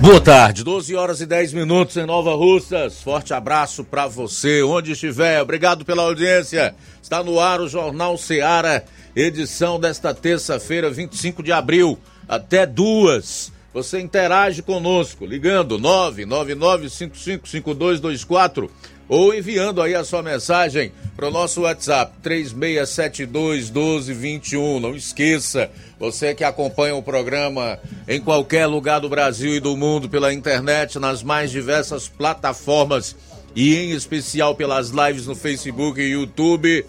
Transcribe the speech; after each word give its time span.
Boa 0.00 0.20
tarde, 0.20 0.64
12 0.64 0.94
horas 0.96 1.20
e 1.20 1.26
10 1.26 1.52
minutos 1.52 1.96
em 1.96 2.04
Nova 2.04 2.34
Russas. 2.34 3.00
Forte 3.00 3.32
abraço 3.32 3.84
para 3.84 4.06
você, 4.06 4.62
onde 4.62 4.92
estiver. 4.92 5.40
Obrigado 5.40 5.84
pela 5.84 6.02
audiência. 6.02 6.74
Está 7.02 7.22
no 7.22 7.38
ar 7.40 7.60
o 7.60 7.68
Jornal 7.68 8.18
Seara, 8.18 8.84
edição 9.14 9.78
desta 9.78 10.12
terça-feira, 10.12 10.90
25 10.90 11.42
de 11.42 11.52
abril, 11.52 11.98
até 12.28 12.66
duas. 12.66 13.52
Você 13.74 14.00
interage 14.00 14.62
conosco, 14.62 15.26
ligando 15.26 15.78
999555224 15.80 18.70
ou 19.08 19.34
enviando 19.34 19.82
aí 19.82 19.96
a 19.96 20.04
sua 20.04 20.22
mensagem 20.22 20.92
para 21.16 21.26
o 21.26 21.30
nosso 21.30 21.62
WhatsApp 21.62 22.12
3672 22.22 23.70
1221. 23.70 24.78
Não 24.78 24.94
esqueça, 24.94 25.68
você 25.98 26.36
que 26.36 26.44
acompanha 26.44 26.94
o 26.94 27.02
programa 27.02 27.80
em 28.06 28.20
qualquer 28.20 28.66
lugar 28.66 29.00
do 29.00 29.08
Brasil 29.08 29.56
e 29.56 29.60
do 29.60 29.76
mundo 29.76 30.08
pela 30.08 30.32
internet, 30.32 31.00
nas 31.00 31.24
mais 31.24 31.50
diversas 31.50 32.08
plataformas 32.08 33.16
e 33.56 33.74
em 33.74 33.90
especial 33.90 34.54
pelas 34.54 34.90
lives 34.90 35.26
no 35.26 35.34
Facebook 35.34 36.00
e 36.00 36.12
YouTube, 36.12 36.86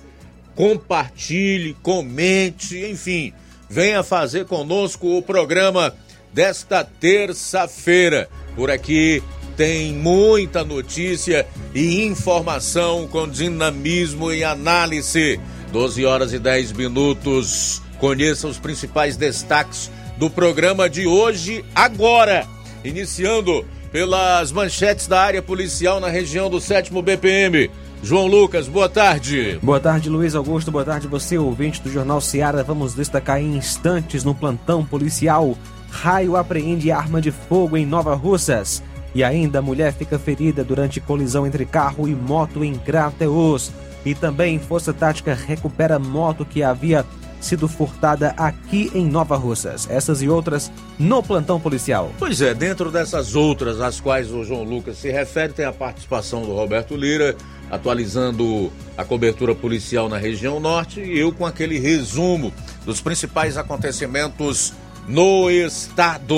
compartilhe, 0.56 1.76
comente, 1.82 2.78
enfim, 2.86 3.34
venha 3.68 4.04
fazer 4.04 4.46
conosco 4.46 5.18
o 5.18 5.24
programa 5.24 5.92
desta 6.36 6.84
terça-feira. 6.84 8.30
Por 8.58 8.70
aqui 8.70 9.24
tem 9.56 9.94
muita 9.94 10.66
notícia 10.66 11.48
e 11.74 12.04
informação 12.04 13.08
com 13.08 13.26
dinamismo 13.26 14.34
e 14.34 14.44
análise. 14.44 15.40
12 15.72 16.06
horas 16.06 16.34
e 16.34 16.40
10 16.40 16.74
minutos. 16.74 17.82
Conheça 18.00 18.50
os 18.50 18.58
principais 18.58 19.16
destaques 19.16 19.90
do 20.18 20.30
programa 20.30 20.90
de 20.90 21.08
hoje, 21.08 21.64
agora. 21.74 22.46
Iniciando 22.84 23.66
pelas 23.90 24.52
manchetes 24.52 25.08
da 25.08 25.22
área 25.22 25.42
policial 25.42 26.02
na 26.02 26.10
região 26.10 26.50
do 26.50 26.60
7 26.60 26.92
BPM. 27.02 27.72
João 28.04 28.28
Lucas, 28.28 28.68
boa 28.68 28.90
tarde. 28.90 29.58
Boa 29.64 29.80
tarde, 29.80 30.10
Luiz 30.10 30.36
Augusto. 30.36 30.70
Boa 30.70 30.84
tarde, 30.84 31.08
você, 31.08 31.38
ouvinte 31.38 31.82
do 31.82 31.90
Jornal 31.90 32.20
Seara. 32.20 32.62
Vamos 32.62 32.94
destacar 32.94 33.40
em 33.40 33.56
instantes 33.56 34.26
no 34.26 34.36
plantão 34.36 34.86
policial. 34.86 35.58
Raio 35.96 36.36
apreende 36.36 36.92
arma 36.92 37.22
de 37.22 37.32
fogo 37.32 37.78
em 37.78 37.86
Nova 37.86 38.14
Russas. 38.16 38.84
E 39.16 39.24
ainda, 39.24 39.62
mulher 39.62 39.94
fica 39.94 40.20
ferida 40.20 40.62
durante 40.62 41.00
colisão 41.00 41.48
entre 41.48 41.66
carro 41.66 42.06
e 42.08 42.14
moto 42.14 42.66
em 42.66 42.76
Crateus. 42.76 43.72
E 44.06 44.14
também, 44.14 44.60
Força 44.60 44.94
Tática 44.94 45.34
recupera 45.34 45.98
moto 45.98 46.46
que 46.46 46.62
havia 46.62 47.06
sido 47.40 47.68
furtada 47.68 48.34
aqui 48.38 48.92
em 48.94 49.08
Nova 49.08 49.38
Russas. 49.38 49.88
Essas 49.90 50.22
e 50.22 50.28
outras 50.28 50.70
no 51.00 51.24
plantão 51.24 51.60
policial. 51.60 52.12
Pois 52.20 52.42
é, 52.42 52.54
dentro 52.54 52.92
dessas 52.92 53.34
outras 53.34 53.80
às 53.80 54.00
quais 54.00 54.32
o 54.32 54.44
João 54.44 54.64
Lucas 54.64 54.98
se 54.98 55.10
refere, 55.10 55.54
tem 55.54 55.66
a 55.66 55.72
participação 55.72 56.42
do 56.42 56.54
Roberto 56.54 56.96
Lira, 56.96 57.36
atualizando 57.72 58.72
a 58.98 59.06
cobertura 59.06 59.56
policial 59.56 60.10
na 60.10 60.18
região 60.18 60.60
norte, 60.60 61.00
e 61.00 61.18
eu 61.18 61.32
com 61.32 61.46
aquele 61.46 61.80
resumo 61.80 62.54
dos 62.86 63.00
principais 63.00 63.58
acontecimentos 63.58 64.74
no 65.08 65.50
estado. 65.50 66.36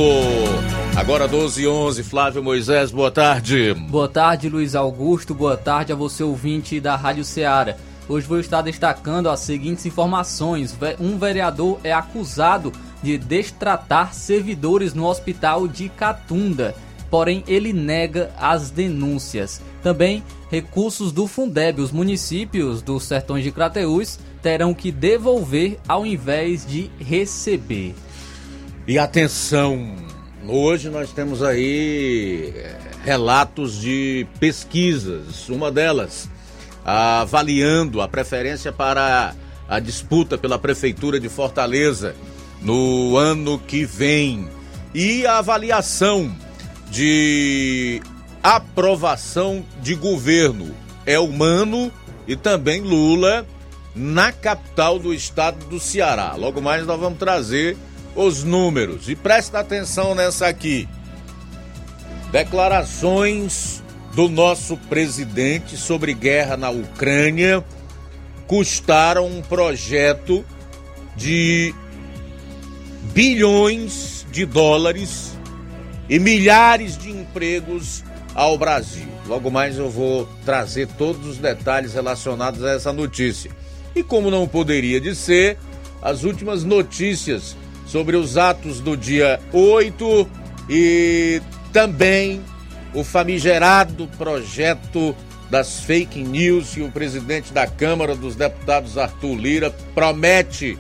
Agora 0.96 1.28
12 1.28 1.62
e 1.62 1.68
11, 1.68 2.04
Flávio 2.04 2.44
Moisés, 2.44 2.92
boa 2.92 3.12
tarde. 3.12 3.74
Boa 3.74 4.08
tarde, 4.08 4.50
Luiz 4.50 4.76
Augusto, 4.76 5.34
boa 5.34 5.56
tarde 5.56 5.94
a 5.94 5.96
você 5.96 6.24
ouvinte 6.24 6.80
da 6.80 6.96
Rádio 6.96 7.24
Ceará. 7.24 7.76
Hoje 8.10 8.26
vou 8.26 8.40
estar 8.40 8.62
destacando 8.62 9.30
as 9.30 9.42
seguintes 9.42 9.86
informações. 9.86 10.76
Um 11.00 11.18
vereador 11.18 11.80
é 11.84 11.94
acusado 11.94 12.72
de 13.04 13.18
destratar 13.18 14.14
servidores 14.14 14.94
no 14.94 15.06
hospital 15.06 15.68
de 15.68 15.88
Catunda, 15.90 16.76
porém 17.10 17.44
ele 17.48 17.72
nega 17.72 18.32
as 18.38 18.72
denúncias. 18.72 19.62
Também 19.84 20.24
recursos 20.50 21.12
do 21.12 21.28
Fundeb, 21.28 21.82
os 21.82 21.92
municípios 21.92 22.82
dos 22.82 23.04
Sertões 23.04 23.44
de 23.44 23.52
Crateús 23.52 24.20
terão 24.42 24.74
que 24.74 24.92
devolver 24.92 25.78
ao 25.88 26.06
invés 26.06 26.66
de 26.66 26.90
receber. 27.00 27.94
E 28.88 28.98
atenção, 28.98 29.94
hoje 30.48 30.90
nós 30.90 31.12
temos 31.12 31.44
aí 31.44 32.54
eh, 32.56 32.80
relatos 33.04 33.82
de 33.82 34.26
pesquisas, 34.40 35.50
uma 35.50 35.70
delas 35.70 36.30
avaliando 36.86 38.02
a 38.02 38.08
preferência 38.08 38.72
para 38.72 39.36
a 39.68 39.80
disputa 39.82 40.38
pela 40.38 40.58
prefeitura 40.58 41.20
de 41.20 41.28
Fortaleza 41.28 42.16
no 42.62 43.18
ano 43.18 43.60
que 43.60 43.84
vem. 43.84 44.48
E 44.96 45.26
a 45.26 45.40
avaliação 45.40 46.34
de 46.90 48.02
aprovação 48.42 49.66
de 49.82 49.96
governo. 49.96 50.74
É 51.06 51.20
humano 51.20 51.92
e 52.26 52.38
também 52.38 52.80
Lula 52.80 53.46
na 53.94 54.32
capital 54.32 54.98
do 54.98 55.14
estado 55.14 55.66
do 55.66 55.78
Ceará. 55.78 56.36
Logo 56.38 56.62
mais 56.62 56.86
nós 56.86 56.98
vamos 56.98 57.20
trazer 57.20 57.76
os 58.18 58.44
números. 58.44 59.08
E 59.08 59.16
presta 59.16 59.60
atenção 59.60 60.16
nessa 60.16 60.48
aqui. 60.48 60.90
Declarações 62.32 63.82
do 64.14 64.28
nosso 64.28 64.76
presidente 64.76 65.78
sobre 65.78 66.14
guerra 66.14 66.58
na 66.58 66.72
Ucrânia 66.72 67.64
custaram 68.48 69.28
um 69.28 69.42
projeto 69.42 70.44
de 71.16 71.74
bilhões 73.14 74.26
de 74.32 74.46
dólares 74.46 75.38
e 76.10 76.20
milhares 76.20 76.98
de 76.98 77.12
empregos 77.12 78.04
ao 78.34 78.58
Brasil. 78.58 79.08
Logo 79.28 79.52
mais 79.52 79.78
eu 79.78 79.90
vou 79.90 80.28
trazer 80.44 80.88
todos 80.98 81.28
os 81.28 81.38
detalhes 81.38 81.94
relacionados 81.94 82.64
a 82.64 82.72
essa 82.72 82.92
notícia. 82.92 83.52
E 83.96 84.02
como 84.02 84.32
não 84.32 84.48
poderia 84.48 85.00
de 85.00 85.14
ser, 85.16 85.58
as 86.02 86.24
últimas 86.24 86.64
notícias 86.64 87.56
sobre 87.88 88.16
os 88.16 88.38
atos 88.38 88.80
do 88.80 88.96
dia 88.96 89.40
8 89.52 90.30
e 90.70 91.42
também 91.72 92.42
o 92.94 93.04
famigerado 93.04 94.08
projeto 94.18 95.16
das 95.50 95.80
fake 95.80 96.22
news 96.24 96.74
que 96.74 96.82
o 96.82 96.92
presidente 96.92 97.54
da 97.54 97.66
Câmara 97.66 98.16
dos 98.16 98.36
Deputados, 98.36 98.98
Arthur 98.98 99.36
Lira, 99.36 99.72
promete 99.96 100.78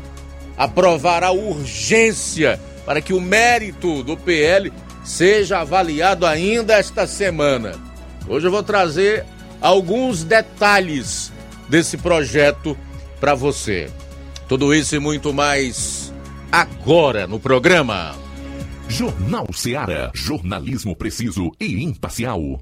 aprovar 0.57 1.23
a 1.23 1.31
urgência 1.31 2.59
para 2.85 3.01
que 3.01 3.13
o 3.13 3.21
mérito 3.21 4.03
do 4.03 4.17
PL 4.17 4.71
seja 5.03 5.59
avaliado 5.59 6.25
ainda 6.25 6.73
esta 6.73 7.07
semana. 7.07 7.75
Hoje 8.27 8.47
eu 8.47 8.51
vou 8.51 8.63
trazer 8.63 9.25
alguns 9.61 10.23
detalhes 10.23 11.31
desse 11.69 11.97
projeto 11.97 12.77
para 13.19 13.33
você. 13.33 13.89
Tudo 14.49 14.73
isso 14.73 14.95
e 14.95 14.99
muito 14.99 15.33
mais 15.33 16.06
agora 16.51 17.27
no 17.27 17.39
programa. 17.39 18.15
Jornal 18.87 19.47
Seara. 19.53 20.11
Jornalismo 20.13 20.95
preciso 20.95 21.51
e 21.59 21.83
imparcial. 21.83 22.61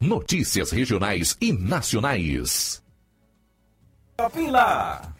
Notícias 0.00 0.70
regionais 0.70 1.36
e 1.40 1.52
nacionais. 1.52 2.82
Lá. 4.50 5.02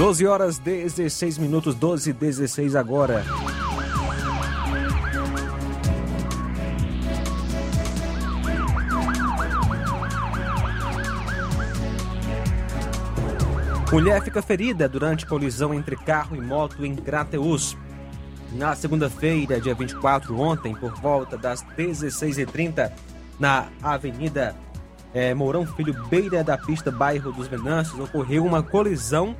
Doze 0.00 0.26
horas 0.26 0.58
16 0.58 1.36
minutos, 1.36 1.74
12 1.74 2.08
e 2.08 2.12
16 2.14 2.74
agora. 2.74 3.22
Mulher 13.92 14.22
fica 14.22 14.40
ferida 14.40 14.88
durante 14.88 15.26
colisão 15.26 15.74
entre 15.74 15.94
carro 15.96 16.34
e 16.34 16.40
moto 16.40 16.82
em 16.86 16.96
Crateus. 16.96 17.76
Na 18.52 18.74
segunda-feira, 18.74 19.60
dia 19.60 19.74
24, 19.74 20.34
ontem, 20.40 20.74
por 20.74 20.94
volta 20.94 21.36
das 21.36 21.62
16h30, 21.76 22.90
na 23.38 23.66
Avenida 23.82 24.56
eh, 25.12 25.34
Mourão 25.34 25.66
Filho, 25.66 25.92
beira 26.08 26.42
da 26.42 26.56
pista, 26.56 26.90
bairro 26.90 27.32
dos 27.32 27.48
Venâncios, 27.48 28.00
ocorreu 28.00 28.46
uma 28.46 28.62
colisão 28.62 29.36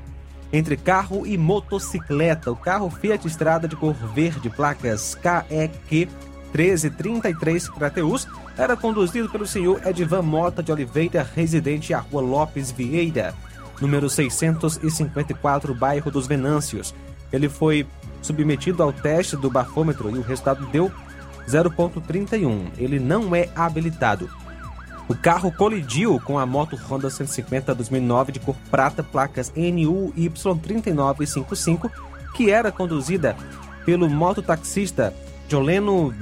entre 0.52 0.76
carro 0.76 1.26
e 1.26 1.37
motocicleta. 1.38 2.50
O 2.50 2.56
carro 2.56 2.91
Fiat 2.91 3.26
Estrada 3.26 3.69
de 3.69 3.76
cor 3.76 3.94
verde, 4.14 4.50
placas 4.50 5.14
KEQ 5.14 6.08
1333 6.52 7.69
Crateus, 7.69 8.26
era 8.58 8.76
conduzido 8.76 9.29
pelo 9.29 9.47
senhor 9.47 9.81
Edvan 9.87 10.23
Mota 10.23 10.62
de 10.62 10.73
Oliveira, 10.73 11.26
residente 11.35 11.94
à 11.94 12.00
rua 12.00 12.20
Lopes 12.20 12.70
Vieira, 12.70 13.35
número 13.81 14.11
654, 14.11 15.75
bairro 15.75 16.11
dos 16.11 16.26
Venâncios. 16.26 16.94
Ele 17.32 17.49
foi 17.49 17.87
submetido 18.20 18.82
ao 18.82 18.93
teste 18.93 19.37
do 19.37 19.49
bafômetro 19.49 20.11
e 20.11 20.19
o 20.19 20.23
resultado 20.23 20.67
deu 20.67 20.91
0,31. 21.49 22.73
Ele 22.76 22.99
não 22.99 23.35
é 23.35 23.49
habilitado. 23.55 24.29
O 25.10 25.14
carro 25.16 25.50
colidiu 25.50 26.20
com 26.20 26.38
a 26.38 26.46
moto 26.46 26.78
Honda 26.88 27.10
150 27.10 27.74
2009 27.74 28.31
de 28.31 28.38
cor 28.38 28.55
prata, 28.70 29.02
placas 29.02 29.50
NUY3955, 29.56 31.90
que 32.32 32.48
era 32.48 32.70
conduzida 32.70 33.36
pelo 33.84 34.08
mototaxista 34.08 35.12
Joleno 35.48 36.14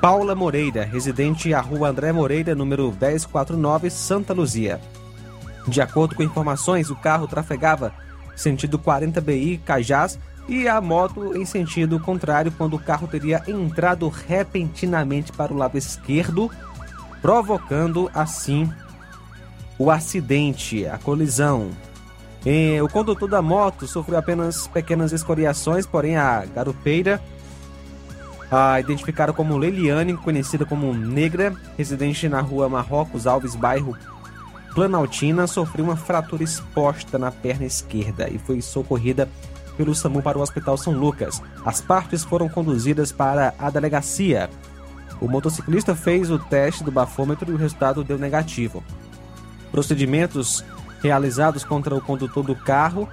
Paula 0.00 0.34
Moreira, 0.34 0.86
residente 0.86 1.52
à 1.52 1.60
rua 1.60 1.90
André 1.90 2.12
Moreira, 2.12 2.54
número 2.54 2.84
1049, 2.92 3.90
Santa 3.90 4.32
Luzia. 4.32 4.80
De 5.68 5.82
acordo 5.82 6.14
com 6.14 6.22
informações, 6.22 6.88
o 6.88 6.96
carro 6.96 7.28
trafegava 7.28 7.92
sentido 8.34 8.78
40 8.78 9.20
BI 9.20 9.58
Cajás 9.58 10.18
e 10.48 10.66
a 10.66 10.80
moto 10.80 11.36
em 11.36 11.44
sentido 11.44 12.00
contrário 12.00 12.50
quando 12.52 12.74
o 12.74 12.78
carro 12.78 13.06
teria 13.06 13.42
entrado 13.46 14.08
repentinamente 14.08 15.30
para 15.30 15.52
o 15.52 15.56
lado 15.58 15.76
esquerdo, 15.76 16.50
provocando 17.22 18.10
assim 18.12 18.70
o 19.78 19.90
acidente, 19.90 20.84
a 20.86 20.98
colisão. 20.98 21.70
E 22.44 22.80
o 22.82 22.88
condutor 22.88 23.28
da 23.28 23.40
moto 23.40 23.86
sofreu 23.86 24.18
apenas 24.18 24.66
pequenas 24.66 25.12
escoriações, 25.12 25.86
porém 25.86 26.16
a 26.16 26.44
garupeira, 26.44 27.22
a 28.50 28.80
identificada 28.80 29.32
como 29.32 29.56
Leiliane, 29.56 30.16
conhecida 30.16 30.66
como 30.66 30.92
Negra, 30.92 31.54
residente 31.78 32.28
na 32.28 32.40
rua 32.40 32.68
Marrocos 32.68 33.26
Alves, 33.26 33.54
bairro 33.54 33.96
Planaltina, 34.74 35.46
sofreu 35.46 35.84
uma 35.84 35.96
fratura 35.96 36.42
exposta 36.42 37.18
na 37.18 37.30
perna 37.30 37.64
esquerda 37.64 38.28
e 38.28 38.38
foi 38.38 38.60
socorrida 38.60 39.28
pelo 39.76 39.94
SAMU 39.94 40.22
para 40.22 40.38
o 40.38 40.42
Hospital 40.42 40.76
São 40.76 40.92
Lucas. 40.92 41.42
As 41.64 41.80
partes 41.80 42.24
foram 42.24 42.48
conduzidas 42.48 43.12
para 43.12 43.54
a 43.58 43.70
delegacia. 43.70 44.50
O 45.22 45.28
motociclista 45.28 45.94
fez 45.94 46.30
o 46.32 46.38
teste 46.38 46.82
do 46.82 46.90
bafômetro 46.90 47.48
e 47.52 47.54
o 47.54 47.56
resultado 47.56 48.02
deu 48.02 48.18
negativo. 48.18 48.82
Procedimentos 49.70 50.64
realizados 51.00 51.62
contra 51.62 51.94
o 51.94 52.00
condutor 52.00 52.44
do 52.44 52.56
carro 52.56 53.08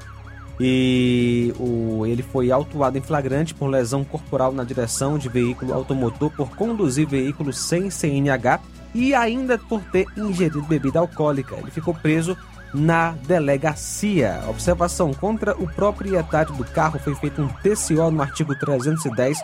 e 0.59 1.53
o, 1.59 2.05
ele 2.07 2.23
foi 2.23 2.51
autuado 2.51 2.97
em 2.97 3.01
flagrante 3.01 3.53
por 3.53 3.67
lesão 3.67 4.03
corporal 4.03 4.51
na 4.51 4.63
direção 4.63 5.19
de 5.19 5.29
veículo 5.29 5.71
automotor 5.71 6.31
por 6.31 6.49
conduzir 6.55 7.07
veículo 7.07 7.53
sem 7.53 7.91
CNH 7.91 8.59
e 8.93 9.13
ainda 9.13 9.59
por 9.59 9.79
ter 9.83 10.07
ingerido 10.17 10.63
bebida 10.63 10.97
alcoólica. 10.97 11.55
Ele 11.57 11.69
ficou 11.69 11.93
preso 11.93 12.35
na 12.73 13.11
delegacia. 13.27 14.41
Observação 14.47 15.13
contra 15.13 15.55
o 15.55 15.67
proprietário 15.67 16.55
do 16.55 16.65
carro 16.65 16.99
foi 16.99 17.13
feito 17.13 17.39
um 17.39 17.47
TCO 17.47 18.09
no 18.11 18.21
artigo 18.21 18.55
310 18.55 19.39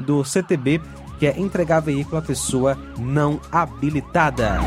do 0.00 0.24
CTB, 0.24 0.80
que 1.18 1.26
é 1.26 1.38
entregar 1.38 1.80
veículo 1.80 2.18
a 2.18 2.22
pessoa 2.22 2.78
não 2.98 3.40
habilitada. 3.50 4.58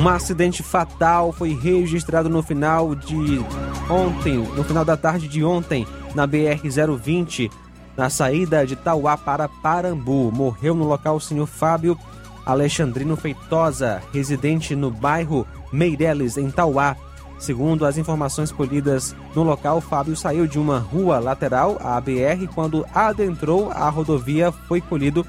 Um 0.00 0.08
acidente 0.08 0.62
fatal 0.62 1.30
foi 1.30 1.52
registrado 1.52 2.30
no 2.30 2.42
final 2.42 2.94
de 2.94 3.44
ontem, 3.90 4.38
no 4.38 4.64
final 4.64 4.84
da 4.84 4.96
tarde 4.96 5.28
de 5.28 5.44
ontem, 5.44 5.86
na 6.14 6.26
BR-020, 6.26 7.50
na 7.96 8.08
saída 8.08 8.66
de 8.66 8.76
Tauá 8.76 9.18
para 9.18 9.46
Parambu. 9.46 10.32
Morreu 10.32 10.74
no 10.74 10.84
local 10.84 11.16
o 11.16 11.20
senhor 11.20 11.46
Fábio 11.46 11.98
Alexandrino 12.46 13.16
Feitosa, 13.16 14.02
residente 14.12 14.74
no 14.74 14.90
bairro 14.90 15.46
Meireles, 15.72 16.36
em 16.36 16.50
Tauá. 16.50 16.96
Segundo 17.40 17.86
as 17.86 17.96
informações 17.96 18.52
colhidas 18.52 19.16
no 19.34 19.42
local, 19.42 19.80
Fábio 19.80 20.14
saiu 20.14 20.46
de 20.46 20.58
uma 20.58 20.78
rua 20.78 21.18
lateral, 21.18 21.78
a 21.80 21.98
BR, 21.98 22.46
quando 22.54 22.86
adentrou 22.94 23.70
a 23.72 23.88
rodovia, 23.88 24.52
foi 24.52 24.80
colhido 24.82 25.26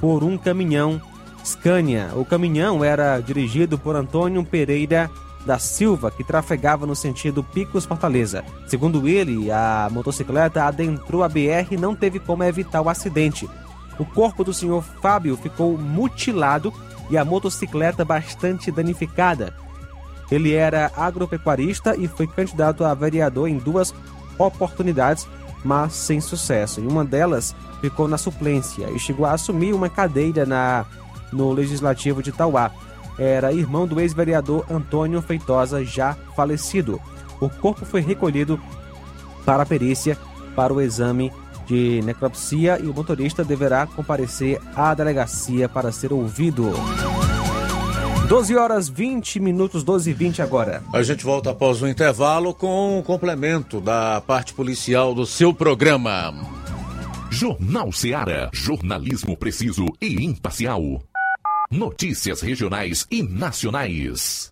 por 0.00 0.22
um 0.22 0.38
caminhão 0.38 1.02
Scania. 1.44 2.10
O 2.14 2.24
caminhão 2.24 2.84
era 2.84 3.18
dirigido 3.18 3.76
por 3.76 3.96
Antônio 3.96 4.44
Pereira 4.44 5.10
da 5.44 5.58
Silva, 5.58 6.12
que 6.12 6.22
trafegava 6.22 6.86
no 6.86 6.94
sentido 6.94 7.42
Picos 7.42 7.84
Fortaleza. 7.84 8.44
Segundo 8.68 9.08
ele, 9.08 9.50
a 9.50 9.88
motocicleta 9.90 10.62
adentrou 10.64 11.24
a 11.24 11.28
BR 11.28 11.72
e 11.72 11.76
não 11.76 11.96
teve 11.96 12.20
como 12.20 12.44
evitar 12.44 12.80
o 12.80 12.88
acidente. 12.88 13.50
O 13.98 14.04
corpo 14.04 14.44
do 14.44 14.54
senhor 14.54 14.84
Fábio 15.02 15.36
ficou 15.36 15.76
mutilado 15.76 16.72
e 17.10 17.18
a 17.18 17.24
motocicleta 17.24 18.04
bastante 18.04 18.70
danificada. 18.70 19.52
Ele 20.32 20.54
era 20.54 20.90
agropecuarista 20.96 21.94
e 21.94 22.08
foi 22.08 22.26
candidato 22.26 22.86
a 22.86 22.94
vereador 22.94 23.48
em 23.48 23.58
duas 23.58 23.94
oportunidades, 24.38 25.28
mas 25.62 25.92
sem 25.92 26.22
sucesso. 26.22 26.80
Em 26.80 26.86
uma 26.88 27.04
delas, 27.04 27.54
ficou 27.82 28.08
na 28.08 28.16
suplência 28.16 28.90
e 28.90 28.98
chegou 28.98 29.26
a 29.26 29.32
assumir 29.32 29.74
uma 29.74 29.90
cadeira 29.90 30.46
na, 30.46 30.86
no 31.30 31.52
Legislativo 31.52 32.22
de 32.22 32.32
Tauá. 32.32 32.70
Era 33.18 33.52
irmão 33.52 33.86
do 33.86 34.00
ex-vereador 34.00 34.64
Antônio 34.70 35.20
Feitosa, 35.20 35.84
já 35.84 36.16
falecido. 36.34 36.98
O 37.38 37.50
corpo 37.50 37.84
foi 37.84 38.00
recolhido 38.00 38.58
para 39.44 39.64
a 39.64 39.66
perícia 39.66 40.16
para 40.56 40.72
o 40.72 40.80
exame 40.80 41.30
de 41.66 42.00
necropsia 42.02 42.78
e 42.82 42.86
o 42.86 42.94
motorista 42.94 43.44
deverá 43.44 43.86
comparecer 43.86 44.58
à 44.74 44.94
delegacia 44.94 45.68
para 45.68 45.92
ser 45.92 46.10
ouvido. 46.10 46.72
12 48.32 48.56
horas 48.56 48.88
20 48.88 49.38
minutos, 49.40 49.84
12 49.84 50.08
e 50.08 50.14
20 50.14 50.40
agora. 50.40 50.82
A 50.94 51.02
gente 51.02 51.22
volta 51.22 51.50
após 51.50 51.82
o 51.82 51.86
intervalo 51.86 52.54
com 52.54 52.98
o 52.98 53.02
complemento 53.02 53.78
da 53.78 54.22
parte 54.22 54.54
policial 54.54 55.14
do 55.14 55.26
seu 55.26 55.52
programa. 55.52 56.32
Jornal 57.30 57.92
Seara. 57.92 58.48
Jornalismo 58.50 59.36
preciso 59.36 59.84
e 60.00 60.24
imparcial. 60.24 61.02
Notícias 61.70 62.40
regionais 62.40 63.06
e 63.10 63.22
nacionais. 63.22 64.51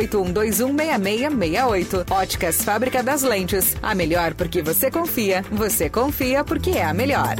81216668. 0.07 2.11
Óticas 2.11 2.63
Fábrica 2.63 3.03
das 3.03 3.21
Lentes. 3.21 3.75
A 3.81 3.93
melhor 3.93 4.33
porque 4.33 4.61
você 4.61 4.89
confia. 4.89 5.43
Você 5.51 5.89
confia 5.89 6.43
porque 6.43 6.71
é 6.71 6.83
a 6.83 6.93
melhor. 6.93 7.35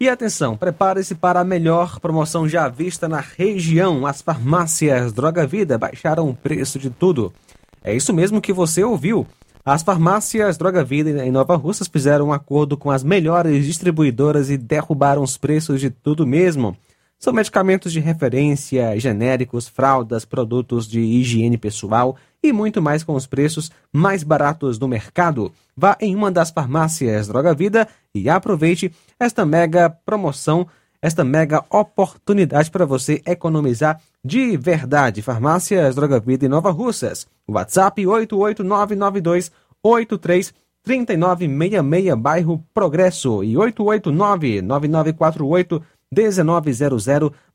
E 0.00 0.08
atenção, 0.08 0.56
prepare-se 0.56 1.16
para 1.16 1.40
a 1.40 1.44
melhor 1.44 1.98
promoção 1.98 2.48
já 2.48 2.68
vista 2.68 3.08
na 3.08 3.20
região. 3.20 4.06
As 4.06 4.22
farmácias 4.22 5.12
Droga 5.12 5.44
Vida 5.44 5.76
baixaram 5.76 6.28
o 6.28 6.34
preço 6.34 6.78
de 6.78 6.88
tudo. 6.88 7.32
É 7.82 7.94
isso 7.94 8.14
mesmo 8.14 8.40
que 8.40 8.52
você 8.52 8.84
ouviu. 8.84 9.26
As 9.64 9.82
farmácias 9.82 10.56
Droga 10.56 10.84
Vida 10.84 11.26
em 11.26 11.32
Nova 11.32 11.56
Russas 11.56 11.88
fizeram 11.88 12.28
um 12.28 12.32
acordo 12.32 12.76
com 12.76 12.92
as 12.92 13.02
melhores 13.02 13.66
distribuidoras 13.66 14.50
e 14.50 14.56
derrubaram 14.56 15.22
os 15.22 15.36
preços 15.36 15.80
de 15.80 15.90
tudo 15.90 16.24
mesmo. 16.24 16.76
São 17.18 17.32
medicamentos 17.32 17.92
de 17.92 17.98
referência, 17.98 18.98
genéricos, 18.98 19.66
fraldas, 19.66 20.24
produtos 20.24 20.86
de 20.86 21.00
higiene 21.00 21.58
pessoal 21.58 22.16
e 22.40 22.52
muito 22.52 22.80
mais 22.80 23.02
com 23.02 23.14
os 23.14 23.26
preços 23.26 23.72
mais 23.92 24.22
baratos 24.22 24.78
do 24.78 24.86
mercado. 24.86 25.52
Vá 25.76 25.96
em 26.00 26.14
uma 26.14 26.30
das 26.30 26.50
farmácias 26.50 27.26
Droga 27.26 27.52
Vida 27.52 27.88
e 28.14 28.28
aproveite 28.28 28.92
esta 29.18 29.44
mega 29.44 29.90
promoção, 29.90 30.68
esta 31.02 31.24
mega 31.24 31.64
oportunidade 31.70 32.70
para 32.70 32.86
você 32.86 33.20
economizar 33.26 34.00
de 34.24 34.56
verdade. 34.56 35.20
Farmácias 35.20 35.96
Droga 35.96 36.20
Vida 36.20 36.46
em 36.46 36.48
Nova 36.48 36.70
Russas. 36.70 37.26
WhatsApp 37.48 38.06
88992 38.06 39.50
83 39.82 40.54
3966, 40.84 42.14
bairro 42.14 42.64
Progresso 42.72 43.42
e 43.42 43.56
889 43.56 44.62
9948 44.62 45.82
1900, 46.10 47.06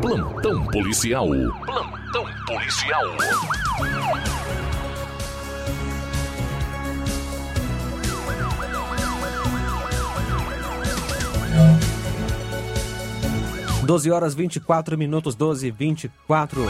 Plantão 0.00 0.66
policial. 0.66 1.28
Plantão 1.64 2.24
policial. 2.46 3.04
Doze 13.84 14.10
horas 14.10 14.34
24 14.34 14.98
minutos, 14.98 15.34
12 15.34 15.68
e 15.68 15.70
24. 15.70 16.66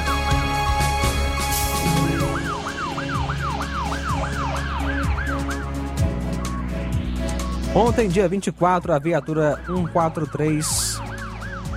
Ontem, 7.74 8.08
dia 8.08 8.28
24, 8.28 8.92
a 8.92 8.98
viatura 8.98 9.60
143 9.66 11.15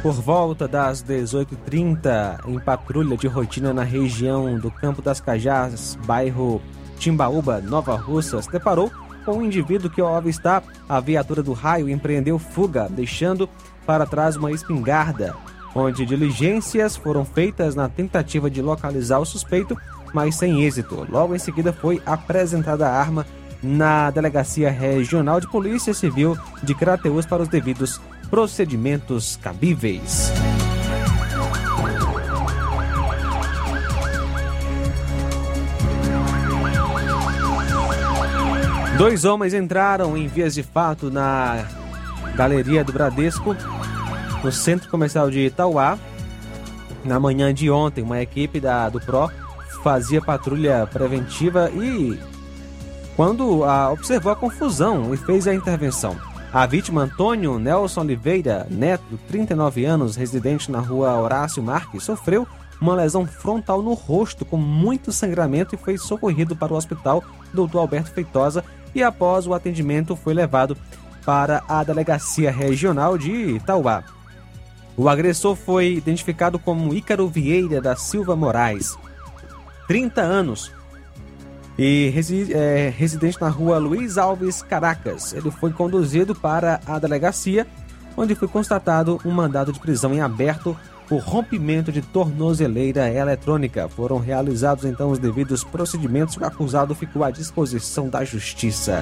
por 0.02 0.14
volta 0.14 0.68
das 0.68 1.04
18h30, 1.04 2.48
em 2.48 2.58
patrulha 2.60 3.18
de 3.18 3.28
rotina 3.28 3.74
na 3.74 3.84
região 3.84 4.58
do 4.58 4.72
Campo 4.72 5.02
das 5.02 5.20
Cajás, 5.20 5.98
bairro 6.06 6.62
Timbaúba, 6.98 7.60
Nova 7.60 7.96
Russas, 7.98 8.48
deparou 8.48 8.90
com 9.26 9.40
um 9.40 9.44
indivíduo 9.44 9.90
que, 9.90 10.00
ao 10.00 10.16
avistar 10.16 10.64
a 10.88 11.00
viatura 11.02 11.44
do 11.44 11.52
raio, 11.52 11.90
empreendeu 11.90 12.40
fuga, 12.40 12.88
deixando 12.90 13.50
para 13.86 14.06
trás 14.06 14.38
uma 14.38 14.52
espingarda, 14.52 15.36
onde 15.76 16.06
diligências 16.06 16.96
foram 16.96 17.26
feitas 17.26 17.76
na 17.76 17.90
tentativa 17.90 18.50
de 18.50 18.62
localizar 18.62 19.20
o 19.20 19.26
suspeito, 19.26 19.78
mas 20.14 20.36
sem 20.36 20.64
êxito. 20.64 21.06
Logo 21.10 21.36
em 21.36 21.40
seguida 21.40 21.74
foi 21.74 22.02
apresentada 22.06 22.88
a 22.88 22.98
arma 22.98 23.26
na 23.62 24.10
Delegacia 24.12 24.72
Regional 24.72 25.42
de 25.42 25.48
Polícia 25.48 25.94
Civil 25.94 26.38
de 26.64 26.74
Crateus 26.74 27.26
para 27.26 27.44
os 27.44 27.50
devidos 27.50 28.00
procedimentos 28.30 29.38
cabíveis. 29.38 30.32
Dois 38.98 39.24
homens 39.24 39.54
entraram 39.54 40.18
em 40.18 40.28
vias 40.28 40.54
de 40.54 40.62
fato 40.62 41.10
na 41.10 41.66
Galeria 42.36 42.84
do 42.84 42.92
Bradesco, 42.92 43.56
no 44.44 44.52
Centro 44.52 44.90
Comercial 44.90 45.32
de 45.32 45.40
Itauá. 45.46 45.98
Na 47.06 47.18
manhã 47.18 47.54
de 47.54 47.72
ontem, 47.72 48.04
uma 48.04 48.22
equipe 48.22 48.60
da, 48.60 48.90
do 48.90 49.00
PRO 49.00 49.32
fazia 49.82 50.22
patrulha 50.22 50.86
preventiva 50.92 51.72
e, 51.72 52.20
quando 53.16 53.64
a, 53.64 53.90
observou 53.90 54.34
a 54.34 54.36
confusão 54.36 55.14
e 55.14 55.18
fez 55.18 55.48
a 55.48 55.54
intervenção. 55.54 56.18
A 56.52 56.66
vítima 56.66 57.04
Antônio 57.04 57.60
Nelson 57.60 58.02
Oliveira 58.02 58.66
Neto, 58.72 59.20
39 59.28 59.86
anos, 59.86 60.16
residente 60.16 60.72
na 60.72 60.80
rua 60.80 61.16
Horácio 61.16 61.62
Marques, 61.62 62.02
sofreu 62.02 62.48
uma 62.82 62.96
lesão 62.96 63.28
frontal 63.28 63.84
no 63.84 63.94
rosto 63.94 64.44
com 64.44 64.58
muito 64.58 65.12
sangramento 65.12 65.76
e 65.76 65.78
foi 65.78 65.96
socorrido 66.00 66.56
para 66.56 66.74
o 66.74 66.76
hospital 66.76 67.24
Dr. 67.54 67.78
Alberto 67.78 68.12
Feitosa 68.12 68.64
e 68.96 69.04
após 69.04 69.46
o 69.46 69.54
atendimento 69.54 70.16
foi 70.16 70.34
levado 70.34 70.76
para 71.24 71.64
a 71.68 71.84
delegacia 71.84 72.50
regional 72.50 73.16
de 73.16 73.32
Itauá. 73.32 74.04
O 74.98 75.08
agressor 75.08 75.56
foi 75.56 75.94
identificado 75.94 76.58
como 76.58 76.96
Ícaro 76.96 77.28
Vieira 77.28 77.80
da 77.80 77.96
Silva 77.96 78.36
Moraes, 78.36 78.98
30 79.88 80.22
anos, 80.22 80.72
e 81.82 82.14
é, 82.52 82.94
residente 82.94 83.40
na 83.40 83.48
rua 83.48 83.78
Luiz 83.78 84.18
Alves 84.18 84.62
Caracas. 84.62 85.32
Ele 85.32 85.50
foi 85.50 85.72
conduzido 85.72 86.36
para 86.36 86.82
a 86.86 87.00
delegacia, 87.00 87.66
onde 88.18 88.36
foi 88.36 88.50
constatado 88.50 89.18
um 89.24 89.32
mandado 89.32 89.72
de 89.72 89.80
prisão 89.80 90.14
em 90.14 90.20
aberto 90.20 90.78
por 91.08 91.22
rompimento 91.22 91.90
de 91.90 92.02
tornozeleira 92.02 93.10
eletrônica. 93.10 93.88
Foram 93.88 94.20
realizados 94.20 94.84
então 94.84 95.10
os 95.10 95.20
devidos 95.20 95.64
procedimentos 95.64 96.36
e 96.36 96.40
o 96.40 96.46
acusado 96.46 96.94
ficou 96.94 97.24
à 97.24 97.32
disposição 97.32 98.10
da 98.10 98.26
justiça. 98.26 99.02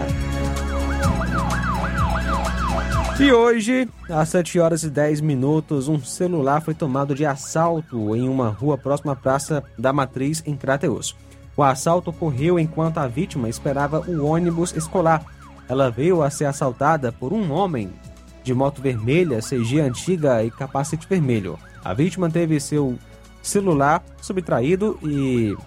E 3.19 3.31
hoje, 3.31 3.89
às 4.07 4.29
7 4.29 4.59
horas 4.59 4.83
e 4.83 4.91
10 4.91 5.21
minutos, 5.21 5.87
um 5.87 5.99
celular 5.99 6.61
foi 6.61 6.75
tomado 6.75 7.15
de 7.15 7.25
assalto 7.25 8.15
em 8.15 8.29
uma 8.29 8.49
rua 8.49 8.77
próxima 8.77 9.13
à 9.13 9.15
Praça 9.15 9.63
da 9.75 9.91
Matriz, 9.91 10.43
em 10.45 10.55
Crateus. 10.55 11.15
O 11.57 11.63
assalto 11.63 12.11
ocorreu 12.11 12.59
enquanto 12.59 12.99
a 12.99 13.07
vítima 13.07 13.49
esperava 13.49 13.99
o 14.07 14.27
ônibus 14.27 14.75
escolar. 14.75 15.25
Ela 15.67 15.89
veio 15.89 16.21
a 16.21 16.29
ser 16.29 16.45
assaltada 16.45 17.11
por 17.11 17.33
um 17.33 17.51
homem 17.51 17.91
de 18.43 18.53
moto 18.53 18.79
vermelha, 18.79 19.41
CG 19.41 19.79
antiga 19.79 20.43
e 20.43 20.51
capacete 20.51 21.07
vermelho. 21.07 21.57
A 21.83 21.95
vítima 21.95 22.29
teve 22.29 22.59
seu 22.59 22.97
celular 23.41 24.03
subtraído 24.21 24.99
e 25.01 25.57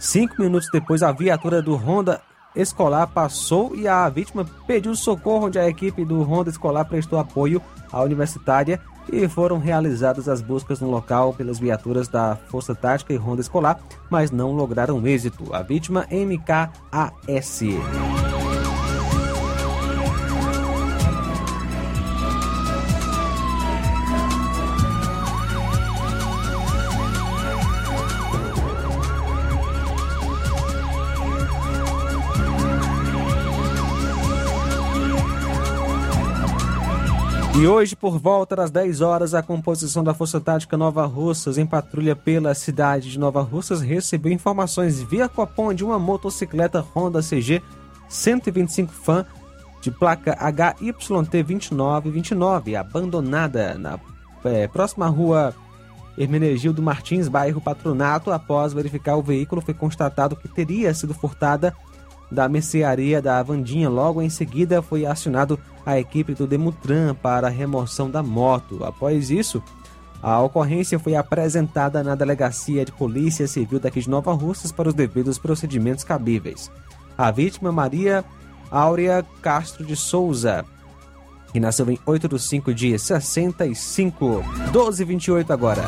cinco 0.00 0.42
minutos 0.42 0.68
depois 0.72 1.04
a 1.04 1.12
viatura 1.12 1.62
do 1.62 1.76
Honda 1.76 2.20
escolar 2.56 3.06
passou 3.06 3.76
e 3.76 3.86
a 3.86 4.08
vítima 4.08 4.44
pediu 4.66 4.94
socorro, 4.96 5.46
onde 5.46 5.58
a 5.58 5.68
equipe 5.68 6.04
do 6.04 6.20
Honda 6.22 6.50
escolar 6.50 6.84
prestou 6.84 7.18
apoio 7.18 7.62
à 7.92 8.02
universitária 8.02 8.80
e 9.12 9.28
foram 9.28 9.58
realizadas 9.58 10.28
as 10.28 10.40
buscas 10.40 10.80
no 10.80 10.90
local 10.90 11.32
pelas 11.32 11.58
viaturas 11.58 12.08
da 12.08 12.36
Força 12.48 12.74
Tática 12.74 13.12
e 13.12 13.16
Ronda 13.16 13.40
Escolar, 13.40 13.80
mas 14.10 14.30
não 14.30 14.52
lograram 14.52 15.06
êxito. 15.06 15.54
A 15.54 15.62
vítima 15.62 16.06
MKAS. 16.10 17.62
E 37.58 37.66
hoje, 37.66 37.96
por 37.96 38.20
volta 38.20 38.54
das 38.54 38.70
10 38.70 39.00
horas, 39.00 39.34
a 39.34 39.42
composição 39.42 40.04
da 40.04 40.14
Força 40.14 40.40
Tática 40.40 40.76
Nova 40.76 41.04
Russas, 41.06 41.58
em 41.58 41.66
patrulha 41.66 42.14
pela 42.14 42.54
cidade 42.54 43.10
de 43.10 43.18
Nova 43.18 43.42
Russas, 43.42 43.80
recebeu 43.80 44.30
informações 44.30 45.02
via 45.02 45.28
Copom 45.28 45.74
de 45.74 45.84
uma 45.84 45.98
motocicleta 45.98 46.86
Honda 46.94 47.20
CG 47.20 47.60
125 48.08 48.92
Fan 48.92 49.26
de 49.82 49.90
placa 49.90 50.36
HYT2929 50.36 52.78
abandonada 52.78 53.74
na 53.74 53.98
é, 54.44 54.68
próxima 54.68 55.08
rua 55.08 55.52
Hermenegildo 56.16 56.80
Martins, 56.80 57.26
bairro 57.26 57.60
Patronato. 57.60 58.30
Após 58.30 58.72
verificar 58.72 59.16
o 59.16 59.22
veículo, 59.22 59.60
foi 59.60 59.74
constatado 59.74 60.36
que 60.36 60.46
teria 60.46 60.94
sido 60.94 61.12
furtada 61.12 61.74
da 62.30 62.48
mercearia 62.48 63.20
da 63.20 63.42
Vandinha. 63.42 63.88
Logo 63.88 64.22
em 64.22 64.30
seguida, 64.30 64.80
foi 64.80 65.04
acionado 65.04 65.58
a 65.88 65.98
equipe 65.98 66.34
do 66.34 66.46
Demutran 66.46 67.14
para 67.14 67.46
a 67.46 67.50
remoção 67.50 68.10
da 68.10 68.22
moto. 68.22 68.84
Após 68.84 69.30
isso, 69.30 69.62
a 70.22 70.38
ocorrência 70.38 70.98
foi 70.98 71.16
apresentada 71.16 72.04
na 72.04 72.14
Delegacia 72.14 72.84
de 72.84 72.92
Polícia 72.92 73.48
Civil 73.48 73.80
daqui 73.80 73.98
de 73.98 74.10
Nova 74.10 74.34
Russas 74.34 74.70
para 74.70 74.90
os 74.90 74.94
devidos 74.94 75.38
procedimentos 75.38 76.04
cabíveis. 76.04 76.70
A 77.16 77.30
vítima, 77.30 77.72
Maria 77.72 78.22
Áurea 78.70 79.24
Castro 79.40 79.82
de 79.82 79.96
Souza, 79.96 80.62
que 81.54 81.58
nasceu 81.58 81.90
em 81.90 81.98
8 82.04 82.28
de 82.28 82.38
5 82.38 82.74
de 82.74 82.98
65. 82.98 84.44
12 84.70 85.04
28 85.06 85.50
agora. 85.50 85.84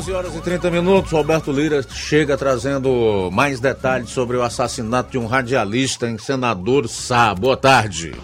Muito 0.00 0.06
bem, 0.06 0.12
12 0.12 0.12
horas 0.12 0.36
e 0.36 0.40
30 0.40 0.70
minutos. 0.70 1.12
Roberto 1.12 1.52
Lira 1.52 1.82
chega 1.82 2.36
trazendo 2.36 3.28
mais 3.30 3.60
detalhes 3.60 4.08
sobre 4.10 4.36
o 4.36 4.42
assassinato 4.42 5.10
de 5.10 5.18
um 5.18 5.26
radialista 5.26 6.08
em 6.08 6.16
Senador 6.16 6.88
Sá. 6.88 7.34
Boa 7.34 7.56
tarde. 7.56 8.14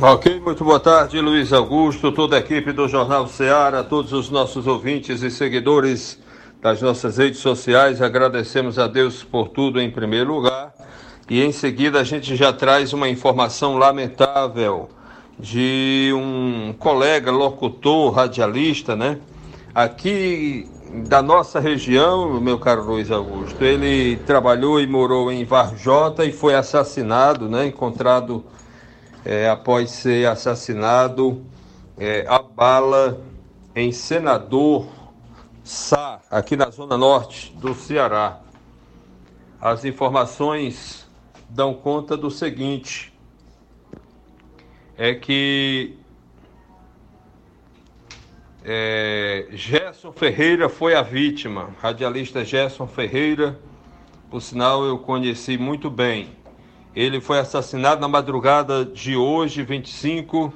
Ok, 0.00 0.40
muito 0.40 0.64
boa 0.64 0.80
tarde, 0.80 1.20
Luiz 1.20 1.52
Augusto, 1.52 2.10
toda 2.10 2.36
a 2.36 2.40
equipe 2.40 2.72
do 2.72 2.88
Jornal 2.88 3.28
Ceará, 3.28 3.84
todos 3.84 4.12
os 4.12 4.28
nossos 4.28 4.66
ouvintes 4.66 5.22
e 5.22 5.30
seguidores 5.30 6.18
das 6.60 6.82
nossas 6.82 7.16
redes 7.16 7.38
sociais. 7.38 8.02
Agradecemos 8.02 8.78
a 8.78 8.88
Deus 8.88 9.22
por 9.22 9.48
tudo 9.48 9.80
em 9.80 9.90
primeiro 9.90 10.34
lugar. 10.34 10.74
E 11.30 11.42
em 11.42 11.52
seguida 11.52 12.00
a 12.00 12.04
gente 12.04 12.34
já 12.34 12.52
traz 12.52 12.92
uma 12.92 13.08
informação 13.08 13.78
lamentável 13.78 14.90
de 15.38 16.10
um 16.14 16.74
colega 16.76 17.30
locutor, 17.30 18.12
radialista, 18.12 18.96
né? 18.96 19.18
Aqui 19.74 20.68
da 21.02 21.20
nossa 21.20 21.58
região, 21.58 22.40
meu 22.40 22.58
caro 22.58 22.84
Luiz 22.84 23.10
Augusto, 23.10 23.64
ele 23.64 24.16
trabalhou 24.18 24.80
e 24.80 24.86
morou 24.86 25.32
em 25.32 25.44
Varjota 25.44 26.24
e 26.24 26.30
foi 26.30 26.54
assassinado, 26.54 27.48
né? 27.48 27.66
Encontrado 27.66 28.44
é, 29.24 29.48
após 29.48 29.90
ser 29.90 30.28
assassinado 30.28 31.44
é, 31.98 32.24
a 32.28 32.38
bala 32.38 33.20
em 33.74 33.90
Senador 33.90 34.86
Sá, 35.64 36.20
aqui 36.30 36.56
na 36.56 36.70
zona 36.70 36.96
norte 36.96 37.52
do 37.56 37.74
Ceará. 37.74 38.40
As 39.60 39.84
informações 39.84 41.08
dão 41.48 41.74
conta 41.74 42.16
do 42.16 42.30
seguinte: 42.30 43.12
é 44.96 45.14
que 45.14 45.98
é, 48.66 49.46
Gerson 49.50 50.10
Ferreira 50.10 50.70
foi 50.70 50.94
a 50.94 51.02
vítima, 51.02 51.68
radialista 51.82 52.42
Gerson 52.42 52.86
Ferreira, 52.86 53.60
por 54.30 54.40
sinal 54.40 54.82
eu 54.84 54.98
conheci 54.98 55.58
muito 55.58 55.90
bem. 55.90 56.30
Ele 56.96 57.20
foi 57.20 57.38
assassinado 57.38 58.00
na 58.00 58.08
madrugada 58.08 58.82
de 58.82 59.16
hoje, 59.16 59.62
25, 59.62 60.50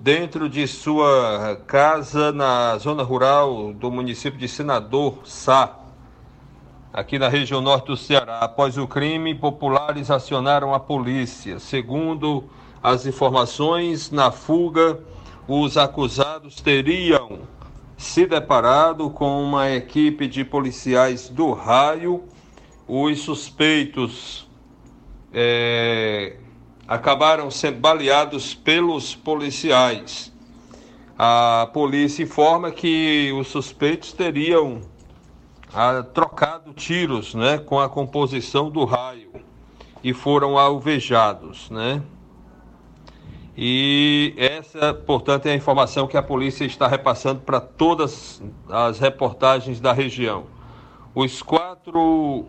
dentro 0.00 0.48
de 0.48 0.66
sua 0.66 1.60
casa 1.66 2.32
na 2.32 2.78
zona 2.78 3.02
rural 3.02 3.74
do 3.74 3.90
município 3.90 4.38
de 4.38 4.48
Senador 4.48 5.18
Sá, 5.24 5.78
aqui 6.90 7.18
na 7.18 7.28
região 7.28 7.60
norte 7.60 7.88
do 7.88 7.96
Ceará. 7.98 8.38
Após 8.38 8.78
o 8.78 8.86
crime, 8.86 9.34
populares 9.34 10.10
acionaram 10.10 10.72
a 10.72 10.80
polícia. 10.80 11.58
Segundo 11.58 12.44
as 12.82 13.04
informações, 13.04 14.10
na 14.10 14.30
fuga, 14.30 15.00
os 15.46 15.76
acusados 15.76 16.60
teriam 16.60 17.40
se 17.96 18.26
deparado 18.26 19.10
com 19.10 19.42
uma 19.42 19.70
equipe 19.70 20.26
de 20.26 20.44
policiais 20.44 21.28
do 21.28 21.52
raio. 21.52 22.24
Os 22.86 23.20
suspeitos 23.20 24.48
é, 25.32 26.36
acabaram 26.86 27.50
sendo 27.50 27.78
baleados 27.78 28.54
pelos 28.54 29.14
policiais. 29.14 30.32
A 31.18 31.68
polícia 31.72 32.22
informa 32.22 32.70
que 32.70 33.32
os 33.38 33.48
suspeitos 33.48 34.12
teriam 34.12 34.80
ah, 35.72 36.02
trocado 36.02 36.72
tiros 36.72 37.34
né, 37.34 37.58
com 37.58 37.78
a 37.78 37.88
composição 37.88 38.70
do 38.70 38.84
raio 38.84 39.32
e 40.02 40.12
foram 40.12 40.58
alvejados. 40.58 41.70
Né? 41.70 42.02
E 43.56 44.34
essa, 44.36 44.92
portanto, 44.92 45.46
é 45.46 45.52
a 45.52 45.54
informação 45.54 46.08
que 46.08 46.16
a 46.16 46.22
polícia 46.22 46.64
está 46.64 46.88
repassando 46.88 47.40
para 47.40 47.60
todas 47.60 48.42
as 48.68 48.98
reportagens 48.98 49.80
da 49.80 49.92
região. 49.92 50.44
Os 51.14 51.40
quatro 51.40 52.46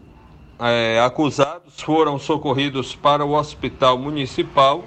é, 0.60 1.00
acusados 1.00 1.80
foram 1.80 2.18
socorridos 2.18 2.96
para 2.96 3.24
o 3.24 3.34
Hospital 3.34 4.00
Municipal 4.00 4.84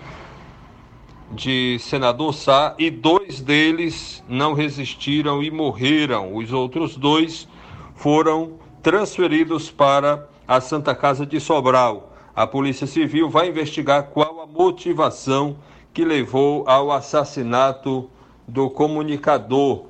de 1.30 1.78
Senador 1.78 2.32
Sá 2.34 2.74
e 2.78 2.90
dois 2.90 3.40
deles 3.40 4.24
não 4.28 4.54
resistiram 4.54 5.42
e 5.42 5.50
morreram. 5.50 6.34
Os 6.34 6.52
outros 6.52 6.96
dois 6.96 7.46
foram 7.94 8.54
transferidos 8.82 9.70
para 9.70 10.28
a 10.48 10.60
Santa 10.60 10.94
Casa 10.94 11.24
de 11.26 11.38
Sobral. 11.38 12.12
A 12.34 12.46
Polícia 12.46 12.86
Civil 12.86 13.28
vai 13.28 13.48
investigar 13.48 14.04
qual 14.04 14.40
a 14.40 14.46
motivação 14.46 15.56
que 15.98 16.04
levou 16.04 16.62
ao 16.68 16.92
assassinato 16.92 18.08
do 18.46 18.70
comunicador. 18.70 19.86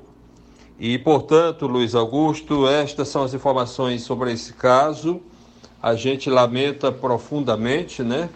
E, 0.79 0.97
portanto, 0.97 1.67
Luiz 1.67 1.93
Augusto, 1.93 2.67
estas 2.67 3.09
são 3.09 3.21
as 3.21 3.35
informações 3.35 4.01
sobre 4.01 4.31
esse 4.31 4.53
caso. 4.53 5.21
A 5.79 5.93
gente 5.93 6.27
lamenta 6.27 6.91
profundamente, 6.91 8.01
né? 8.01 8.27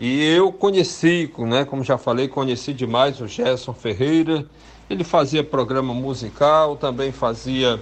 E 0.00 0.20
eu 0.34 0.52
conheci, 0.52 1.32
né, 1.38 1.64
como 1.64 1.84
já 1.84 1.96
falei, 1.96 2.26
conheci 2.26 2.72
demais 2.72 3.20
o 3.20 3.28
Gerson 3.28 3.72
Ferreira. 3.72 4.44
Ele 4.90 5.04
fazia 5.04 5.44
programa 5.44 5.94
musical, 5.94 6.74
também 6.74 7.12
fazia 7.12 7.80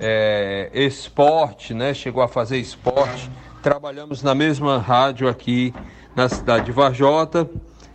é, 0.00 0.70
esporte, 0.74 1.72
né? 1.72 1.94
Chegou 1.94 2.20
a 2.20 2.26
fazer 2.26 2.58
esporte. 2.58 3.30
Trabalhamos 3.62 4.24
na 4.24 4.34
mesma 4.34 4.78
rádio 4.78 5.28
aqui 5.28 5.72
na 6.18 6.28
cidade 6.28 6.66
de 6.66 6.72
Varjota. 6.72 7.48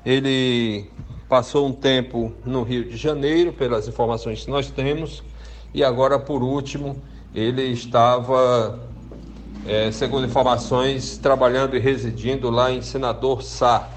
Ele 0.06 0.90
passou 1.28 1.68
um 1.68 1.74
tempo 1.74 2.32
no 2.46 2.64
Rio 2.64 2.86
de 2.86 2.96
Janeiro, 2.96 3.52
pelas 3.52 3.86
informações 3.86 4.46
que 4.46 4.50
nós 4.50 4.72
temos, 4.72 5.22
e 5.74 5.84
agora, 5.84 6.18
por 6.18 6.42
último, 6.42 6.96
ele 7.36 7.64
estava, 7.64 8.80
é, 9.68 9.92
segundo 9.92 10.26
informações, 10.26 11.18
trabalhando 11.18 11.76
e 11.76 11.80
residindo 11.80 12.50
lá 12.50 12.72
em 12.72 12.82
Senador 12.82 13.44
Sá, 13.44 13.90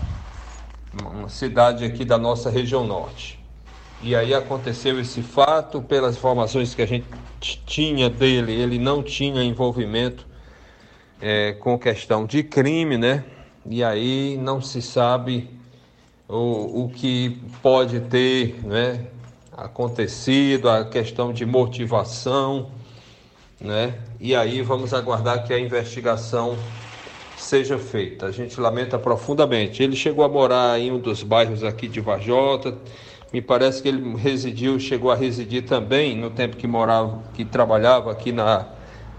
uma 1.01 1.29
cidade 1.29 1.85
aqui 1.85 2.05
da 2.05 2.19
nossa 2.19 2.51
região 2.51 2.85
norte. 2.85 3.39
E 4.03 4.17
aí 4.17 4.35
aconteceu 4.35 4.99
esse 4.99 5.23
fato, 5.23 5.81
pelas 5.81 6.17
informações 6.17 6.75
que 6.75 6.83
a 6.83 6.87
gente 6.87 7.07
tinha 7.65 8.11
dele, 8.11 8.53
ele 8.53 8.79
não 8.81 9.05
tinha 9.05 9.45
envolvimento 9.45 10.27
é, 11.21 11.53
com 11.53 11.79
questão 11.79 12.27
de 12.27 12.43
crime, 12.43 12.99
né? 12.99 13.23
E 13.69 13.83
aí 13.83 14.37
não 14.41 14.61
se 14.61 14.81
sabe 14.81 15.49
o, 16.29 16.85
o 16.85 16.89
que 16.89 17.41
pode 17.63 18.01
ter 18.01 18.61
né, 18.65 19.07
acontecido, 19.57 20.69
a 20.69 20.85
questão 20.85 21.33
de 21.33 21.45
motivação, 21.45 22.71
né? 23.61 23.95
E 24.21 24.35
aí 24.35 24.63
vamos 24.63 24.93
aguardar 24.93 25.45
que 25.45 25.53
a 25.53 25.59
investigação 25.59 26.57
seja 27.37 27.79
feita. 27.79 28.27
A 28.27 28.31
gente 28.31 28.61
lamenta 28.61 28.99
profundamente. 28.99 29.83
Ele 29.83 29.97
chegou 29.97 30.25
a 30.25 30.29
morar 30.29 30.79
em 30.81 30.91
um 30.91 30.99
dos 30.99 31.23
bairros 31.23 31.63
aqui 31.63 31.89
de 31.89 32.01
Vajota. 32.01 32.77
Me 33.33 33.43
parece 33.43 33.83
que 33.83 33.89
ele 33.89 34.15
residiu, 34.17 34.79
chegou 34.79 35.11
a 35.11 35.15
residir 35.15 35.65
também 35.65 36.17
no 36.17 36.31
tempo 36.31 36.57
que 36.57 36.67
morava, 36.67 37.23
que 37.35 37.45
trabalhava 37.45 38.11
aqui 38.11 38.33
na 38.33 38.67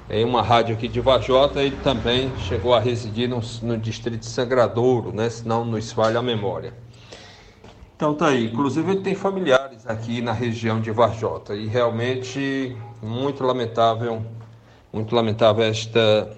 em 0.10 0.24
uma 0.24 0.42
rádio 0.42 0.76
aqui 0.76 0.88
de 0.88 1.02
Vajota, 1.02 1.62
ele 1.62 1.78
também 1.78 2.32
chegou 2.48 2.74
a 2.74 2.80
residir 2.80 3.28
no, 3.28 3.42
no 3.62 3.78
distrito 3.78 4.20
de 4.20 4.26
Sangradouro, 4.26 5.12
né? 5.12 5.30
Senão 5.30 5.66
nos 5.66 5.92
falha 5.92 6.20
a 6.20 6.24
memória. 6.24 6.74
Então 7.96 8.14
tá 8.14 8.28
aí. 8.28 8.46
Inclusive 8.46 8.92
ele 8.92 9.02
tem 9.02 9.16
familiares 9.16 9.86
aqui 9.88 10.22
na 10.22 10.32
região 10.32 10.80
de 10.80 10.92
Varjota 10.92 11.56
e 11.56 11.68
realmente 11.68 12.78
muito 13.02 13.44
lamentável, 13.44 14.24
muito 14.94 15.16
lamentável 15.16 15.66
esta 15.66 16.32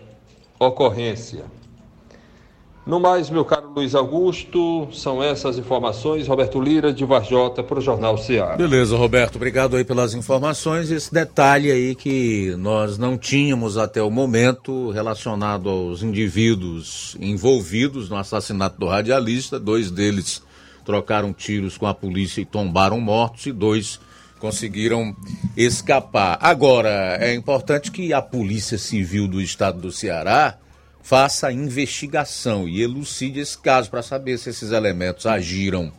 ocorrência. 0.58 1.44
No 2.90 3.00
mais, 3.00 3.30
meu 3.30 3.46
caro 3.46 3.72
Luiz 3.76 3.94
Augusto, 3.94 4.88
são 4.92 5.22
essas 5.22 5.60
informações. 5.60 6.28
Roberto 6.28 6.60
Lira, 6.60 6.92
de 6.92 7.06
Varjota, 7.06 7.62
para 7.62 7.78
o 7.78 7.82
Jornal 7.82 8.18
Ceará. 8.18 8.58
Beleza, 8.58 8.98
Roberto, 8.98 9.36
obrigado 9.36 9.78
aí 9.78 9.84
pelas 9.84 10.16
informações. 10.16 10.90
Esse 10.90 11.14
detalhe 11.14 11.72
aí 11.72 11.94
que 11.94 12.56
nós 12.58 12.98
não 12.98 13.16
tínhamos 13.16 13.78
até 13.78 14.02
o 14.02 14.10
momento 14.10 14.90
relacionado 14.90 15.70
aos 15.70 16.02
indivíduos 16.02 17.16
envolvidos 17.20 18.10
no 18.10 18.18
assassinato 18.18 18.80
do 18.80 18.88
radialista. 18.88 19.60
Dois 19.60 19.92
deles 19.92 20.42
trocaram 20.84 21.32
tiros 21.32 21.78
com 21.78 21.86
a 21.86 21.94
polícia 21.94 22.42
e 22.42 22.46
tombaram 22.46 23.00
mortos, 23.00 23.46
e 23.46 23.52
dois 23.52 24.00
conseguiram 24.40 25.16
escapar. 25.56 26.40
Agora, 26.42 27.20
é 27.22 27.36
importante 27.36 27.92
que 27.92 28.12
a 28.14 28.22
Polícia 28.24 28.80
Civil 28.80 29.28
do 29.28 29.40
Estado 29.40 29.80
do 29.80 29.92
Ceará 29.92 30.58
faça 31.02 31.48
a 31.48 31.54
investigação 31.54 32.68
e 32.68 32.82
elucide 32.82 33.40
esse 33.40 33.58
caso 33.58 33.90
para 33.90 34.02
saber 34.02 34.38
se 34.38 34.50
esses 34.50 34.72
elementos 34.72 35.26
agiram 35.26 35.92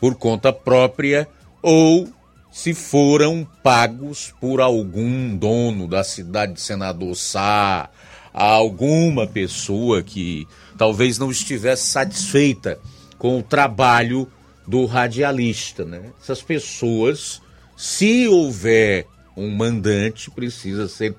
por 0.00 0.14
conta 0.14 0.52
própria 0.52 1.28
ou 1.62 2.08
se 2.50 2.74
foram 2.74 3.46
pagos 3.62 4.34
por 4.40 4.60
algum 4.60 5.36
dono 5.36 5.86
da 5.86 6.02
cidade 6.02 6.54
de 6.54 6.60
Senador 6.60 7.14
Sá, 7.14 7.90
alguma 8.32 9.26
pessoa 9.26 10.02
que 10.02 10.46
talvez 10.76 11.18
não 11.18 11.30
estivesse 11.30 11.86
satisfeita 11.86 12.78
com 13.18 13.38
o 13.38 13.42
trabalho 13.42 14.30
do 14.66 14.86
radialista, 14.86 15.84
né? 15.84 16.12
Essas 16.22 16.42
pessoas, 16.42 17.40
se 17.76 18.28
houver 18.28 19.06
um 19.36 19.50
mandante, 19.50 20.30
precisa 20.30 20.88
ser 20.88 21.14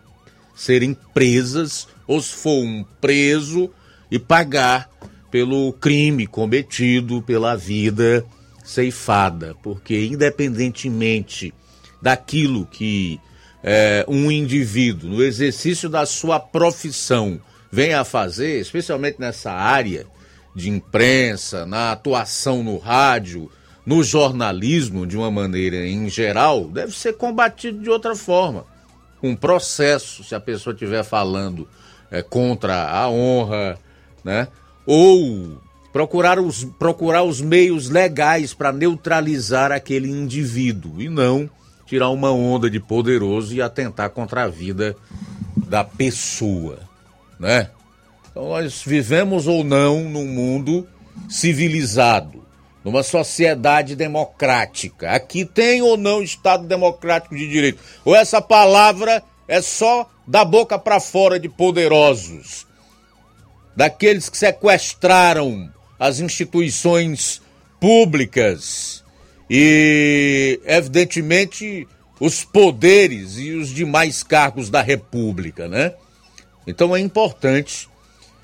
serem 0.56 0.94
presas 1.14 1.88
ou 2.10 2.20
se 2.20 2.34
for 2.34 2.64
um 2.64 2.84
preso 3.00 3.70
e 4.10 4.18
pagar 4.18 4.90
pelo 5.30 5.72
crime 5.74 6.26
cometido, 6.26 7.22
pela 7.22 7.56
vida 7.56 8.26
ceifada, 8.64 9.56
porque 9.62 10.08
independentemente 10.08 11.54
daquilo 12.02 12.66
que 12.66 13.22
é, 13.64 14.04
um 14.08 14.32
indivíduo, 14.32 15.08
no 15.08 15.24
exercício 15.24 15.88
da 15.88 16.04
sua 16.04 16.40
profissão, 16.40 17.40
vem 17.72 17.94
a 17.94 18.04
fazer, 18.04 18.60
especialmente 18.60 19.20
nessa 19.20 19.52
área 19.52 20.08
de 20.56 20.68
imprensa, 20.68 21.64
na 21.64 21.92
atuação 21.92 22.64
no 22.64 22.80
rádio, 22.80 23.52
no 23.86 24.04
jornalismo 24.04 25.06
de 25.06 25.16
uma 25.16 25.30
maneira 25.30 25.86
em 25.86 26.10
geral, 26.10 26.70
deve 26.70 26.92
ser 26.92 27.14
combatido 27.14 27.84
de 27.84 27.90
outra 27.92 28.16
forma. 28.16 28.66
Um 29.22 29.36
processo, 29.36 30.24
se 30.24 30.34
a 30.34 30.40
pessoa 30.40 30.74
estiver 30.74 31.04
falando 31.04 31.68
é, 32.12 32.22
contra 32.22 32.90
a 32.90 33.10
honra, 33.10 33.78
né? 34.24 34.48
Ou 34.86 35.58
procurar 35.92 36.40
os, 36.40 36.64
procurar 36.64 37.24
os 37.24 37.42
meios 37.42 37.90
legais 37.90 38.54
para 38.54 38.72
neutralizar 38.72 39.72
aquele 39.72 40.10
indivíduo 40.10 41.02
e 41.02 41.10
não 41.10 41.50
tirar 41.86 42.10
uma 42.10 42.32
onda 42.32 42.70
de 42.70 42.80
poderoso 42.80 43.54
e 43.56 43.62
atentar 43.62 44.12
contra 44.12 44.44
a 44.44 44.48
vida 44.48 44.96
da 45.56 45.84
pessoa, 45.84 46.80
né? 47.40 47.70
Então 48.30 48.50
nós 48.50 48.84
vivemos 48.84 49.48
ou 49.48 49.64
não 49.64 50.04
num 50.04 50.28
mundo 50.28 50.88
civilizado, 51.28 52.44
numa 52.86 53.04
sociedade 53.04 53.96
democrática. 53.96 55.12
Aqui 55.12 55.44
tem 55.44 55.82
ou 55.82 55.98
não 55.98 56.22
Estado 56.22 56.68
democrático 56.68 57.36
de 57.36 57.48
direito? 57.48 57.80
Ou 58.06 58.16
essa 58.16 58.42
palavra 58.42 59.24
é 59.48 59.62
só 59.62 60.08
da 60.30 60.46
boca 60.46 60.78
para 60.78 61.00
fora 61.00 61.40
de 61.40 61.50
poderosos, 61.50 62.68
daqueles 63.76 64.30
que 64.30 64.38
sequestraram 64.38 65.74
as 65.98 66.20
instituições 66.20 67.42
públicas 67.80 69.04
e, 69.50 70.62
evidentemente, 70.66 71.88
os 72.20 72.44
poderes 72.46 73.38
e 73.38 73.54
os 73.54 73.70
demais 73.70 74.22
cargos 74.22 74.70
da 74.70 74.84
República, 74.84 75.68
né? 75.68 75.96
Então 76.68 76.96
é 76.96 77.00
importante 77.00 77.90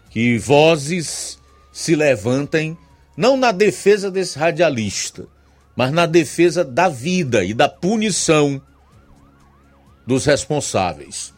que 0.09 0.39
vozes 0.39 1.37
se 1.71 1.95
levantem, 1.95 2.75
não 3.15 3.37
na 3.37 3.51
defesa 3.51 4.09
desse 4.09 4.39
radialista, 4.39 5.27
mas 5.75 5.91
na 5.91 6.07
defesa 6.07 6.65
da 6.65 6.89
vida 6.89 7.45
e 7.45 7.53
da 7.53 7.69
punição 7.69 8.59
dos 10.07 10.25
responsáveis. 10.25 11.34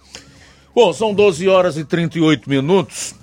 Bom, 0.77 0.93
são 0.93 1.11
12 1.11 1.47
horas 1.47 1.75
e 1.75 1.83
38 1.83 2.47
minutos. 2.47 3.15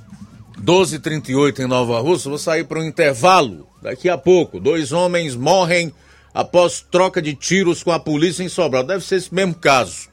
12 0.59 0.97
e 0.97 0.99
38 0.99 1.63
em 1.63 1.69
Nova 1.69 2.01
Rússia. 2.01 2.29
Vou 2.29 2.37
sair 2.37 2.65
para 2.65 2.81
um 2.81 2.83
intervalo. 2.83 3.69
Daqui 3.81 4.09
a 4.09 4.19
pouco, 4.19 4.59
dois 4.59 4.91
homens 4.91 5.37
morrem 5.37 5.95
após 6.35 6.85
troca 6.91 7.23
de 7.23 7.33
tiros 7.33 7.81
com 7.81 7.93
a 7.93 8.01
polícia 8.01 8.43
em 8.43 8.49
Sobral. 8.49 8.83
Deve 8.83 9.05
ser 9.05 9.19
esse 9.19 9.33
mesmo 9.33 9.55
caso. 9.55 10.09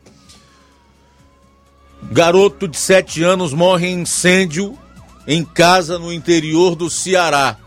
Garoto 2.12 2.68
de 2.68 2.78
7 2.78 3.24
anos 3.24 3.54
morre 3.54 3.88
em 3.88 4.02
incêndio 4.02 4.78
em 5.26 5.44
casa 5.44 5.98
no 5.98 6.14
interior 6.14 6.76
do 6.76 6.92
Ceará. 6.92 7.58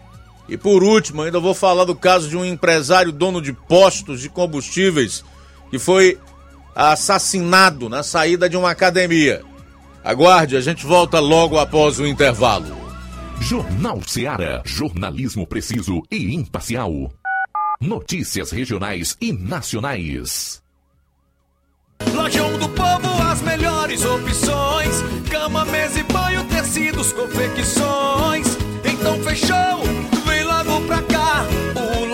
E 0.49 0.57
por 0.57 0.85
último, 0.85 1.23
ainda 1.23 1.41
vou 1.41 1.53
falar 1.53 1.85
do 1.85 1.97
caso 1.97 2.29
de 2.29 2.37
um 2.37 2.45
empresário 2.45 3.11
dono 3.11 3.43
de 3.43 3.53
postos 3.53 4.21
de 4.21 4.29
combustíveis 4.29 5.25
que 5.69 5.81
foi 5.81 6.17
assassinado 6.77 7.89
na 7.89 8.05
saída 8.05 8.49
de 8.49 8.57
uma 8.57 8.71
academia. 8.71 9.43
Aguarde, 10.05 10.55
a 10.55 10.61
gente 10.61 10.85
volta 10.85 11.19
logo 11.19 11.59
após 11.59 11.99
o 11.99 12.07
intervalo. 12.07 12.77
Jornal 13.41 14.03
Ceará, 14.07 14.61
jornalismo 14.63 15.47
preciso 15.47 16.03
e 16.11 16.35
imparcial. 16.35 17.11
Notícias 17.81 18.51
regionais 18.51 19.17
e 19.19 19.33
nacionais. 19.33 20.63
Lojão 22.13 22.59
do 22.59 22.69
Povo, 22.69 23.23
as 23.31 23.41
melhores 23.41 24.05
opções: 24.05 25.03
cama, 25.31 25.65
mesa 25.65 25.99
e 25.99 26.03
banho, 26.03 26.45
tecidos, 26.49 27.11
confecções. 27.15 28.47
Então 28.85 29.19
fechou, 29.23 30.14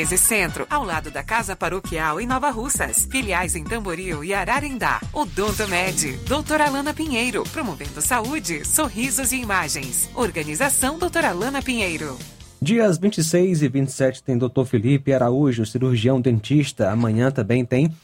1213 0.00 0.18
Centro, 0.18 0.66
ao 0.70 0.84
lado 0.84 1.10
da 1.10 1.22
Casa 1.22 1.54
Paroquial 1.54 2.20
em 2.20 2.26
Nova 2.26 2.50
Russas. 2.50 3.06
Filiais 3.10 3.54
em 3.54 3.64
Tamboril 3.64 4.24
e 4.24 4.32
Ararendá. 4.32 5.00
Odonto 5.12 5.66
Med, 5.68 6.16
doutora 6.26 6.66
Alana 6.66 6.94
Pinheiro, 6.94 7.42
promovendo 7.52 8.00
saúde, 8.00 8.66
sorrisos 8.66 9.32
e 9.32 9.36
imagens. 9.36 10.08
Organização 10.14 10.98
doutora 10.98 11.28
Alana 11.28 11.60
Pinheiro. 11.60 12.16
Dias 12.62 12.98
26 12.98 13.62
e 13.62 13.68
27 13.68 14.22
tem 14.22 14.38
Dr. 14.38 14.64
Felipe 14.64 15.12
Araújo, 15.12 15.66
cirurgião 15.66 16.20
dentista. 16.20 16.90
Amanhã 16.90 17.30
também 17.30 17.64
tem 17.64 17.94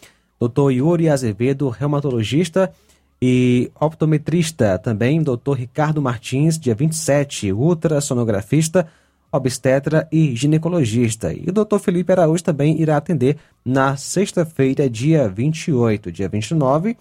Dr. 0.41 0.73
Yuri 0.73 1.09
Azevedo, 1.09 1.69
reumatologista 1.69 2.73
e 3.21 3.71
optometrista. 3.81 4.79
Também 4.79 5.23
Dr. 5.23 5.55
Ricardo 5.55 6.03
Martins, 6.03 6.59
dia 6.59 6.75
27, 6.75 7.53
ultrassonografista 7.53 8.87
obstetra 9.31 10.09
e 10.11 10.35
ginecologista. 10.35 11.33
E 11.33 11.47
o 11.49 11.53
Dr. 11.53 11.79
Felipe 11.79 12.13
Araújo 12.13 12.43
também 12.43 12.81
irá 12.81 12.97
atender 12.97 13.37
na 13.65 13.97
sexta-feira, 13.97 14.89
dia 14.89 15.29
28. 15.29 16.13
Dia 16.13 16.29
29, 16.29 16.97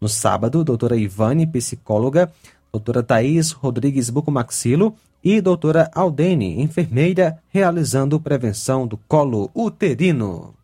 no 0.00 0.08
sábado, 0.08 0.64
doutora 0.64 0.96
Ivane, 0.96 1.46
psicóloga, 1.46 2.30
doutora 2.72 3.02
Thaís 3.02 3.50
Rodrigues 3.52 4.10
Bucomaxilo 4.10 4.94
e 5.22 5.40
doutora 5.40 5.90
Aldene, 5.94 6.62
enfermeira, 6.62 7.38
realizando 7.48 8.18
prevenção 8.18 8.86
do 8.86 8.96
colo 8.96 9.50
uterino. 9.54 10.59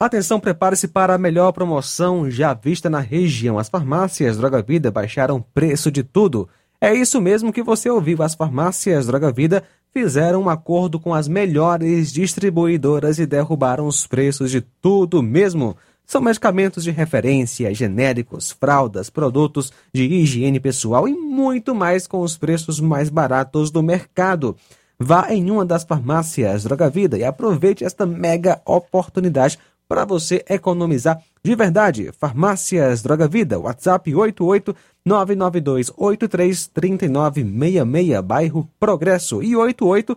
Atenção, 0.00 0.38
prepare-se 0.38 0.86
para 0.86 1.14
a 1.14 1.18
melhor 1.18 1.50
promoção 1.50 2.30
já 2.30 2.54
vista 2.54 2.88
na 2.88 3.00
região. 3.00 3.58
As 3.58 3.68
farmácias 3.68 4.36
Droga 4.36 4.62
Vida 4.62 4.92
baixaram 4.92 5.44
preço 5.52 5.90
de 5.90 6.04
tudo. 6.04 6.48
É 6.80 6.94
isso 6.94 7.20
mesmo 7.20 7.52
que 7.52 7.64
você 7.64 7.90
ouviu. 7.90 8.22
As 8.22 8.36
farmácias 8.36 9.08
Droga 9.08 9.32
Vida 9.32 9.64
fizeram 9.92 10.42
um 10.42 10.48
acordo 10.48 11.00
com 11.00 11.12
as 11.12 11.26
melhores 11.26 12.12
distribuidoras 12.12 13.18
e 13.18 13.26
derrubaram 13.26 13.88
os 13.88 14.06
preços 14.06 14.52
de 14.52 14.60
tudo 14.60 15.20
mesmo. 15.20 15.76
São 16.06 16.20
medicamentos 16.20 16.84
de 16.84 16.92
referência, 16.92 17.74
genéricos, 17.74 18.52
fraldas, 18.52 19.10
produtos 19.10 19.72
de 19.92 20.04
higiene 20.04 20.60
pessoal 20.60 21.08
e 21.08 21.12
muito 21.12 21.74
mais 21.74 22.06
com 22.06 22.20
os 22.20 22.36
preços 22.36 22.78
mais 22.78 23.10
baratos 23.10 23.68
do 23.68 23.82
mercado. 23.82 24.56
Vá 24.96 25.32
em 25.32 25.50
uma 25.50 25.64
das 25.64 25.82
farmácias 25.82 26.62
Droga 26.62 26.88
Vida 26.88 27.18
e 27.18 27.24
aproveite 27.24 27.84
esta 27.84 28.06
mega 28.06 28.62
oportunidade 28.64 29.58
para 29.88 30.04
você 30.04 30.44
economizar 30.48 31.18
de 31.42 31.54
verdade. 31.54 32.12
Farmácias 32.12 33.02
Droga 33.02 33.26
Vida, 33.26 33.58
WhatsApp 33.58 34.14
88 34.14 34.76
992 35.04 35.92
83 35.96 36.66
3966, 36.66 38.20
bairro 38.20 38.68
Progresso 38.78 39.42
e 39.42 39.56
88 39.56 40.16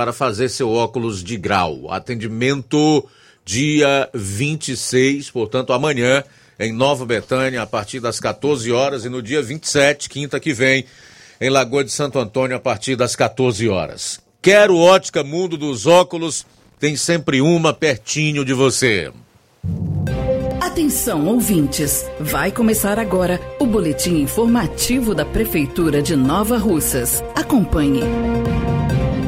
para 0.00 0.14
fazer 0.14 0.48
seu 0.48 0.70
óculos 0.70 1.22
de 1.22 1.36
grau. 1.36 1.92
Atendimento 1.92 3.06
dia 3.44 4.08
26, 4.14 5.30
portanto 5.30 5.74
amanhã, 5.74 6.24
em 6.58 6.72
Nova 6.72 7.04
Betânia, 7.04 7.60
a 7.60 7.66
partir 7.66 8.00
das 8.00 8.18
14 8.18 8.72
horas, 8.72 9.04
e 9.04 9.10
no 9.10 9.20
dia 9.20 9.42
27, 9.42 10.08
quinta 10.08 10.40
que 10.40 10.54
vem, 10.54 10.86
em 11.38 11.50
Lagoa 11.50 11.84
de 11.84 11.90
Santo 11.90 12.18
Antônio, 12.18 12.56
a 12.56 12.58
partir 12.58 12.96
das 12.96 13.14
14 13.14 13.68
horas. 13.68 14.18
Quero 14.40 14.78
ótica 14.78 15.22
Mundo 15.22 15.58
dos 15.58 15.86
Óculos, 15.86 16.46
tem 16.78 16.96
sempre 16.96 17.42
uma 17.42 17.74
pertinho 17.74 18.42
de 18.42 18.54
você. 18.54 19.12
Atenção, 20.62 21.26
ouvintes! 21.26 22.06
Vai 22.18 22.50
começar 22.50 22.98
agora 22.98 23.38
o 23.58 23.66
boletim 23.66 24.22
informativo 24.22 25.14
da 25.14 25.26
Prefeitura 25.26 26.00
de 26.00 26.16
Nova 26.16 26.56
Russas. 26.56 27.22
Acompanhe. 27.34 28.00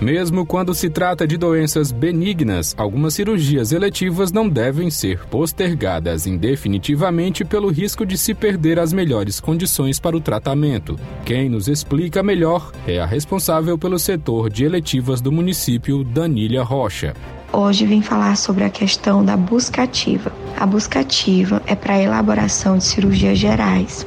Mesmo 0.00 0.46
quando 0.46 0.74
se 0.74 0.88
trata 0.88 1.26
de 1.26 1.36
doenças 1.36 1.90
benignas, 1.90 2.72
algumas 2.78 3.14
cirurgias 3.14 3.72
eletivas 3.72 4.30
não 4.30 4.48
devem 4.48 4.90
ser 4.90 5.26
postergadas 5.26 6.24
indefinitivamente 6.24 7.44
pelo 7.44 7.68
risco 7.68 8.06
de 8.06 8.16
se 8.16 8.32
perder 8.32 8.78
as 8.78 8.92
melhores 8.92 9.40
condições 9.40 9.98
para 9.98 10.16
o 10.16 10.20
tratamento. 10.20 10.96
Quem 11.24 11.48
nos 11.48 11.66
explica 11.66 12.22
melhor 12.22 12.70
é 12.86 13.00
a 13.00 13.06
responsável 13.06 13.76
pelo 13.76 13.98
setor 13.98 14.48
de 14.48 14.64
eletivas 14.64 15.20
do 15.20 15.32
município, 15.32 16.04
Danília 16.04 16.62
Rocha. 16.62 17.12
Hoje 17.52 17.84
vim 17.84 18.00
falar 18.00 18.36
sobre 18.36 18.62
a 18.62 18.70
questão 18.70 19.24
da 19.24 19.36
busca 19.36 19.82
ativa. 19.82 20.30
A 20.56 20.64
busca 20.64 21.00
ativa 21.00 21.60
é 21.66 21.74
para 21.74 22.00
elaboração 22.00 22.78
de 22.78 22.84
cirurgias 22.84 23.36
gerais 23.36 24.06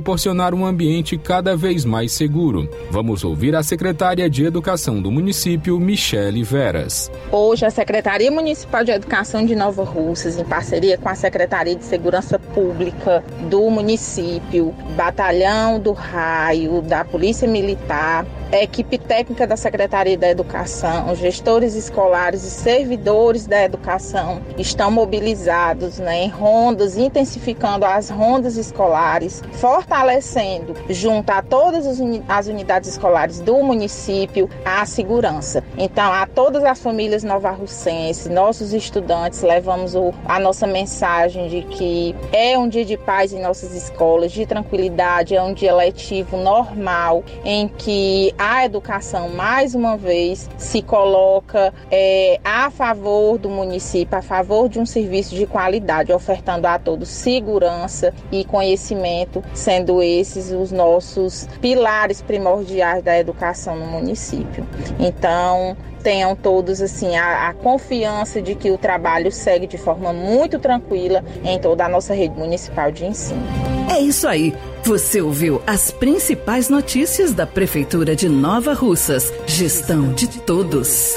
proporcionar 0.00 0.54
um 0.54 0.64
ambiente 0.64 1.18
cada 1.18 1.54
vez 1.54 1.84
mais 1.84 2.12
seguro. 2.12 2.66
Vamos 2.90 3.22
ouvir 3.22 3.54
a 3.54 3.62
secretária 3.62 4.30
de 4.30 4.42
Educação 4.42 5.00
do 5.00 5.10
município, 5.10 5.78
Michele 5.78 6.42
Veras. 6.42 7.10
Hoje, 7.30 7.66
a 7.66 7.70
Secretaria 7.70 8.30
Municipal 8.30 8.82
de 8.82 8.92
Educação 8.92 9.44
de 9.44 9.54
Nova 9.54 9.84
Russas, 9.84 10.38
em 10.38 10.44
parceria 10.44 10.96
com 10.96 11.10
a 11.10 11.14
Secretaria 11.14 11.76
de 11.76 11.84
Segurança 11.84 12.38
Pública 12.38 13.22
do 13.50 13.68
município, 13.68 14.74
Batalhão 14.96 15.78
do 15.78 15.92
Raio, 15.92 16.80
da 16.80 17.04
Polícia 17.04 17.46
Militar, 17.46 18.24
equipe 18.52 18.98
técnica 18.98 19.46
da 19.46 19.56
Secretaria 19.56 20.18
da 20.18 20.28
Educação, 20.28 21.14
gestores 21.14 21.74
escolares 21.74 22.42
e 22.42 22.50
servidores 22.50 23.46
da 23.46 23.62
educação 23.62 24.40
estão 24.58 24.90
mobilizados 24.90 25.98
né, 25.98 26.24
em 26.24 26.28
rondas, 26.28 26.96
intensificando 26.96 27.84
as 27.84 28.10
rondas 28.10 28.56
escolares, 28.56 29.42
fortalecendo, 29.52 30.74
junto 30.88 31.30
a 31.30 31.42
todas 31.42 31.86
as 32.28 32.46
unidades 32.46 32.90
escolares 32.90 33.40
do 33.40 33.62
município, 33.62 34.48
a 34.64 34.84
segurança. 34.84 35.62
Então, 35.78 36.12
a 36.12 36.26
todas 36.26 36.64
as 36.64 36.80
famílias 36.80 37.22
novarrucenses, 37.22 38.26
nossos 38.28 38.72
estudantes, 38.72 39.42
levamos 39.42 39.94
o, 39.94 40.12
a 40.24 40.40
nossa 40.40 40.66
mensagem 40.66 41.48
de 41.48 41.62
que 41.62 42.14
é 42.32 42.58
um 42.58 42.68
dia 42.68 42.84
de 42.84 42.96
paz 42.96 43.32
em 43.32 43.40
nossas 43.40 43.74
escolas, 43.74 44.32
de 44.32 44.44
tranquilidade, 44.46 45.36
é 45.36 45.42
um 45.42 45.54
dia 45.54 45.74
letivo 45.74 46.36
normal, 46.36 47.22
em 47.44 47.68
que 47.68 48.34
a 48.40 48.64
educação, 48.64 49.28
mais 49.28 49.74
uma 49.74 49.98
vez, 49.98 50.48
se 50.56 50.80
coloca 50.80 51.74
é, 51.90 52.40
a 52.42 52.70
favor 52.70 53.36
do 53.36 53.50
município, 53.50 54.16
a 54.16 54.22
favor 54.22 54.66
de 54.66 54.78
um 54.78 54.86
serviço 54.86 55.34
de 55.34 55.46
qualidade, 55.46 56.10
ofertando 56.10 56.66
a 56.66 56.78
todos 56.78 57.10
segurança 57.10 58.14
e 58.32 58.42
conhecimento, 58.46 59.44
sendo 59.52 60.02
esses 60.02 60.52
os 60.52 60.72
nossos 60.72 61.46
pilares 61.60 62.22
primordiais 62.22 63.04
da 63.04 63.18
educação 63.18 63.76
no 63.76 63.86
município. 63.86 64.66
Então, 64.98 65.76
tenham 66.02 66.34
todos 66.34 66.80
assim 66.80 67.16
a, 67.16 67.48
a, 67.48 67.54
confiança 67.54 68.40
de 68.40 68.54
que 68.54 68.70
o 68.70 68.78
trabalho 68.78 69.30
segue 69.30 69.66
de 69.66 69.78
forma 69.78 70.12
muito 70.12 70.58
tranquila 70.58 71.24
em 71.44 71.58
toda 71.58 71.84
a 71.84 71.88
nossa 71.88 72.14
rede 72.14 72.34
municipal 72.36 72.90
de 72.90 73.04
ensino. 73.04 73.42
É 73.90 74.00
isso 74.00 74.26
aí. 74.26 74.54
Você 74.82 75.20
ouviu 75.20 75.60
as 75.66 75.90
principais 75.90 76.68
notícias 76.68 77.32
da 77.32 77.46
Prefeitura 77.46 78.16
de 78.16 78.28
Nova 78.28 78.72
Russas. 78.72 79.32
Gestão 79.46 80.12
de 80.12 80.26
todos. 80.40 81.16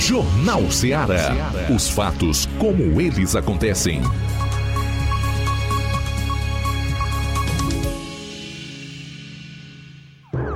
Jornal 0.01 0.71
Ceará. 0.71 1.31
Os 1.69 1.87
fatos 1.87 2.49
como 2.57 2.99
eles 2.99 3.35
acontecem. 3.35 4.01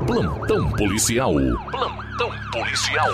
Plantão 0.07 0.71
policial. 0.71 1.35
Plantão 1.69 2.31
policial. 2.51 3.07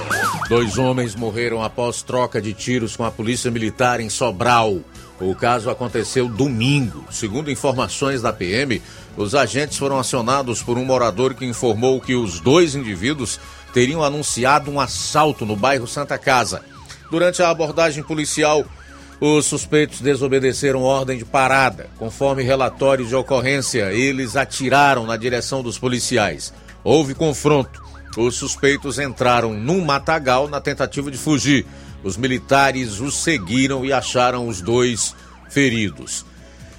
Dois 0.47 0.77
homens 0.77 1.15
morreram 1.15 1.61
após 1.61 2.01
troca 2.01 2.41
de 2.41 2.53
tiros 2.53 2.95
com 2.95 3.03
a 3.03 3.11
polícia 3.11 3.51
militar 3.51 3.99
em 3.99 4.09
Sobral. 4.09 4.79
O 5.19 5.35
caso 5.35 5.69
aconteceu 5.69 6.29
domingo. 6.29 7.05
Segundo 7.11 7.51
informações 7.51 8.21
da 8.21 8.31
PM, 8.31 8.81
os 9.17 9.35
agentes 9.35 9.77
foram 9.77 9.99
acionados 9.99 10.63
por 10.63 10.77
um 10.77 10.85
morador 10.85 11.33
que 11.33 11.45
informou 11.45 11.99
que 11.99 12.15
os 12.15 12.39
dois 12.39 12.73
indivíduos 12.73 13.39
teriam 13.73 14.03
anunciado 14.03 14.69
um 14.71 14.79
assalto 14.79 15.45
no 15.45 15.55
bairro 15.55 15.87
Santa 15.87 16.17
Casa. 16.17 16.61
Durante 17.09 17.41
a 17.41 17.49
abordagem 17.49 18.03
policial, 18.03 18.65
os 19.19 19.45
suspeitos 19.45 20.01
desobedeceram 20.01 20.81
ordem 20.81 21.17
de 21.17 21.25
parada. 21.25 21.89
Conforme 21.97 22.41
relatórios 22.41 23.09
de 23.09 23.15
ocorrência, 23.15 23.93
eles 23.93 24.35
atiraram 24.35 25.05
na 25.05 25.15
direção 25.15 25.61
dos 25.61 25.77
policiais. 25.77 26.53
Houve 26.83 27.13
confronto. 27.13 27.81
Os 28.17 28.35
suspeitos 28.35 28.97
entraram 28.97 29.53
num 29.53 29.85
matagal 29.85 30.47
na 30.47 30.59
tentativa 30.59 31.11
de 31.11 31.17
fugir. 31.17 31.65
Os 32.03 32.17
militares 32.17 32.99
os 32.99 33.15
seguiram 33.15 33.85
e 33.85 33.93
acharam 33.93 34.47
os 34.47 34.59
dois 34.59 35.15
feridos. 35.49 36.25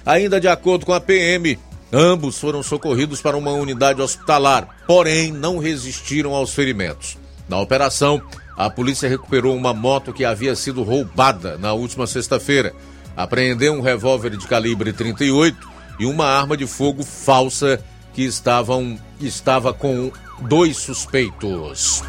Ainda 0.05 0.39
de 0.39 0.49
acordo 0.49 0.85
com 0.85 0.93
a 0.93 0.99
PM, 0.99 1.57
Ambos 1.93 2.39
foram 2.39 2.63
socorridos 2.63 3.21
para 3.21 3.37
uma 3.37 3.51
unidade 3.51 4.01
hospitalar, 4.01 4.67
porém 4.87 5.31
não 5.31 5.59
resistiram 5.59 6.33
aos 6.33 6.51
ferimentos. 6.51 7.19
Na 7.47 7.59
operação, 7.59 8.19
a 8.57 8.67
polícia 8.67 9.07
recuperou 9.07 9.55
uma 9.55 9.75
moto 9.75 10.11
que 10.11 10.25
havia 10.25 10.55
sido 10.55 10.81
roubada 10.81 11.55
na 11.59 11.71
última 11.73 12.07
sexta-feira, 12.07 12.73
apreendeu 13.15 13.73
um 13.73 13.81
revólver 13.81 14.31
de 14.31 14.47
calibre 14.47 14.91
38 14.91 15.69
e 15.99 16.05
uma 16.07 16.25
arma 16.25 16.57
de 16.57 16.65
fogo 16.65 17.03
falsa 17.03 17.79
que 18.11 18.23
estavam, 18.23 18.97
estava 19.19 19.71
com 19.71 20.11
dois 20.41 20.77
suspeitos. 20.77 22.01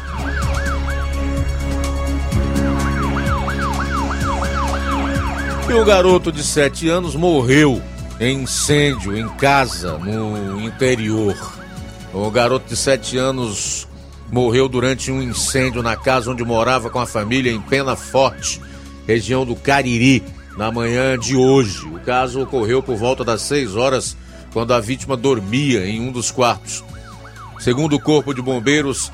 E 5.69 5.73
o 5.73 5.85
garoto 5.85 6.31
de 6.31 6.43
7 6.43 6.89
anos 6.89 7.15
morreu 7.15 7.81
em 8.19 8.43
incêndio 8.43 9.17
em 9.17 9.27
casa 9.29 9.97
no 9.97 10.61
interior. 10.61 11.35
O 12.13 12.29
garoto 12.31 12.69
de 12.69 12.77
7 12.77 13.17
anos 13.17 13.87
morreu 14.31 14.69
durante 14.69 15.11
um 15.11 15.21
incêndio 15.21 15.83
na 15.83 15.95
casa 15.95 16.31
onde 16.31 16.43
morava 16.43 16.89
com 16.89 16.99
a 16.99 17.05
família 17.05 17.51
em 17.51 17.59
Pena 17.59 17.95
Forte, 17.95 18.61
região 19.05 19.45
do 19.45 19.55
Cariri, 19.55 20.23
na 20.57 20.71
manhã 20.71 21.17
de 21.17 21.35
hoje. 21.35 21.85
O 21.85 21.99
caso 21.99 22.41
ocorreu 22.41 22.81
por 22.81 22.95
volta 22.95 23.23
das 23.23 23.41
6 23.41 23.75
horas, 23.75 24.15
quando 24.53 24.73
a 24.73 24.79
vítima 24.79 25.17
dormia 25.17 25.85
em 25.85 25.99
um 25.99 26.11
dos 26.11 26.31
quartos. 26.31 26.83
Segundo 27.59 27.97
o 27.97 28.01
Corpo 28.01 28.33
de 28.33 28.41
Bombeiros, 28.41 29.11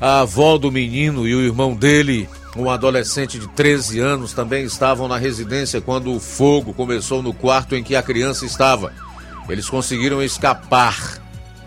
a 0.00 0.20
avó 0.20 0.58
do 0.58 0.72
menino 0.72 1.28
e 1.28 1.34
o 1.34 1.40
irmão 1.40 1.74
dele 1.74 2.28
um 2.56 2.70
adolescente 2.70 3.38
de 3.38 3.48
13 3.48 4.00
anos 4.00 4.32
também 4.32 4.64
estavam 4.64 5.08
na 5.08 5.16
residência 5.16 5.80
quando 5.80 6.14
o 6.14 6.20
fogo 6.20 6.74
começou 6.74 7.22
no 7.22 7.32
quarto 7.32 7.74
em 7.74 7.82
que 7.82 7.96
a 7.96 8.02
criança 8.02 8.44
estava. 8.44 8.92
Eles 9.48 9.68
conseguiram 9.68 10.22
escapar 10.22 11.20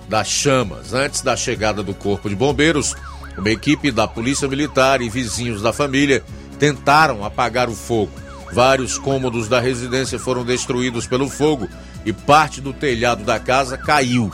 das 0.08 0.28
chamas 0.28 0.94
antes 0.94 1.22
da 1.22 1.36
chegada 1.36 1.82
do 1.82 1.94
Corpo 1.94 2.30
de 2.30 2.36
Bombeiros. 2.36 2.96
Uma 3.38 3.50
equipe 3.50 3.92
da 3.92 4.08
Polícia 4.08 4.48
Militar 4.48 5.02
e 5.02 5.10
vizinhos 5.10 5.62
da 5.62 5.74
família 5.74 6.24
tentaram 6.60 7.26
apagar 7.26 7.68
o 7.68 7.76
fogo. 7.76 8.12
Vários 8.54 8.98
cômodos 8.98 9.50
da 9.50 9.60
residência 9.60 10.20
foram 10.20 10.46
destruídos 10.46 11.08
pelo 11.08 11.28
fogo 11.28 11.68
e 12.06 12.14
parte 12.14 12.62
do 12.62 12.72
telhado 12.72 13.24
da 13.24 13.40
casa 13.40 13.78
caiu. 13.78 14.32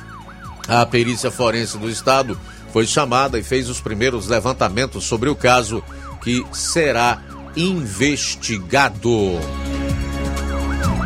A 0.67 0.85
perícia 0.85 1.31
forense 1.31 1.77
do 1.77 1.89
estado 1.89 2.39
foi 2.71 2.85
chamada 2.85 3.39
e 3.39 3.43
fez 3.43 3.69
os 3.69 3.81
primeiros 3.81 4.27
levantamentos 4.27 5.05
sobre 5.05 5.29
o 5.29 5.35
caso 5.35 5.83
que 6.21 6.45
será 6.51 7.21
investigado. 7.55 9.39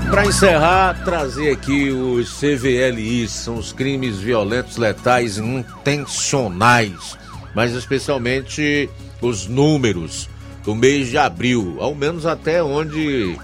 Para 0.09 0.27
encerrar, 0.27 1.03
trazer 1.03 1.51
aqui 1.51 1.89
os 1.89 2.39
CVLIs, 2.39 3.31
são 3.31 3.55
os 3.57 3.73
crimes 3.73 4.17
violentos, 4.17 4.77
letais 4.77 5.37
intencionais, 5.37 7.17
mas 7.55 7.73
especialmente 7.73 8.89
os 9.21 9.47
números 9.47 10.29
do 10.63 10.75
mês 10.75 11.09
de 11.09 11.17
abril, 11.17 11.77
ao 11.79 11.95
menos 11.95 12.25
até 12.25 12.63
onde 12.63 13.37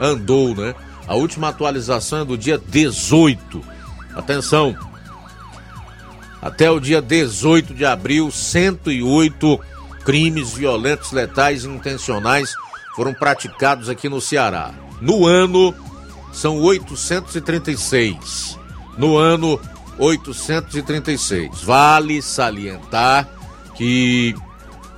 andou, 0.00 0.54
né? 0.54 0.74
A 1.06 1.14
última 1.14 1.48
atualização 1.48 2.20
é 2.20 2.24
do 2.24 2.36
dia 2.36 2.58
18. 2.58 3.62
Atenção! 4.14 4.76
Até 6.42 6.70
o 6.70 6.78
dia 6.78 7.00
18 7.00 7.74
de 7.74 7.84
abril, 7.84 8.30
108 8.30 9.60
crimes 10.08 10.54
violentos, 10.54 11.12
letais 11.12 11.64
e 11.64 11.68
intencionais 11.68 12.54
foram 12.96 13.12
praticados 13.12 13.90
aqui 13.90 14.08
no 14.08 14.22
Ceará. 14.22 14.72
No 15.02 15.26
ano, 15.26 15.74
são 16.32 16.58
836. 16.62 18.58
No 18.96 19.18
ano, 19.18 19.60
836. 19.98 21.60
Vale 21.60 22.22
salientar 22.22 23.28
que 23.74 24.34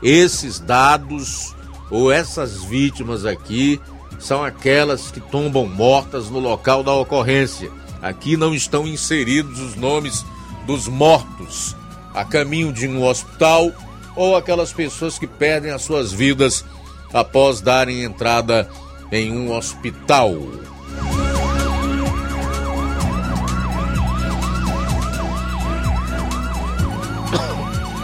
esses 0.01 0.61
dados 0.61 1.57
ou 1.91 2.13
essas 2.13 2.63
vítimas 2.63 3.25
aqui 3.25 3.81
são 4.21 4.45
aquelas 4.45 5.11
que 5.11 5.19
tombam 5.19 5.67
mortas 5.67 6.31
no 6.31 6.39
local 6.39 6.85
da 6.85 6.93
ocorrência. 6.93 7.69
Aqui 8.01 8.37
não 8.37 8.55
estão 8.55 8.87
inseridos 8.87 9.59
os 9.59 9.75
nomes 9.75 10.25
dos 10.69 10.87
mortos 10.87 11.75
a 12.15 12.25
caminho 12.25 12.73
de 12.73 12.87
um 12.87 13.05
hospital 13.05 13.73
ou 14.17 14.37
aquelas 14.37 14.73
pessoas 14.73 15.19
que 15.19 15.27
perdem 15.27 15.71
as 15.71 15.83
suas 15.83 16.13
vidas 16.13 16.65
após 17.13 17.61
darem 17.61 18.03
entrada 18.05 18.69
em 19.11 19.33
um 19.33 19.55
hospital. 19.55 20.35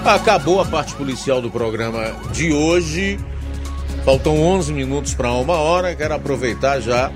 Acabou 0.05 0.61
a 0.61 0.65
parte 0.65 0.95
policial 0.95 1.43
do 1.43 1.51
programa 1.51 2.15
de 2.33 2.53
hoje. 2.53 3.19
Faltam 4.05 4.41
11 4.41 4.73
minutos 4.73 5.15
para 5.15 5.33
uma 5.33 5.55
hora. 5.55 5.97
Quero 5.97 6.15
aproveitar 6.15 6.79
já 6.81 7.11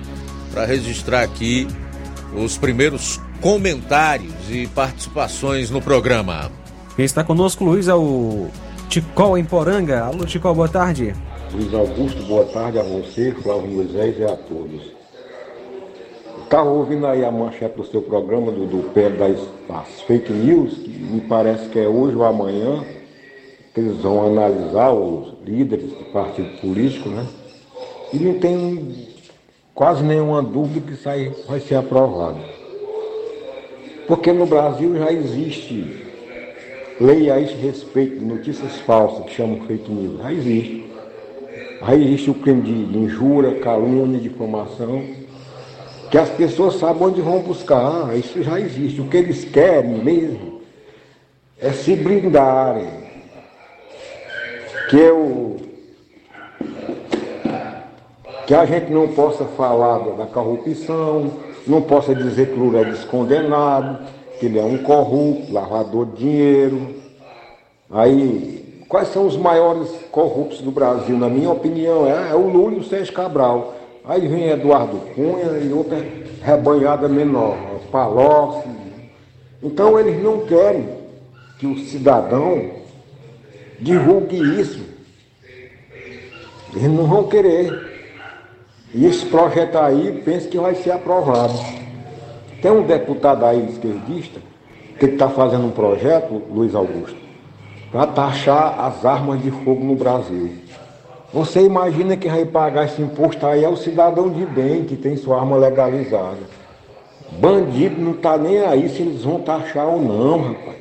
para 0.52 0.64
registrar 0.64 1.22
aqui 1.22 1.68
os 2.34 2.58
primeiros 2.58 3.20
comentários 3.40 4.34
e 4.48 4.66
participações 4.66 5.70
no 5.70 5.80
programa. 5.80 6.50
Quem 6.96 7.04
está 7.04 7.22
conosco, 7.22 7.64
Luiz, 7.64 7.86
é 7.86 7.94
o 7.94 8.50
Ticol 8.90 9.38
em 9.38 9.44
Poranga. 9.44 10.00
Alô, 10.00 10.26
Ticol, 10.26 10.52
boa 10.52 10.68
tarde. 10.68 11.14
Luiz 11.52 11.72
Augusto, 11.72 12.24
boa 12.24 12.44
tarde 12.46 12.76
a 12.76 12.82
você, 12.82 13.30
Flávio 13.40 13.70
Moisés 13.70 14.18
e 14.18 14.24
a 14.24 14.34
todos. 14.34 14.82
Estava 16.42 16.68
ouvindo 16.68 17.06
aí 17.06 17.24
a 17.24 17.30
manchete 17.30 17.76
do 17.76 17.84
seu 17.86 18.02
programa, 18.02 18.50
do, 18.50 18.66
do 18.66 18.90
pé 18.92 19.08
das, 19.08 19.38
das 19.68 20.00
fake 20.08 20.32
news, 20.32 20.74
que 20.74 20.88
me 20.88 21.20
parece 21.20 21.68
que 21.68 21.78
é 21.78 21.86
hoje 21.86 22.16
ou 22.16 22.24
amanhã, 22.24 22.84
que 23.72 23.78
eles 23.78 23.98
vão 23.98 24.26
analisar 24.26 24.90
os 24.90 25.34
líderes 25.46 25.96
de 25.96 26.04
partido 26.06 26.60
político, 26.60 27.10
né? 27.10 27.24
E 28.12 28.18
não 28.18 28.40
tem 28.40 29.06
quase 29.72 30.02
nenhuma 30.02 30.42
dúvida 30.42 30.84
que 30.84 30.94
isso 30.94 31.08
aí 31.08 31.32
vai 31.46 31.60
ser 31.60 31.76
aprovado. 31.76 32.40
Porque 34.08 34.32
no 34.32 34.46
Brasil 34.46 34.98
já 34.98 35.12
existe 35.12 35.99
lei 37.00 37.30
a 37.30 37.40
esse 37.40 37.54
respeito 37.54 38.18
de 38.18 38.24
notícias 38.24 38.76
falsas, 38.80 39.24
que 39.24 39.34
chamam 39.34 39.60
fake 39.66 39.90
news. 39.90 40.18
Já 40.18 40.32
existe. 40.32 40.90
Já 41.80 41.94
existe 41.94 42.30
o 42.30 42.34
crime 42.34 42.62
de 42.62 42.98
injúria, 42.98 43.58
calúnia, 43.60 44.20
difamação, 44.20 45.02
que 46.10 46.18
as 46.18 46.28
pessoas 46.28 46.74
sabem 46.74 47.02
onde 47.02 47.22
vão 47.22 47.40
buscar. 47.40 48.10
Ah, 48.10 48.14
isso 48.14 48.42
já 48.42 48.60
existe. 48.60 49.00
O 49.00 49.08
que 49.08 49.16
eles 49.16 49.44
querem 49.44 50.04
mesmo 50.04 50.60
é 51.58 51.70
se 51.70 51.96
blindarem. 51.96 52.88
Que 54.90 54.96
eu 54.96 55.56
que 58.46 58.54
a 58.54 58.66
gente 58.66 58.90
não 58.90 59.06
possa 59.06 59.44
falar 59.44 60.00
da 60.16 60.26
corrupção, 60.26 61.30
não 61.68 61.80
possa 61.82 62.12
dizer 62.12 62.48
que 62.48 62.58
Lula 62.58 62.80
é 62.80 62.84
descondenado, 62.84 64.00
que 64.40 64.46
ele 64.46 64.58
é 64.58 64.64
um 64.64 64.78
corrupto, 64.78 65.52
lavador 65.52 66.06
de 66.06 66.16
dinheiro. 66.16 66.94
Aí, 67.90 68.84
quais 68.88 69.08
são 69.08 69.26
os 69.26 69.36
maiores 69.36 69.90
corruptos 70.10 70.62
do 70.62 70.70
Brasil? 70.70 71.16
Na 71.18 71.28
minha 71.28 71.50
opinião, 71.50 72.06
é, 72.06 72.30
é 72.30 72.34
o 72.34 72.48
Lula 72.48 72.76
e 72.76 72.78
o 72.78 72.84
Sérgio 72.84 73.12
Cabral. 73.12 73.74
Aí 74.02 74.26
vem 74.26 74.48
Eduardo 74.48 74.96
Cunha 75.14 75.58
e 75.62 75.70
outra 75.72 76.02
rebanhada 76.42 77.06
menor, 77.06 77.54
Palocci. 77.92 78.66
Então 79.62 80.00
eles 80.00 80.22
não 80.22 80.46
querem 80.46 80.88
que 81.58 81.66
o 81.66 81.78
cidadão 81.80 82.70
divulgue 83.78 84.38
isso. 84.58 84.80
Eles 86.74 86.90
não 86.90 87.04
vão 87.06 87.24
querer. 87.24 87.90
E 88.94 89.04
esse 89.04 89.26
projeto 89.26 89.76
aí, 89.76 90.22
penso 90.24 90.48
que 90.48 90.58
vai 90.58 90.74
ser 90.74 90.92
aprovado. 90.92 91.79
Tem 92.60 92.70
um 92.70 92.82
deputado 92.82 93.44
aí 93.44 93.66
esquerdista 93.70 94.40
que 94.98 95.06
está 95.06 95.28
fazendo 95.28 95.66
um 95.66 95.70
projeto, 95.70 96.42
Luiz 96.50 96.74
Augusto, 96.74 97.16
para 97.90 98.06
taxar 98.06 98.78
as 98.80 99.04
armas 99.04 99.42
de 99.42 99.50
fogo 99.50 99.82
no 99.82 99.94
Brasil. 99.94 100.50
Você 101.32 101.62
imagina 101.62 102.16
que 102.16 102.28
vai 102.28 102.44
pagar 102.44 102.84
esse 102.84 103.00
imposto 103.00 103.46
aí 103.46 103.64
é 103.64 103.68
o 103.68 103.76
cidadão 103.76 104.28
de 104.28 104.44
bem 104.44 104.84
que 104.84 104.96
tem 104.96 105.16
sua 105.16 105.38
arma 105.40 105.56
legalizada. 105.56 106.60
Bandido 107.32 108.00
não 108.00 108.12
está 108.12 108.36
nem 108.36 108.60
aí 108.60 108.88
se 108.88 109.02
eles 109.02 109.22
vão 109.22 109.40
taxar 109.40 109.86
ou 109.86 110.00
não, 110.00 110.48
rapaz. 110.48 110.80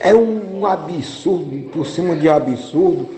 É 0.00 0.14
um 0.14 0.64
absurdo, 0.64 1.68
por 1.70 1.84
cima 1.84 2.14
de 2.14 2.28
absurdo. 2.28 3.08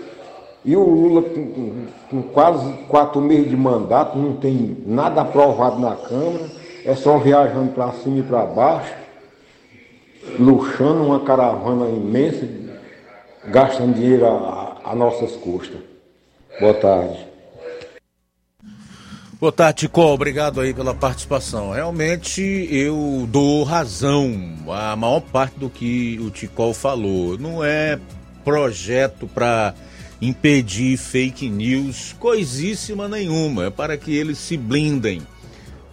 E 0.65 0.75
o 0.75 0.83
Lula, 0.83 1.21
com, 1.21 1.85
com 2.09 2.21
quase 2.23 2.71
quatro 2.87 3.21
meses 3.21 3.49
de 3.49 3.55
mandato, 3.55 4.17
não 4.17 4.33
tem 4.33 4.77
nada 4.85 5.21
aprovado 5.21 5.79
na 5.79 5.95
Câmara, 5.95 6.60
é 6.85 6.95
só 6.95 7.17
viajando 7.17 7.71
para 7.73 7.91
cima 7.93 8.19
e 8.19 8.23
para 8.23 8.45
baixo, 8.45 8.93
luxando 10.39 11.03
uma 11.03 11.19
caravana 11.21 11.89
imensa, 11.89 12.47
gastando 13.45 13.95
dinheiro 13.95 14.25
a, 14.25 14.77
a 14.83 14.95
nossas 14.95 15.31
custas. 15.33 15.81
Boa 16.59 16.73
tarde. 16.73 17.31
Boa 19.39 19.51
tarde, 19.51 19.79
Tico. 19.79 20.01
Obrigado 20.01 20.61
aí 20.61 20.71
pela 20.71 20.93
participação. 20.93 21.71
Realmente 21.71 22.41
eu 22.69 23.27
dou 23.27 23.63
razão 23.63 24.31
a 24.69 24.95
maior 24.95 25.19
parte 25.21 25.57
do 25.57 25.67
que 25.67 26.19
o 26.21 26.29
Ticol 26.29 26.75
falou. 26.75 27.39
Não 27.39 27.63
é 27.63 27.99
projeto 28.43 29.27
para 29.27 29.73
impedir 30.21 30.95
fake 30.97 31.49
news, 31.49 32.13
coisíssima 32.19 33.07
nenhuma, 33.07 33.65
é 33.65 33.69
para 33.71 33.97
que 33.97 34.15
eles 34.15 34.37
se 34.37 34.55
blindem. 34.55 35.23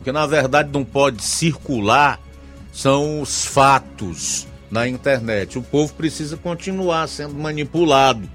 O 0.00 0.04
que 0.04 0.12
na 0.12 0.26
verdade 0.26 0.70
não 0.72 0.84
pode 0.84 1.22
circular 1.22 2.20
são 2.72 3.20
os 3.20 3.44
fatos 3.44 4.46
na 4.70 4.86
internet. 4.86 5.58
O 5.58 5.62
povo 5.62 5.92
precisa 5.94 6.36
continuar 6.36 7.08
sendo 7.08 7.34
manipulado 7.34 8.28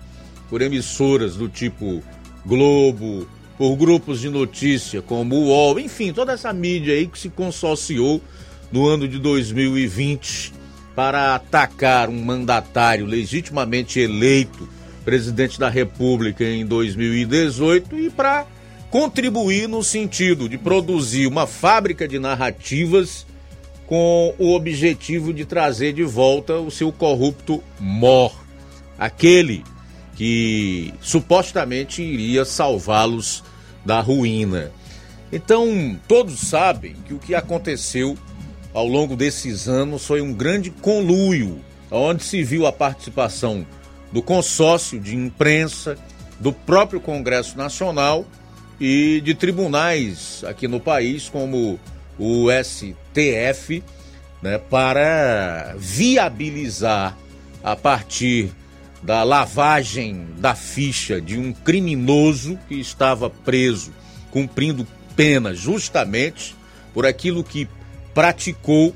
por 0.50 0.62
emissoras 0.62 1.36
do 1.36 1.48
tipo 1.48 2.04
Globo, 2.46 3.28
por 3.58 3.76
grupos 3.76 4.20
de 4.20 4.30
notícia 4.30 5.02
como 5.02 5.36
o 5.36 5.48
UOL, 5.48 5.80
enfim, 5.80 6.12
toda 6.12 6.34
essa 6.34 6.52
mídia 6.52 6.94
aí 6.94 7.08
que 7.08 7.18
se 7.18 7.30
consorciou 7.30 8.22
no 8.72 8.88
ano 8.88 9.08
de 9.08 9.20
2020 9.20 10.54
para 10.96 11.36
atacar 11.36 12.10
um 12.10 12.24
mandatário 12.24 13.06
legitimamente 13.06 14.00
eleito 14.00 14.68
presidente 15.04 15.60
da 15.60 15.70
República 15.70 16.44
em 16.44 16.66
2018 16.66 18.00
e 18.00 18.10
para 18.10 18.46
contribuir 18.94 19.68
no 19.68 19.84
sentido 19.84 20.48
de 20.48 20.56
produzir 20.56 21.26
uma 21.26 21.48
fábrica 21.48 22.08
de 22.08 22.20
narrativas 22.20 23.26
com 23.88 24.36
o 24.38 24.54
objetivo 24.54 25.34
de 25.34 25.46
trazer 25.46 25.94
de 25.94 26.04
volta 26.04 26.60
o 26.60 26.70
seu 26.70 26.92
corrupto 26.92 27.64
mor, 27.80 28.32
aquele 28.96 29.64
que 30.16 30.94
supostamente 31.02 32.04
iria 32.04 32.46
salvá-los 32.46 33.44
da 33.84 34.00
ruína. 34.00 34.72
Então, 35.32 36.00
todos 36.08 36.42
sabem 36.42 36.96
que 37.08 37.16
o 37.16 37.20
que 37.20 37.34
aconteceu 37.34 38.16
ao 38.76 38.88
longo 38.88 39.16
desses 39.16 39.68
anos 39.68 40.06
foi 40.06 40.22
um 40.22 40.32
grande 40.32 40.70
conluio, 40.70 41.60
onde 41.90 42.24
se 42.24 42.44
viu 42.44 42.68
a 42.68 42.72
participação 42.72 43.66
do 44.12 44.22
consórcio 44.22 45.00
de 45.00 45.16
imprensa, 45.16 45.98
do 46.40 46.54
próprio 46.54 47.02
Congresso 47.02 47.58
Nacional 47.58 48.24
e 48.86 49.22
de 49.22 49.34
tribunais 49.34 50.44
aqui 50.46 50.68
no 50.68 50.78
país, 50.78 51.30
como 51.30 51.80
o 52.20 52.48
STF, 52.52 53.82
né, 54.42 54.58
para 54.58 55.74
viabilizar 55.78 57.18
a 57.64 57.78
partir 57.78 58.52
da 59.02 59.24
lavagem 59.24 60.28
da 60.38 60.54
ficha 60.54 61.22
de 61.22 61.40
um 61.40 61.54
criminoso 61.54 62.60
que 62.68 62.76
estava 62.76 63.30
preso, 63.30 63.94
cumprindo 64.32 64.86
pena 65.16 65.54
justamente 65.54 66.54
por 66.94 67.06
aquilo 67.06 67.42
que 67.42 67.70
praticou 68.14 68.94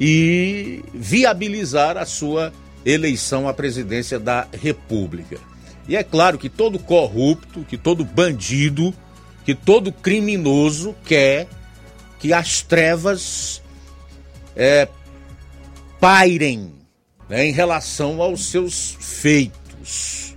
e 0.00 0.80
viabilizar 0.94 1.96
a 1.96 2.06
sua 2.06 2.52
eleição 2.86 3.48
à 3.48 3.52
presidência 3.52 4.20
da 4.20 4.46
República. 4.52 5.40
E 5.88 5.96
é 5.96 6.04
claro 6.04 6.38
que 6.38 6.48
todo 6.48 6.78
corrupto, 6.78 7.64
que 7.68 7.76
todo 7.76 8.04
bandido, 8.04 8.94
que 9.48 9.54
todo 9.54 9.90
criminoso 9.90 10.94
quer 11.06 11.48
que 12.18 12.34
as 12.34 12.60
trevas 12.60 13.62
é, 14.54 14.86
pairem 15.98 16.74
né, 17.30 17.46
em 17.46 17.52
relação 17.52 18.20
aos 18.20 18.50
seus 18.50 18.94
feitos. 19.00 20.36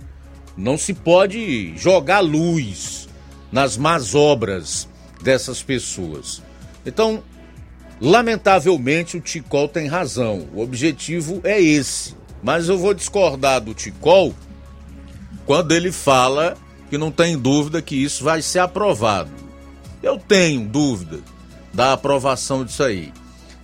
Não 0.56 0.78
se 0.78 0.94
pode 0.94 1.76
jogar 1.76 2.20
luz 2.20 3.06
nas 3.52 3.76
más 3.76 4.14
obras 4.14 4.88
dessas 5.22 5.62
pessoas. 5.62 6.42
Então, 6.86 7.22
lamentavelmente, 8.00 9.18
o 9.18 9.20
Ticol 9.20 9.68
tem 9.68 9.88
razão. 9.88 10.48
O 10.54 10.62
objetivo 10.62 11.42
é 11.44 11.60
esse 11.60 12.16
mas 12.42 12.68
eu 12.68 12.76
vou 12.76 12.92
discordar 12.92 13.60
do 13.60 13.72
Ticol 13.72 14.34
quando 15.46 15.72
ele 15.72 15.92
fala 15.92 16.56
que 16.92 16.98
não 16.98 17.10
tem 17.10 17.38
dúvida 17.38 17.80
que 17.80 17.96
isso 17.96 18.22
vai 18.22 18.42
ser 18.42 18.58
aprovado. 18.58 19.30
Eu 20.02 20.18
tenho 20.18 20.68
dúvida 20.68 21.20
da 21.72 21.94
aprovação 21.94 22.66
disso 22.66 22.82
aí. 22.82 23.10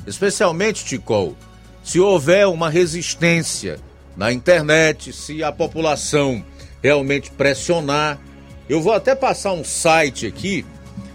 Especialmente, 0.07 0.83
Ticol, 0.83 1.37
se 1.85 2.01
houver 2.01 2.47
uma 2.47 2.70
resistência 2.70 3.81
na 4.16 4.33
internet, 4.33 5.12
se 5.12 5.45
a 5.45 5.53
população 5.53 6.43
realmente 6.83 7.31
pressionar. 7.31 8.18
Eu 8.66 8.81
vou 8.81 8.95
até 8.95 9.14
passar 9.14 9.53
um 9.53 9.62
site 9.62 10.26
aqui 10.26 10.64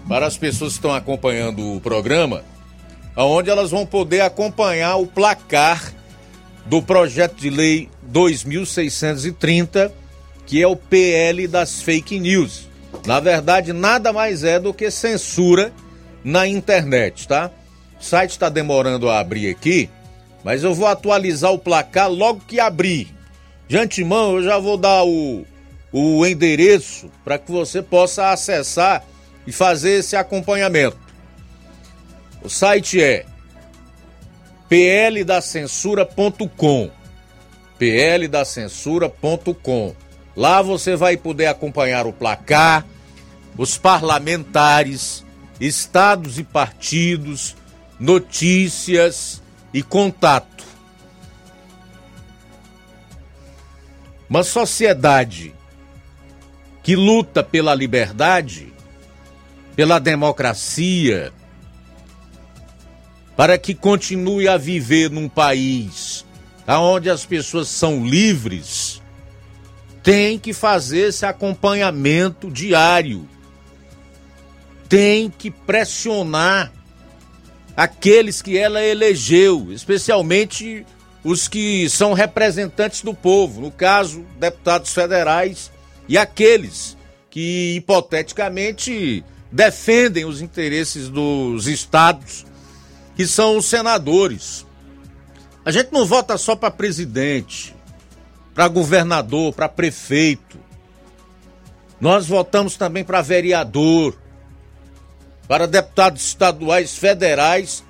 para 0.08 0.24
as 0.24 0.38
pessoas 0.38 0.74
que 0.74 0.78
estão 0.78 0.94
acompanhando 0.94 1.74
o 1.74 1.80
programa, 1.80 2.44
onde 3.16 3.50
elas 3.50 3.72
vão 3.72 3.84
poder 3.84 4.20
acompanhar 4.20 4.94
o 4.98 5.06
placar 5.08 5.92
do 6.64 6.80
projeto 6.80 7.34
de 7.34 7.50
lei 7.50 7.90
2630, 8.04 10.03
que 10.46 10.62
é 10.62 10.66
o 10.66 10.76
PL 10.76 11.46
das 11.48 11.82
fake 11.82 12.18
news. 12.18 12.68
Na 13.06 13.20
verdade, 13.20 13.72
nada 13.72 14.12
mais 14.12 14.44
é 14.44 14.58
do 14.58 14.72
que 14.72 14.90
censura 14.90 15.72
na 16.22 16.46
internet, 16.46 17.28
tá? 17.28 17.50
O 18.00 18.04
site 18.04 18.30
está 18.30 18.48
demorando 18.48 19.08
a 19.08 19.18
abrir 19.18 19.50
aqui, 19.50 19.90
mas 20.42 20.62
eu 20.62 20.74
vou 20.74 20.86
atualizar 20.86 21.52
o 21.52 21.58
placar 21.58 22.10
logo 22.10 22.42
que 22.46 22.60
abrir. 22.60 23.08
De 23.66 23.78
antemão, 23.78 24.36
eu 24.36 24.42
já 24.42 24.58
vou 24.58 24.76
dar 24.76 25.04
o, 25.04 25.46
o 25.92 26.26
endereço 26.26 27.10
para 27.24 27.38
que 27.38 27.50
você 27.50 27.80
possa 27.82 28.30
acessar 28.30 29.02
e 29.46 29.52
fazer 29.52 30.00
esse 30.00 30.16
acompanhamento. 30.16 30.98
O 32.42 32.50
site 32.50 33.02
é 33.02 33.24
pldacensura.com 34.68 36.90
pldacensura.com 37.78 39.94
Lá 40.36 40.60
você 40.62 40.96
vai 40.96 41.16
poder 41.16 41.46
acompanhar 41.46 42.06
o 42.06 42.12
placar, 42.12 42.84
os 43.56 43.78
parlamentares, 43.78 45.24
estados 45.60 46.38
e 46.38 46.44
partidos, 46.44 47.56
notícias 47.98 49.40
e 49.72 49.82
contato. 49.82 50.64
Uma 54.28 54.42
sociedade 54.42 55.54
que 56.82 56.96
luta 56.96 57.42
pela 57.42 57.74
liberdade, 57.74 58.72
pela 59.76 59.98
democracia, 59.98 61.32
para 63.36 63.56
que 63.56 63.74
continue 63.74 64.48
a 64.48 64.56
viver 64.56 65.10
num 65.10 65.28
país 65.28 66.24
onde 66.66 67.10
as 67.10 67.26
pessoas 67.26 67.68
são 67.68 68.06
livres, 68.06 69.02
tem 70.04 70.38
que 70.38 70.52
fazer 70.52 71.08
esse 71.08 71.24
acompanhamento 71.24 72.50
diário. 72.50 73.26
Tem 74.86 75.30
que 75.30 75.50
pressionar 75.50 76.70
aqueles 77.74 78.42
que 78.42 78.56
ela 78.56 78.82
elegeu, 78.82 79.72
especialmente 79.72 80.86
os 81.24 81.48
que 81.48 81.88
são 81.88 82.12
representantes 82.12 83.00
do 83.00 83.14
povo, 83.14 83.62
no 83.62 83.70
caso, 83.70 84.24
deputados 84.38 84.92
federais 84.92 85.72
e 86.06 86.18
aqueles 86.18 86.98
que 87.30 87.76
hipoteticamente 87.76 89.24
defendem 89.50 90.26
os 90.26 90.42
interesses 90.42 91.08
dos 91.08 91.66
estados, 91.66 92.44
que 93.16 93.26
são 93.26 93.56
os 93.56 93.64
senadores. 93.64 94.66
A 95.64 95.70
gente 95.70 95.92
não 95.92 96.04
vota 96.04 96.36
só 96.36 96.54
para 96.54 96.70
presidente, 96.70 97.73
para 98.54 98.68
governador, 98.68 99.52
para 99.52 99.68
prefeito. 99.68 100.58
Nós 102.00 102.26
votamos 102.26 102.76
também 102.76 103.02
para 103.02 103.20
vereador, 103.20 104.16
para 105.48 105.66
deputados 105.66 106.22
estaduais, 106.24 106.96
federais 106.96 107.82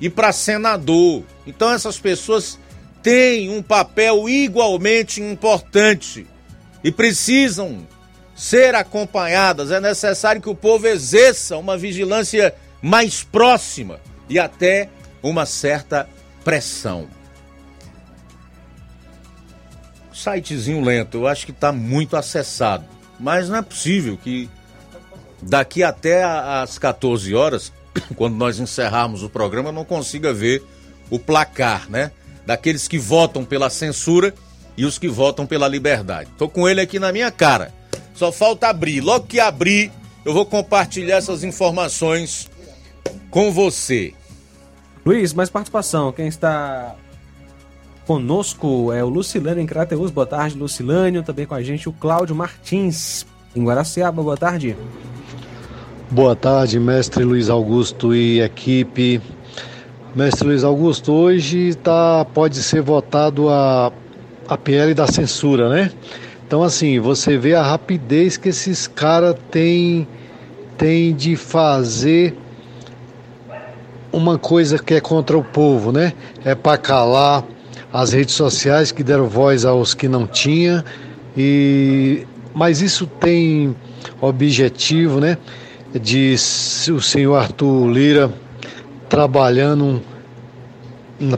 e 0.00 0.08
para 0.08 0.32
senador. 0.32 1.24
Então 1.46 1.72
essas 1.72 1.98
pessoas 1.98 2.58
têm 3.02 3.50
um 3.50 3.62
papel 3.62 4.28
igualmente 4.28 5.20
importante 5.20 6.26
e 6.82 6.92
precisam 6.92 7.86
ser 8.34 8.74
acompanhadas. 8.74 9.70
É 9.70 9.80
necessário 9.80 10.40
que 10.40 10.48
o 10.48 10.54
povo 10.54 10.86
exerça 10.86 11.56
uma 11.56 11.76
vigilância 11.76 12.54
mais 12.80 13.22
próxima 13.22 14.00
e 14.28 14.38
até 14.38 14.88
uma 15.22 15.46
certa 15.46 16.08
pressão. 16.44 17.08
Sitezinho 20.24 20.82
lento, 20.82 21.18
eu 21.18 21.26
acho 21.26 21.44
que 21.44 21.52
está 21.52 21.70
muito 21.70 22.16
acessado, 22.16 22.84
mas 23.20 23.48
não 23.48 23.56
é 23.56 23.62
possível 23.62 24.16
que 24.16 24.48
daqui 25.42 25.82
até 25.82 26.24
às 26.24 26.78
14 26.78 27.34
horas, 27.34 27.72
quando 28.16 28.34
nós 28.34 28.58
encerrarmos 28.58 29.22
o 29.22 29.28
programa, 29.28 29.68
eu 29.68 29.72
não 29.72 29.84
consiga 29.84 30.32
ver 30.32 30.62
o 31.10 31.18
placar, 31.18 31.90
né? 31.90 32.10
Daqueles 32.46 32.88
que 32.88 32.98
votam 32.98 33.44
pela 33.44 33.68
censura 33.68 34.34
e 34.76 34.84
os 34.84 34.98
que 34.98 35.08
votam 35.08 35.46
pela 35.46 35.68
liberdade. 35.68 36.30
Tô 36.38 36.48
com 36.48 36.68
ele 36.68 36.80
aqui 36.80 36.98
na 36.98 37.12
minha 37.12 37.30
cara. 37.30 37.72
Só 38.14 38.32
falta 38.32 38.68
abrir. 38.68 39.00
Logo 39.00 39.26
que 39.26 39.40
abrir, 39.40 39.92
eu 40.24 40.32
vou 40.32 40.46
compartilhar 40.46 41.16
essas 41.16 41.44
informações 41.44 42.50
com 43.30 43.52
você. 43.52 44.14
Luiz, 45.04 45.34
mais 45.34 45.50
participação. 45.50 46.12
Quem 46.12 46.28
está 46.28 46.96
conosco 48.06 48.92
é 48.92 49.02
o 49.02 49.08
Lucilânio 49.08 49.62
em 49.62 49.66
Crateus. 49.66 50.10
Boa 50.10 50.26
tarde, 50.26 50.56
Lucilânio. 50.58 51.22
Também 51.22 51.46
com 51.46 51.54
a 51.54 51.62
gente 51.62 51.88
o 51.88 51.92
Cláudio 51.92 52.34
Martins 52.34 53.26
em 53.54 53.64
Guaraciaba. 53.64 54.22
Boa 54.22 54.36
tarde. 54.36 54.76
Boa 56.10 56.36
tarde, 56.36 56.78
mestre 56.78 57.24
Luiz 57.24 57.48
Augusto 57.48 58.14
e 58.14 58.40
equipe. 58.40 59.20
Mestre 60.14 60.46
Luiz 60.46 60.62
Augusto, 60.62 61.12
hoje 61.12 61.74
tá, 61.74 62.24
pode 62.32 62.62
ser 62.62 62.82
votado 62.82 63.48
a, 63.48 63.90
a 64.46 64.56
PL 64.56 64.94
da 64.94 65.08
censura, 65.08 65.68
né? 65.68 65.90
Então, 66.46 66.62
assim, 66.62 67.00
você 67.00 67.36
vê 67.36 67.54
a 67.54 67.62
rapidez 67.62 68.36
que 68.36 68.50
esses 68.50 68.86
caras 68.86 69.34
têm 69.50 70.06
tem 70.76 71.14
de 71.14 71.36
fazer 71.36 72.36
uma 74.12 74.38
coisa 74.38 74.78
que 74.78 74.94
é 74.94 75.00
contra 75.00 75.36
o 75.36 75.42
povo, 75.42 75.90
né? 75.90 76.12
É 76.44 76.54
para 76.54 76.78
calar 76.78 77.44
as 77.94 78.12
redes 78.12 78.34
sociais 78.34 78.90
que 78.90 79.04
deram 79.04 79.28
voz 79.28 79.64
aos 79.64 79.94
que 79.94 80.08
não 80.08 80.26
tinha 80.26 80.84
e 81.36 82.26
mas 82.52 82.82
isso 82.82 83.06
tem 83.06 83.74
objetivo, 84.20 85.20
né? 85.20 85.38
De 85.92 86.34
o 86.90 87.00
senhor 87.00 87.36
Arthur 87.36 87.88
Lira 87.88 88.32
trabalhando 89.08 90.02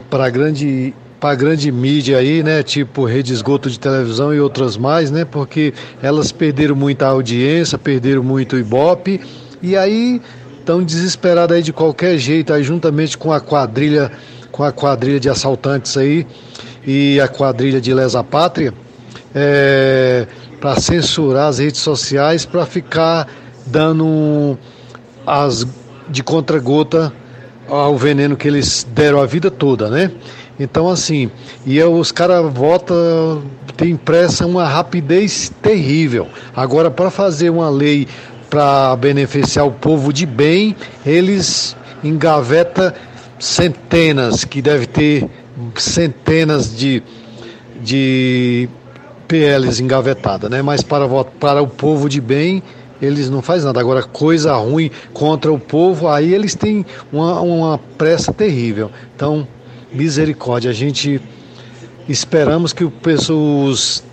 para 0.09 0.31
grande 0.31 0.95
para 1.19 1.35
grande 1.35 1.71
mídia 1.71 2.17
aí, 2.17 2.43
né, 2.43 2.61
tipo 2.61 3.03
rede 3.05 3.33
esgoto 3.33 3.71
de 3.71 3.79
televisão 3.79 4.31
e 4.33 4.39
outras 4.39 4.77
mais, 4.77 5.09
né, 5.09 5.25
porque 5.25 5.73
elas 5.99 6.31
perderam 6.31 6.75
muita 6.75 7.07
audiência, 7.07 7.75
perderam 7.75 8.23
muito 8.23 8.55
ibope 8.55 9.19
e 9.59 9.75
aí 9.75 10.21
estão 10.59 10.83
desesperadas 10.83 11.57
aí 11.57 11.63
de 11.63 11.73
qualquer 11.73 12.19
jeito, 12.19 12.53
aí 12.53 12.63
juntamente 12.63 13.17
com 13.17 13.33
a 13.33 13.41
quadrilha, 13.41 14.11
com 14.57 14.63
a 14.63 14.71
quadrilha 14.71 15.19
de 15.19 15.29
assaltantes 15.29 15.95
aí 15.95 16.25
e 16.83 17.21
a 17.21 17.27
quadrilha 17.27 17.79
de 17.79 17.93
lesa 17.93 18.23
pátria, 18.23 18.73
é, 19.35 20.25
para 20.59 20.79
censurar 20.79 21.49
as 21.49 21.59
redes 21.59 21.79
sociais, 21.79 22.43
para 22.43 22.65
ficar 22.65 23.27
dando 23.67 24.57
as 25.27 25.67
de 26.09 26.23
contra-gota 26.23 27.13
ao 27.69 27.95
veneno 27.97 28.35
que 28.35 28.47
eles 28.47 28.87
deram 28.95 29.21
a 29.21 29.27
vida 29.27 29.51
toda, 29.51 29.89
né? 29.89 30.09
Então, 30.59 30.89
assim, 30.89 31.29
e 31.63 31.79
os 31.83 32.11
caras 32.11 32.51
votam, 32.51 33.43
tem 33.75 33.95
pressa 33.95 34.47
uma 34.47 34.67
rapidez 34.67 35.51
terrível. 35.61 36.27
Agora, 36.55 36.89
para 36.89 37.11
fazer 37.11 37.51
uma 37.51 37.69
lei 37.69 38.07
para 38.49 38.95
beneficiar 38.95 39.67
o 39.67 39.71
povo 39.71 40.11
de 40.11 40.25
bem, 40.25 40.75
eles 41.05 41.75
engaveta 42.03 42.95
centenas, 43.39 44.43
que 44.43 44.61
deve 44.61 44.85
ter 44.85 45.29
centenas 45.75 46.75
de, 46.75 47.03
de 47.81 48.69
PLs 49.27 49.81
engavetadas, 49.81 50.49
né? 50.49 50.61
Mas 50.61 50.81
para, 50.81 51.07
para 51.39 51.61
o 51.61 51.67
povo 51.67 52.09
de 52.09 52.21
bem, 52.21 52.63
eles 53.01 53.29
não 53.29 53.41
fazem 53.41 53.65
nada. 53.65 53.79
Agora, 53.79 54.03
coisa 54.03 54.55
ruim 54.55 54.89
contra 55.13 55.51
o 55.51 55.59
povo, 55.59 56.07
aí 56.07 56.33
eles 56.33 56.55
têm 56.55 56.85
uma, 57.11 57.41
uma 57.41 57.77
pressa 57.97 58.33
terrível. 58.33 58.91
Então, 59.15 59.47
misericórdia. 59.91 60.71
A 60.71 60.73
gente 60.73 61.21
esperamos 62.07 62.73
que 62.73 62.83
os 62.83 64.03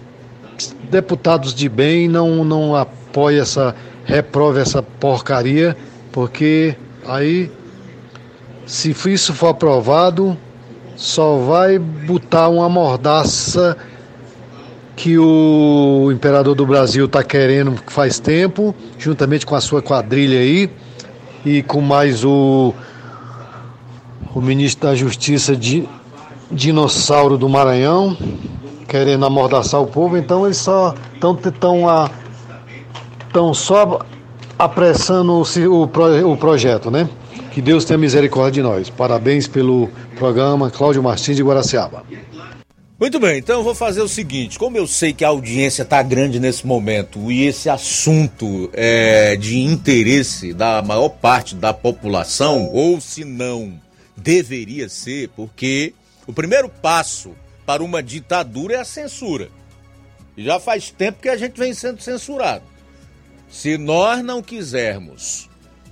deputados 0.91 1.55
de 1.55 1.69
bem 1.69 2.09
não, 2.09 2.45
não 2.45 2.77
apoiem 2.77 3.41
essa, 3.41 3.75
reprove 4.05 4.61
essa 4.61 4.83
porcaria, 4.83 5.77
porque 6.13 6.77
aí, 7.07 7.51
se 8.67 8.95
isso 9.07 9.35
for 9.35 9.49
aprovado, 9.49 10.37
só 10.97 11.37
vai 11.39 11.79
botar 11.79 12.49
uma 12.49 12.69
mordaça 12.69 13.77
que 14.97 15.19
o 15.19 16.11
imperador 16.13 16.55
do 16.55 16.65
Brasil 16.65 17.07
está 17.07 17.23
querendo 17.23 17.77
faz 17.89 18.19
tempo, 18.19 18.75
juntamente 18.99 19.45
com 19.45 19.57
a 19.57 19.61
sua 19.61 19.83
quadrilha 19.83 20.39
aí, 20.39 20.71
e 21.45 21.63
com 21.63 21.81
mais 21.81 22.25
o 22.25 22.73
o 24.35 24.41
ministro 24.41 24.89
da 24.89 24.97
Justiça 24.97 25.55
de 25.55 25.89
Dinossauro 26.51 27.39
do 27.39 27.49
Maranhão, 27.49 28.17
querendo 28.89 29.25
amordaçar 29.25 29.81
o 29.81 29.87
povo, 29.87 30.17
então 30.17 30.45
eles 30.45 30.57
só 30.57 30.93
estão 31.15 31.37
tão, 31.37 31.85
tão 33.33 33.55
só 33.55 34.01
apressando 34.59 35.33
o, 35.33 35.43
o, 35.43 36.33
o 36.33 36.37
projeto, 36.37 36.91
né? 36.91 37.09
Que 37.55 37.63
Deus 37.63 37.85
tenha 37.85 37.97
misericórdia 37.97 38.61
de 38.61 38.69
nós. 38.69 38.91
Parabéns 38.91 39.47
pelo 39.47 39.89
programa, 40.17 40.73
Cláudio 40.73 41.01
Martins 41.01 41.37
de 41.37 41.43
Guaraciaba. 41.45 42.05
Muito 42.99 43.21
bem, 43.21 43.39
então 43.39 43.59
eu 43.59 43.63
vou 43.63 43.77
fazer 43.77 44.03
o 44.03 44.09
seguinte: 44.09 44.59
como 44.59 44.77
eu 44.77 44.89
sei 44.89 45.13
que 45.13 45.25
a 45.25 45.29
audiência 45.29 45.83
está 45.83 46.03
grande 46.03 46.41
nesse 46.41 46.67
momento 46.67 47.31
e 47.31 47.47
esse 47.47 47.71
assunto 47.71 48.69
é 48.73 49.37
de 49.37 49.61
interesse 49.61 50.53
da 50.53 50.83
maior 50.83 51.09
parte 51.09 51.55
da 51.55 51.73
população, 51.73 52.69
ou 52.73 53.01
se 53.01 53.25
não 53.25 53.81
deveria 54.17 54.89
ser, 54.89 55.29
porque 55.37 55.95
o 56.27 56.33
primeiro 56.33 56.69
passo 56.69 57.37
para 57.65 57.85
uma 57.85 58.03
ditadura 58.03 58.75
é 58.75 58.81
a 58.81 58.85
censura. 58.85 59.49
E 60.37 60.43
já 60.43 60.59
faz 60.59 60.91
tempo 60.91 61.23
que 61.23 61.29
a 61.29 61.37
gente 61.37 61.57
vem 61.57 61.73
sendo 61.73 62.03
censurado. 62.03 62.65
Se 63.49 63.79
nós 63.79 64.25
não 64.25 64.43
quisermos 64.43 65.49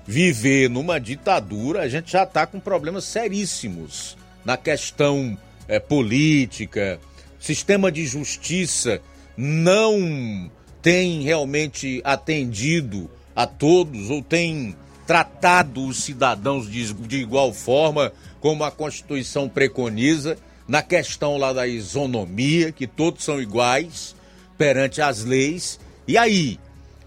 viver 0.06 0.68
numa 0.68 0.98
ditadura, 0.98 1.82
a 1.82 1.88
gente 1.88 2.12
já 2.12 2.24
está 2.24 2.46
com 2.46 2.58
problemas 2.58 3.04
seríssimos 3.04 4.16
na 4.44 4.56
questão 4.56 5.36
é, 5.68 5.78
política, 5.78 6.98
sistema 7.38 7.90
de 7.90 8.06
justiça 8.06 9.00
não 9.36 10.50
tem 10.80 11.22
realmente 11.22 12.00
atendido 12.04 13.10
a 13.34 13.46
todos 13.46 14.10
ou 14.10 14.20
tem 14.22 14.76
tratado 15.06 15.86
os 15.86 16.02
cidadãos 16.04 16.70
de, 16.70 16.92
de 16.92 17.16
igual 17.18 17.52
forma 17.52 18.12
como 18.40 18.64
a 18.64 18.70
Constituição 18.70 19.48
preconiza 19.48 20.36
na 20.66 20.82
questão 20.82 21.36
lá 21.36 21.52
da 21.52 21.66
isonomia, 21.66 22.72
que 22.72 22.86
todos 22.86 23.24
são 23.24 23.40
iguais 23.40 24.14
perante 24.56 25.00
as 25.00 25.24
leis. 25.24 25.78
E 26.06 26.16
aí, 26.16 26.58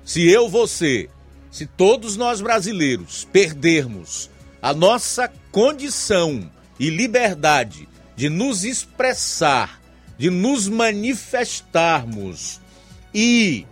se 0.03 0.29
eu, 0.29 0.49
você, 0.49 1.09
se 1.55 1.65
todos 1.65 2.17
nós 2.17 2.41
brasileiros 2.41 3.25
perdermos 3.31 4.29
a 4.61 4.73
nossa 4.73 5.31
condição 5.53 6.51
e 6.77 6.89
liberdade 6.89 7.87
de 8.13 8.27
nos 8.27 8.65
expressar, 8.65 9.81
de 10.17 10.29
nos 10.29 10.67
manifestarmos 10.67 12.59
e 13.13 13.65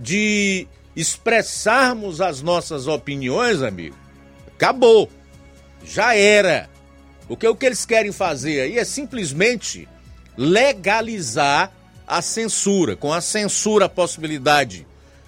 de 0.00 0.66
expressarmos 0.96 2.22
as 2.22 2.40
nossas 2.40 2.86
opiniões, 2.86 3.60
amigo, 3.60 3.98
acabou. 4.54 5.10
Já 5.84 6.14
era. 6.14 6.70
O 7.28 7.36
que, 7.36 7.46
o 7.46 7.54
que 7.54 7.66
eles 7.66 7.84
querem 7.84 8.12
fazer 8.12 8.62
aí 8.62 8.78
é 8.78 8.84
simplesmente 8.84 9.86
legalizar 10.38 11.70
a 12.06 12.22
censura. 12.22 12.96
Com 12.96 13.12
a 13.12 13.20
censura, 13.20 13.84
a 13.84 13.90
possibilidade 13.90 14.86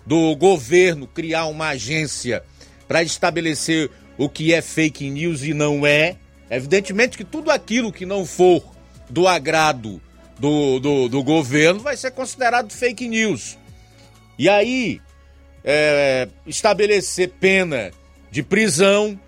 do 0.08 0.34
governo 0.34 1.06
criar 1.06 1.44
uma 1.46 1.68
agência 1.68 2.42
para 2.88 3.02
estabelecer 3.02 3.90
o 4.16 4.26
que 4.26 4.54
é 4.54 4.62
fake 4.62 5.08
news 5.10 5.42
e 5.42 5.52
não 5.52 5.86
é. 5.86 6.16
Evidentemente 6.50 7.18
que 7.18 7.24
tudo 7.24 7.50
aquilo 7.50 7.92
que 7.92 8.06
não 8.06 8.24
for 8.24 8.64
do 9.10 9.28
agrado 9.28 10.00
do, 10.38 10.80
do, 10.80 11.08
do 11.10 11.22
governo 11.22 11.80
vai 11.80 11.94
ser 11.94 12.10
considerado 12.12 12.72
fake 12.72 13.06
news. 13.06 13.58
E 14.38 14.48
aí, 14.48 14.98
é, 15.62 16.26
estabelecer 16.46 17.28
pena 17.38 17.90
de 18.30 18.42
prisão 18.42 19.20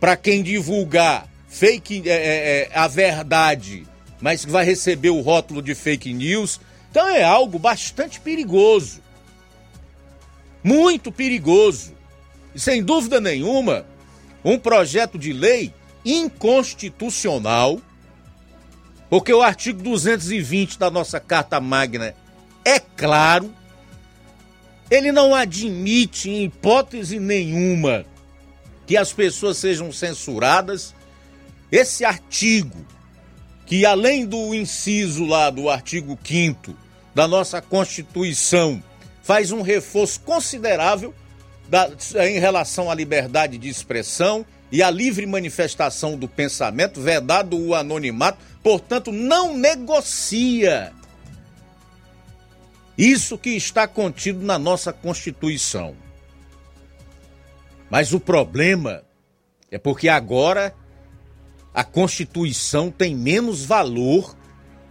para 0.00 0.16
quem 0.16 0.42
divulgar 0.42 1.28
fake 1.48 2.08
é, 2.08 2.12
é, 2.12 2.16
é, 2.16 2.70
a 2.72 2.88
verdade, 2.88 3.86
mas 4.22 4.42
que 4.42 4.50
vai 4.50 4.64
receber 4.64 5.10
o 5.10 5.20
rótulo 5.20 5.60
de 5.60 5.74
fake 5.74 6.14
news. 6.14 6.58
Então 6.90 7.06
é 7.06 7.22
algo 7.22 7.58
bastante 7.58 8.18
perigoso. 8.20 9.02
Muito 10.68 11.10
perigoso. 11.10 11.94
E 12.54 12.60
sem 12.60 12.82
dúvida 12.82 13.22
nenhuma, 13.22 13.86
um 14.44 14.58
projeto 14.58 15.18
de 15.18 15.32
lei 15.32 15.72
inconstitucional, 16.04 17.80
porque 19.08 19.32
o 19.32 19.40
artigo 19.40 19.82
220 19.82 20.78
da 20.78 20.90
nossa 20.90 21.18
Carta 21.18 21.58
Magna 21.58 22.14
é 22.66 22.78
claro, 22.78 23.50
ele 24.90 25.10
não 25.10 25.34
admite 25.34 26.28
em 26.28 26.44
hipótese 26.44 27.18
nenhuma 27.18 28.04
que 28.86 28.94
as 28.94 29.10
pessoas 29.10 29.56
sejam 29.56 29.90
censuradas. 29.90 30.94
Esse 31.72 32.04
artigo, 32.04 32.86
que 33.64 33.86
além 33.86 34.26
do 34.26 34.54
inciso 34.54 35.24
lá 35.24 35.48
do 35.48 35.70
artigo 35.70 36.18
5 36.22 36.74
da 37.14 37.26
nossa 37.26 37.62
Constituição, 37.62 38.82
faz 39.28 39.52
um 39.52 39.60
reforço 39.60 40.20
considerável 40.20 41.14
da, 41.68 41.90
em 42.26 42.38
relação 42.38 42.90
à 42.90 42.94
liberdade 42.94 43.58
de 43.58 43.68
expressão 43.68 44.42
e 44.72 44.82
à 44.82 44.90
livre 44.90 45.26
manifestação 45.26 46.16
do 46.16 46.26
pensamento, 46.26 46.98
vedado 46.98 47.54
o 47.54 47.74
anonimato, 47.74 48.38
portanto, 48.62 49.12
não 49.12 49.54
negocia 49.54 50.94
isso 52.96 53.36
que 53.36 53.50
está 53.50 53.86
contido 53.86 54.42
na 54.42 54.58
nossa 54.58 54.94
Constituição. 54.94 55.94
Mas 57.90 58.14
o 58.14 58.20
problema 58.20 59.02
é 59.70 59.76
porque 59.76 60.08
agora 60.08 60.74
a 61.74 61.84
Constituição 61.84 62.90
tem 62.90 63.14
menos 63.14 63.62
valor 63.62 64.34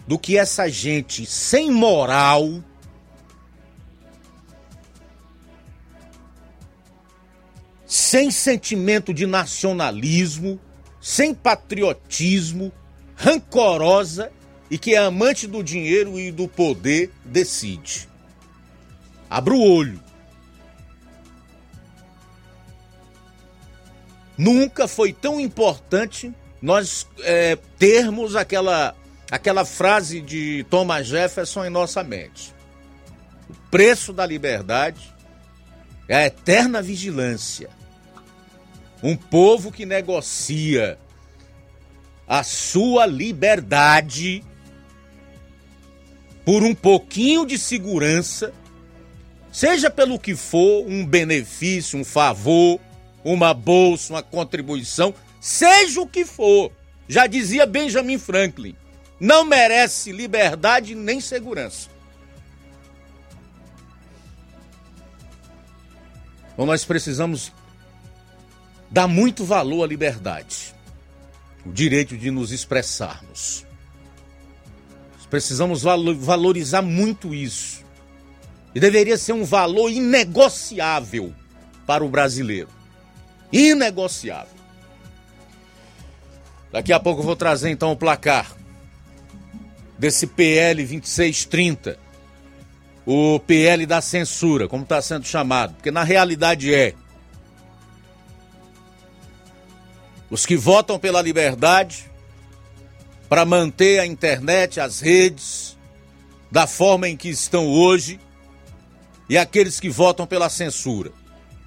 do 0.05 0.19
que 0.19 0.37
essa 0.37 0.69
gente 0.69 1.25
sem 1.25 1.71
moral 1.71 2.63
sem 7.87 8.29
sentimento 8.29 9.13
de 9.13 9.25
nacionalismo, 9.25 10.59
sem 10.99 11.33
patriotismo, 11.33 12.71
rancorosa 13.15 14.29
e 14.69 14.77
que 14.77 14.93
é 14.93 14.97
amante 14.97 15.47
do 15.47 15.63
dinheiro 15.63 16.19
e 16.19 16.29
do 16.29 16.49
poder 16.49 17.09
decide. 17.23 18.09
Abra 19.29 19.53
o 19.53 19.61
olho. 19.61 20.01
Nunca 24.37 24.87
foi 24.87 25.13
tão 25.13 25.39
importante 25.39 26.33
nós 26.61 27.07
é, 27.21 27.55
termos 27.79 28.35
aquela, 28.35 28.93
aquela 29.31 29.63
frase 29.63 30.19
de 30.19 30.65
Thomas 30.69 31.07
Jefferson 31.07 31.65
em 31.65 31.69
nossa 31.69 32.03
mente. 32.03 32.53
O 33.49 33.53
preço 33.71 34.11
da 34.11 34.25
liberdade 34.25 35.15
é 36.07 36.17
a 36.17 36.25
eterna 36.25 36.81
vigilância. 36.81 37.76
Um 39.01 39.15
povo 39.15 39.71
que 39.71 39.85
negocia 39.85 40.97
a 42.27 42.43
sua 42.43 43.05
liberdade 43.05 44.43
por 46.43 46.63
um 46.63 46.73
pouquinho 46.73 47.45
de 47.45 47.57
segurança, 47.57 48.53
seja 49.51 49.89
pelo 49.89 50.17
que 50.17 50.35
for, 50.35 50.85
um 50.87 51.05
benefício, 51.05 51.99
um 51.99 52.05
favor, 52.05 52.79
uma 53.23 53.53
bolsa, 53.53 54.13
uma 54.13 54.23
contribuição, 54.23 55.13
seja 55.39 56.01
o 56.01 56.07
que 56.07 56.25
for. 56.25 56.71
Já 57.07 57.27
dizia 57.27 57.65
Benjamin 57.65 58.17
Franklin, 58.17 58.75
não 59.19 59.43
merece 59.43 60.11
liberdade 60.11 60.95
nem 60.95 61.19
segurança. 61.19 61.89
Então 66.53 66.65
nós 66.65 66.83
precisamos 66.83 67.51
dar 68.89 69.07
muito 69.07 69.43
valor 69.43 69.83
à 69.83 69.87
liberdade, 69.87 70.73
o 71.65 71.71
direito 71.71 72.17
de 72.17 72.31
nos 72.31 72.51
expressarmos. 72.51 73.65
Precisamos 75.29 75.83
valorizar 75.83 76.81
muito 76.81 77.35
isso. 77.35 77.85
E 78.73 78.79
deveria 78.79 79.17
ser 79.17 79.33
um 79.33 79.43
valor 79.43 79.89
inegociável 79.89 81.33
para 81.85 82.03
o 82.03 82.09
brasileiro. 82.09 82.69
Inegociável. 83.51 84.55
Daqui 86.71 86.93
a 86.93 86.99
pouco 86.99 87.21
eu 87.21 87.25
vou 87.25 87.35
trazer 87.35 87.69
então 87.69 87.91
o 87.91 87.97
placar 87.97 88.55
desse 89.97 90.27
PL 90.27 90.81
2630. 90.83 91.97
O 93.05 93.39
PL 93.39 93.85
da 93.85 94.01
censura, 94.01 94.67
como 94.67 94.83
está 94.83 95.01
sendo 95.01 95.25
chamado. 95.25 95.73
Porque 95.75 95.91
na 95.91 96.03
realidade 96.03 96.73
é. 96.73 96.93
Os 100.29 100.45
que 100.45 100.57
votam 100.57 100.99
pela 100.99 101.21
liberdade 101.21 102.09
para 103.29 103.45
manter 103.45 103.99
a 103.99 104.05
internet, 104.05 104.79
as 104.79 104.99
redes, 104.99 105.77
da 106.51 106.65
forma 106.65 107.07
em 107.07 107.17
que 107.17 107.29
estão 107.29 107.67
hoje, 107.67 108.19
e 109.29 109.37
aqueles 109.37 109.79
que 109.79 109.89
votam 109.89 110.25
pela 110.25 110.49
censura. 110.49 111.11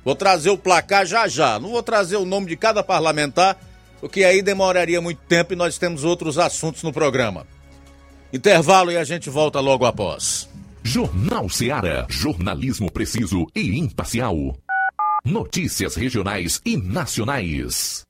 Vou 0.05 0.15
trazer 0.15 0.51
o 0.51 0.59
placar 0.59 1.05
já 1.05 1.29
já. 1.29 1.59
Não 1.59 1.71
vou 1.71 1.83
trazer 1.83 2.17
o 2.17 2.25
nome 2.25 2.47
de 2.47 2.57
cada 2.57 2.83
parlamentar, 2.83 3.59
porque 4.01 4.25
aí 4.25 4.41
demoraria 4.41 5.01
muito 5.01 5.21
tempo 5.29 5.53
e 5.53 5.57
nós 5.57 5.77
temos 5.77 6.05
outros 6.05 6.39
assuntos 6.39 6.83
no 6.83 6.93
programa. 6.93 7.47
Intervalo 8.33 8.91
e 8.91 8.97
a 8.97 9.05
gente 9.05 9.29
volta 9.29 9.61
logo 9.61 9.85
após. 9.85 10.49
Jornal 10.83 11.49
Seara. 11.49 12.07
Jornalismo 12.09 12.91
preciso 12.91 13.47
e 13.55 13.79
imparcial. 13.79 14.57
Notícias 15.25 15.97
regionais 15.97 16.61
e 16.65 16.79
nacionais. 16.79 18.10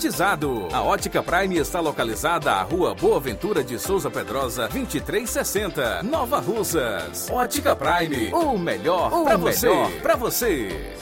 A 0.73 0.81
Ótica 0.81 1.21
Prime 1.21 1.57
está 1.59 1.79
localizada 1.79 2.51
à 2.53 2.63
Rua 2.63 2.95
Boa 2.95 3.19
Ventura 3.19 3.63
de 3.63 3.77
Souza 3.77 4.09
Pedrosa, 4.09 4.67
2360, 4.67 6.01
Nova 6.01 6.39
Russas. 6.39 7.29
Ótica 7.29 7.75
Prime, 7.75 8.33
o 8.33 8.57
melhor 8.57 9.11
para 9.23 9.37
você. 9.37 9.69
Pra 10.01 10.15
você. 10.15 10.95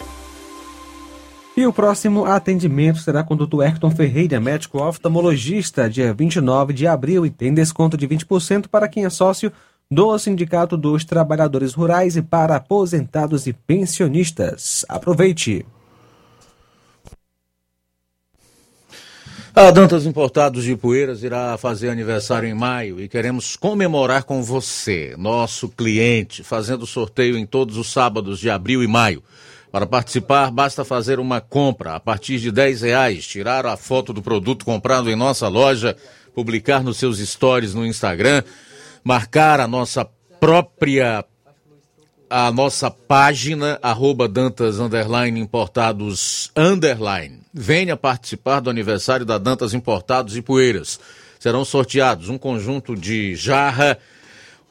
E 1.55 1.65
o 1.65 1.71
próximo 1.71 2.25
atendimento 2.25 2.99
será 2.99 3.23
com 3.23 3.35
o 3.35 3.37
Dr. 3.47 3.61
Hector 3.61 3.91
Ferreira, 3.91 4.37
médico 4.37 4.83
oftalmologista, 4.83 5.89
dia 5.89 6.13
29 6.13 6.73
de 6.73 6.85
abril, 6.85 7.25
e 7.25 7.29
tem 7.29 7.53
desconto 7.53 7.95
de 7.95 8.05
20% 8.05 8.67
para 8.67 8.89
quem 8.89 9.05
é 9.05 9.09
sócio 9.09 9.49
do 9.89 10.19
Sindicato 10.19 10.75
dos 10.75 11.05
Trabalhadores 11.05 11.73
Rurais 11.73 12.17
e 12.17 12.21
para 12.21 12.57
aposentados 12.57 13.47
e 13.47 13.53
pensionistas. 13.53 14.85
Aproveite! 14.89 15.65
A 19.59 19.71
Dantas 19.71 20.05
Importados 20.05 20.63
de 20.63 20.73
Poeiras 20.77 21.21
irá 21.21 21.57
fazer 21.57 21.89
aniversário 21.89 22.47
em 22.47 22.53
maio 22.53 23.01
e 23.01 23.09
queremos 23.09 23.57
comemorar 23.57 24.23
com 24.23 24.41
você, 24.41 25.15
nosso 25.17 25.67
cliente, 25.67 26.45
fazendo 26.45 26.87
sorteio 26.87 27.37
em 27.37 27.45
todos 27.45 27.75
os 27.75 27.91
sábados 27.91 28.39
de 28.39 28.49
abril 28.49 28.81
e 28.81 28.87
maio. 28.87 29.21
Para 29.69 29.85
participar, 29.85 30.49
basta 30.49 30.85
fazer 30.85 31.19
uma 31.19 31.41
compra 31.41 31.95
a 31.95 31.99
partir 31.99 32.39
de 32.39 32.53
10 32.53 32.83
reais, 32.83 33.27
tirar 33.27 33.65
a 33.65 33.75
foto 33.75 34.13
do 34.13 34.21
produto 34.21 34.63
comprado 34.63 35.11
em 35.11 35.15
nossa 35.17 35.49
loja, 35.49 35.93
publicar 36.33 36.81
nos 36.81 36.95
seus 36.95 37.19
stories 37.19 37.73
no 37.73 37.85
Instagram, 37.85 38.43
marcar 39.03 39.59
a 39.59 39.67
nossa 39.67 40.07
própria 40.39 41.21
a 42.29 42.51
nossa 42.51 42.91
página, 42.91 43.79
arroba 43.81 44.27
Dantas 44.27 44.79
underline 44.79 45.39
Importados 45.39 46.51
underline. 46.55 47.39
Venha 47.51 47.97
participar 47.97 48.59
do 48.59 48.69
aniversário 48.69 49.25
da 49.25 49.37
Dantas 49.37 49.73
Importados 49.73 50.37
e 50.37 50.41
Poeiras. 50.41 50.99
Serão 51.39 51.65
sorteados 51.65 52.29
um 52.29 52.37
conjunto 52.37 52.95
de 52.95 53.35
jarra, 53.35 53.97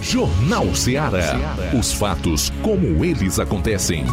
Jornal 0.00 0.74
Ceará. 0.74 1.56
Os 1.78 1.92
fatos 1.92 2.50
como 2.62 3.04
eles 3.04 3.38
acontecem. 3.38 4.06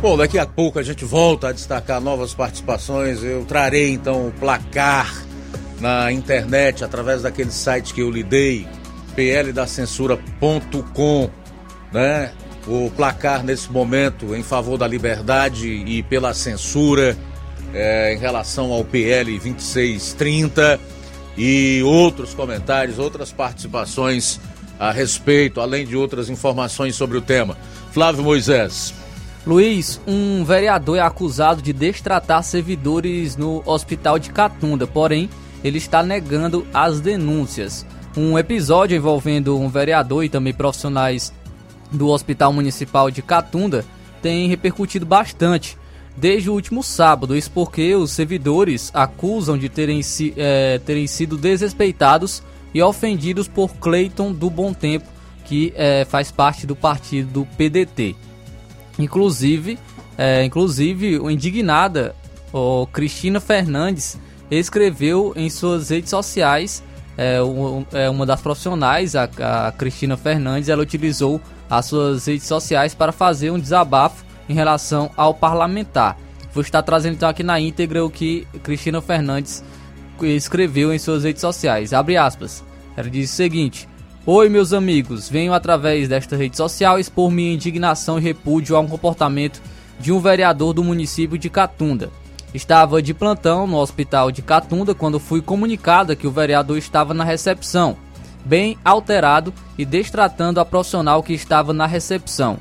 Bom, 0.00 0.16
daqui 0.16 0.38
a 0.38 0.46
pouco 0.46 0.78
a 0.78 0.82
gente 0.82 1.04
volta 1.04 1.48
a 1.48 1.52
destacar 1.52 2.00
novas 2.00 2.32
participações. 2.32 3.22
Eu 3.24 3.44
trarei 3.44 3.90
então 3.90 4.28
o 4.28 4.32
placar 4.32 5.12
na 5.80 6.12
internet 6.12 6.84
através 6.84 7.22
daquele 7.22 7.50
site 7.50 7.92
que 7.92 8.02
eu 8.02 8.10
lhe 8.10 8.22
dei, 8.22 8.66
pldacensura.com, 9.14 11.30
né? 11.92 12.32
O 12.66 12.90
placar 12.90 13.44
nesse 13.44 13.70
momento 13.70 14.34
em 14.34 14.42
favor 14.42 14.78
da 14.78 14.86
liberdade 14.86 15.68
e 15.68 16.02
pela 16.02 16.32
censura 16.34 17.16
é, 17.76 18.14
em 18.14 18.18
relação 18.18 18.72
ao 18.72 18.82
PL 18.82 19.30
2630 19.32 20.80
e 21.36 21.82
outros 21.84 22.32
comentários, 22.32 22.98
outras 22.98 23.30
participações 23.30 24.40
a 24.78 24.90
respeito, 24.90 25.60
além 25.60 25.86
de 25.86 25.96
outras 25.96 26.30
informações 26.30 26.96
sobre 26.96 27.18
o 27.18 27.20
tema. 27.20 27.56
Flávio 27.92 28.24
Moisés. 28.24 28.94
Luiz, 29.46 30.00
um 30.06 30.42
vereador 30.44 30.96
é 30.96 31.00
acusado 31.00 31.62
de 31.62 31.72
destratar 31.72 32.42
servidores 32.42 33.36
no 33.36 33.62
hospital 33.64 34.18
de 34.18 34.30
Catunda, 34.30 34.86
porém, 34.86 35.30
ele 35.62 35.78
está 35.78 36.02
negando 36.02 36.66
as 36.72 37.00
denúncias. 37.00 37.86
Um 38.16 38.38
episódio 38.38 38.96
envolvendo 38.96 39.58
um 39.58 39.68
vereador 39.68 40.24
e 40.24 40.28
também 40.28 40.52
profissionais 40.52 41.32
do 41.92 42.08
Hospital 42.08 42.52
Municipal 42.52 43.10
de 43.10 43.22
Catunda 43.22 43.84
tem 44.20 44.48
repercutido 44.48 45.06
bastante 45.06 45.78
desde 46.16 46.48
o 46.48 46.54
último 46.54 46.82
sábado, 46.82 47.36
isso 47.36 47.50
porque 47.50 47.94
os 47.94 48.10
servidores 48.10 48.90
acusam 48.94 49.58
de 49.58 49.68
terem, 49.68 50.00
é, 50.36 50.78
terem 50.84 51.06
sido 51.06 51.36
desrespeitados 51.36 52.42
e 52.72 52.82
ofendidos 52.82 53.46
por 53.48 53.74
Cleiton 53.76 54.32
do 54.32 54.48
Bom 54.48 54.72
Tempo, 54.72 55.06
que 55.44 55.72
é, 55.76 56.04
faz 56.04 56.30
parte 56.30 56.66
do 56.66 56.74
partido 56.74 57.30
do 57.30 57.46
PDT. 57.56 58.16
Inclusive, 58.98 59.78
é, 60.16 60.44
inclusive 60.44 61.16
indignada, 61.30 62.14
Cristina 62.92 63.38
Fernandes, 63.38 64.18
escreveu 64.50 65.34
em 65.36 65.50
suas 65.50 65.90
redes 65.90 66.10
sociais, 66.10 66.82
é, 67.18 67.38
é 67.92 68.10
uma 68.10 68.24
das 68.24 68.40
profissionais, 68.40 69.14
a, 69.14 69.24
a 69.68 69.72
Cristina 69.72 70.16
Fernandes, 70.16 70.68
ela 70.70 70.82
utilizou 70.82 71.40
as 71.68 71.86
suas 71.86 72.26
redes 72.26 72.46
sociais 72.46 72.94
para 72.94 73.12
fazer 73.12 73.50
um 73.50 73.58
desabafo 73.58 74.25
em 74.48 74.54
relação 74.54 75.10
ao 75.16 75.34
parlamentar. 75.34 76.16
Vou 76.52 76.62
estar 76.62 76.82
trazendo 76.82 77.14
então 77.14 77.28
aqui 77.28 77.42
na 77.42 77.60
íntegra 77.60 78.04
o 78.04 78.10
que 78.10 78.46
Cristina 78.62 79.00
Fernandes 79.02 79.62
escreveu 80.22 80.92
em 80.92 80.98
suas 80.98 81.24
redes 81.24 81.40
sociais. 81.40 81.92
Abre 81.92 82.16
aspas. 82.16 82.64
Ela 82.96 83.10
diz 83.10 83.30
o 83.30 83.34
seguinte: 83.34 83.88
Oi, 84.24 84.48
meus 84.48 84.72
amigos, 84.72 85.28
venho 85.28 85.52
através 85.52 86.08
desta 86.08 86.34
rede 86.34 86.56
social 86.56 86.98
expor 86.98 87.30
minha 87.30 87.52
indignação 87.52 88.18
e 88.18 88.22
repúdio 88.22 88.74
a 88.74 88.80
um 88.80 88.88
comportamento 88.88 89.60
de 90.00 90.12
um 90.12 90.18
vereador 90.18 90.72
do 90.72 90.82
município 90.82 91.38
de 91.38 91.50
Catunda. 91.50 92.10
Estava 92.54 93.02
de 93.02 93.12
plantão 93.12 93.66
no 93.66 93.76
hospital 93.76 94.32
de 94.32 94.40
Catunda 94.40 94.94
quando 94.94 95.20
fui 95.20 95.42
comunicada 95.42 96.16
que 96.16 96.26
o 96.26 96.30
vereador 96.30 96.78
estava 96.78 97.12
na 97.12 97.22
recepção, 97.22 97.96
bem 98.44 98.78
alterado 98.84 99.52
e 99.76 99.84
destratando 99.84 100.58
a 100.58 100.64
profissional 100.64 101.22
que 101.22 101.34
estava 101.34 101.72
na 101.72 101.86
recepção. 101.86 102.58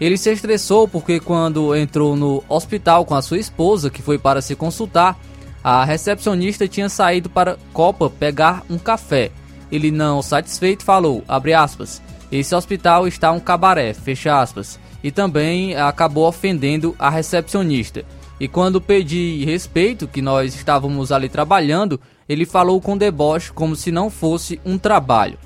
Ele 0.00 0.16
se 0.16 0.30
estressou 0.30 0.86
porque 0.86 1.18
quando 1.18 1.74
entrou 1.74 2.14
no 2.14 2.42
hospital 2.48 3.04
com 3.04 3.14
a 3.14 3.22
sua 3.22 3.38
esposa, 3.38 3.90
que 3.90 4.02
foi 4.02 4.18
para 4.18 4.40
se 4.40 4.54
consultar, 4.54 5.18
a 5.62 5.84
recepcionista 5.84 6.68
tinha 6.68 6.88
saído 6.88 7.28
para 7.28 7.58
Copa 7.72 8.08
pegar 8.08 8.62
um 8.70 8.78
café. 8.78 9.30
Ele 9.70 9.90
não 9.90 10.22
satisfeito 10.22 10.84
falou, 10.84 11.24
aspas, 11.28 12.00
esse 12.30 12.54
hospital 12.54 13.08
está 13.08 13.32
um 13.32 13.40
cabaré, 13.40 13.92
fecha 13.92 14.40
aspas, 14.40 14.78
e 15.02 15.10
também 15.10 15.74
acabou 15.74 16.26
ofendendo 16.26 16.94
a 16.98 17.10
recepcionista. 17.10 18.04
E 18.40 18.46
quando 18.46 18.80
pedi 18.80 19.44
respeito, 19.44 20.06
que 20.06 20.22
nós 20.22 20.54
estávamos 20.54 21.10
ali 21.10 21.28
trabalhando, 21.28 22.00
ele 22.28 22.46
falou 22.46 22.80
com 22.80 22.96
deboche 22.96 23.52
como 23.52 23.74
se 23.74 23.90
não 23.90 24.08
fosse 24.10 24.60
um 24.64 24.78
trabalho. 24.78 25.38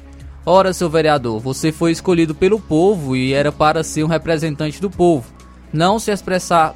Ora, 0.44 0.72
seu 0.72 0.90
vereador, 0.90 1.38
você 1.38 1.70
foi 1.70 1.92
escolhido 1.92 2.34
pelo 2.34 2.58
povo 2.58 3.14
e 3.14 3.32
era 3.32 3.52
para 3.52 3.84
ser 3.84 4.02
um 4.02 4.08
representante 4.08 4.80
do 4.80 4.90
povo, 4.90 5.32
não 5.72 6.00
se 6.00 6.10
expressar 6.10 6.74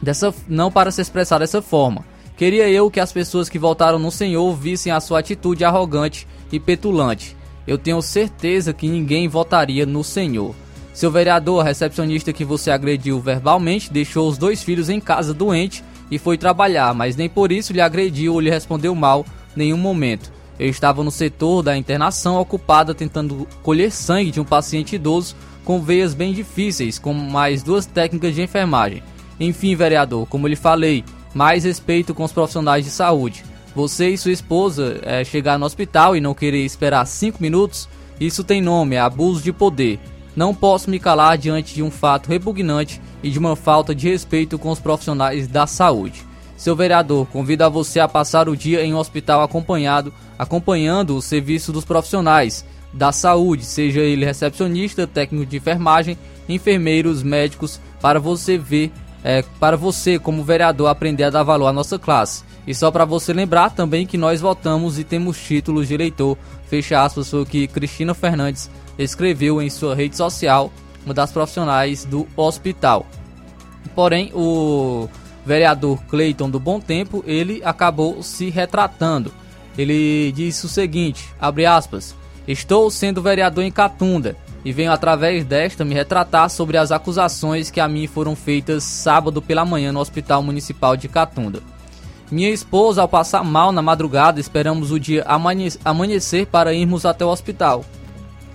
dessa 0.00 0.32
não 0.48 0.70
para 0.70 0.90
se 0.92 1.00
expressar 1.00 1.38
dessa 1.38 1.60
forma. 1.60 2.04
Queria 2.36 2.68
eu 2.68 2.90
que 2.90 3.00
as 3.00 3.12
pessoas 3.12 3.48
que 3.48 3.58
votaram 3.58 3.98
no 3.98 4.10
Senhor 4.10 4.54
vissem 4.54 4.92
a 4.92 5.00
sua 5.00 5.18
atitude 5.18 5.64
arrogante 5.64 6.26
e 6.50 6.60
petulante. 6.60 7.36
Eu 7.66 7.76
tenho 7.76 8.00
certeza 8.02 8.72
que 8.72 8.88
ninguém 8.88 9.28
votaria 9.28 9.84
no 9.84 10.02
Senhor. 10.02 10.54
Seu 10.92 11.10
vereador, 11.10 11.64
recepcionista 11.64 12.32
que 12.32 12.44
você 12.44 12.70
agrediu 12.70 13.20
verbalmente, 13.20 13.92
deixou 13.92 14.28
os 14.28 14.38
dois 14.38 14.62
filhos 14.62 14.88
em 14.88 15.00
casa 15.00 15.32
doente 15.32 15.82
e 16.10 16.18
foi 16.18 16.36
trabalhar, 16.36 16.94
mas 16.94 17.16
nem 17.16 17.28
por 17.28 17.50
isso 17.50 17.72
lhe 17.72 17.80
agrediu 17.80 18.34
ou 18.34 18.40
lhe 18.40 18.50
respondeu 18.50 18.94
mal 18.94 19.24
nenhum 19.56 19.78
momento. 19.78 20.32
Eu 20.58 20.68
estava 20.68 21.02
no 21.02 21.10
setor 21.10 21.62
da 21.62 21.76
internação 21.76 22.36
ocupada 22.36 22.94
tentando 22.94 23.48
colher 23.62 23.90
sangue 23.90 24.30
de 24.30 24.40
um 24.40 24.44
paciente 24.44 24.96
idoso 24.96 25.34
com 25.64 25.80
veias 25.80 26.14
bem 26.14 26.32
difíceis, 26.32 26.98
com 26.98 27.12
mais 27.12 27.62
duas 27.62 27.86
técnicas 27.86 28.34
de 28.34 28.42
enfermagem. 28.42 29.02
Enfim, 29.38 29.74
vereador, 29.74 30.26
como 30.26 30.46
lhe 30.46 30.56
falei, 30.56 31.04
mais 31.34 31.64
respeito 31.64 32.14
com 32.14 32.24
os 32.24 32.32
profissionais 32.32 32.84
de 32.84 32.90
saúde. 32.90 33.44
Você 33.74 34.10
e 34.10 34.18
sua 34.18 34.32
esposa 34.32 35.00
é, 35.02 35.24
chegar 35.24 35.58
no 35.58 35.64
hospital 35.64 36.16
e 36.16 36.20
não 36.20 36.34
querer 36.34 36.64
esperar 36.64 37.06
cinco 37.06 37.40
minutos, 37.40 37.88
isso 38.20 38.44
tem 38.44 38.60
nome, 38.60 38.96
é 38.96 39.00
abuso 39.00 39.42
de 39.42 39.52
poder. 39.52 39.98
Não 40.36 40.54
posso 40.54 40.90
me 40.90 40.98
calar 40.98 41.36
diante 41.38 41.74
de 41.74 41.82
um 41.82 41.90
fato 41.90 42.28
repugnante 42.28 43.00
e 43.22 43.30
de 43.30 43.38
uma 43.38 43.56
falta 43.56 43.94
de 43.94 44.08
respeito 44.08 44.58
com 44.58 44.70
os 44.70 44.78
profissionais 44.78 45.46
da 45.46 45.66
saúde. 45.66 46.24
Seu 46.62 46.76
vereador, 46.76 47.26
convido 47.26 47.64
a 47.64 47.68
você 47.68 47.98
a 47.98 48.06
passar 48.06 48.48
o 48.48 48.56
dia 48.56 48.84
em 48.84 48.94
um 48.94 48.96
hospital 48.96 49.42
acompanhado, 49.42 50.14
acompanhando 50.38 51.16
o 51.16 51.20
serviço 51.20 51.72
dos 51.72 51.84
profissionais 51.84 52.64
da 52.92 53.10
saúde, 53.10 53.64
seja 53.64 53.98
ele 53.98 54.24
recepcionista, 54.24 55.04
técnico 55.04 55.44
de 55.44 55.56
enfermagem, 55.56 56.16
enfermeiros, 56.48 57.20
médicos, 57.20 57.80
para 58.00 58.20
você 58.20 58.56
ver, 58.56 58.92
é, 59.24 59.42
para 59.58 59.76
você 59.76 60.20
como 60.20 60.44
vereador 60.44 60.86
aprender 60.86 61.24
a 61.24 61.30
dar 61.30 61.42
valor 61.42 61.66
à 61.66 61.72
nossa 61.72 61.98
classe. 61.98 62.44
E 62.64 62.72
só 62.72 62.92
para 62.92 63.04
você 63.04 63.32
lembrar 63.32 63.70
também 63.70 64.06
que 64.06 64.16
nós 64.16 64.40
votamos 64.40 65.00
e 65.00 65.02
temos 65.02 65.42
títulos 65.42 65.88
de 65.88 65.94
eleitor, 65.94 66.38
fecha 66.68 67.02
aspas, 67.02 67.28
foi 67.28 67.42
o 67.42 67.46
que 67.46 67.66
Cristina 67.66 68.14
Fernandes 68.14 68.70
escreveu 68.96 69.60
em 69.60 69.68
sua 69.68 69.96
rede 69.96 70.16
social, 70.16 70.72
uma 71.04 71.12
das 71.12 71.32
profissionais 71.32 72.04
do 72.04 72.24
hospital. 72.36 73.04
Porém, 73.96 74.30
o 74.32 75.08
vereador 75.44 76.02
Cleiton 76.08 76.48
do 76.48 76.60
Bom 76.60 76.80
Tempo, 76.80 77.22
ele 77.26 77.60
acabou 77.64 78.22
se 78.22 78.50
retratando. 78.50 79.32
Ele 79.76 80.32
disse 80.32 80.66
o 80.66 80.68
seguinte, 80.68 81.28
abre 81.40 81.64
aspas, 81.66 82.14
Estou 82.46 82.90
sendo 82.90 83.22
vereador 83.22 83.62
em 83.62 83.70
Catunda 83.70 84.36
e 84.64 84.72
venho 84.72 84.92
através 84.92 85.44
desta 85.44 85.84
me 85.84 85.94
retratar 85.94 86.50
sobre 86.50 86.76
as 86.76 86.90
acusações 86.90 87.70
que 87.70 87.80
a 87.80 87.88
mim 87.88 88.06
foram 88.06 88.34
feitas 88.34 88.82
sábado 88.84 89.40
pela 89.40 89.64
manhã 89.64 89.92
no 89.92 90.00
Hospital 90.00 90.42
Municipal 90.42 90.96
de 90.96 91.08
Catunda. 91.08 91.60
Minha 92.30 92.50
esposa, 92.50 93.02
ao 93.02 93.08
passar 93.08 93.44
mal 93.44 93.70
na 93.72 93.82
madrugada, 93.82 94.40
esperamos 94.40 94.90
o 94.90 94.98
dia 94.98 95.24
amanhecer 95.84 96.46
para 96.46 96.72
irmos 96.72 97.04
até 97.04 97.24
o 97.24 97.28
hospital. 97.28 97.84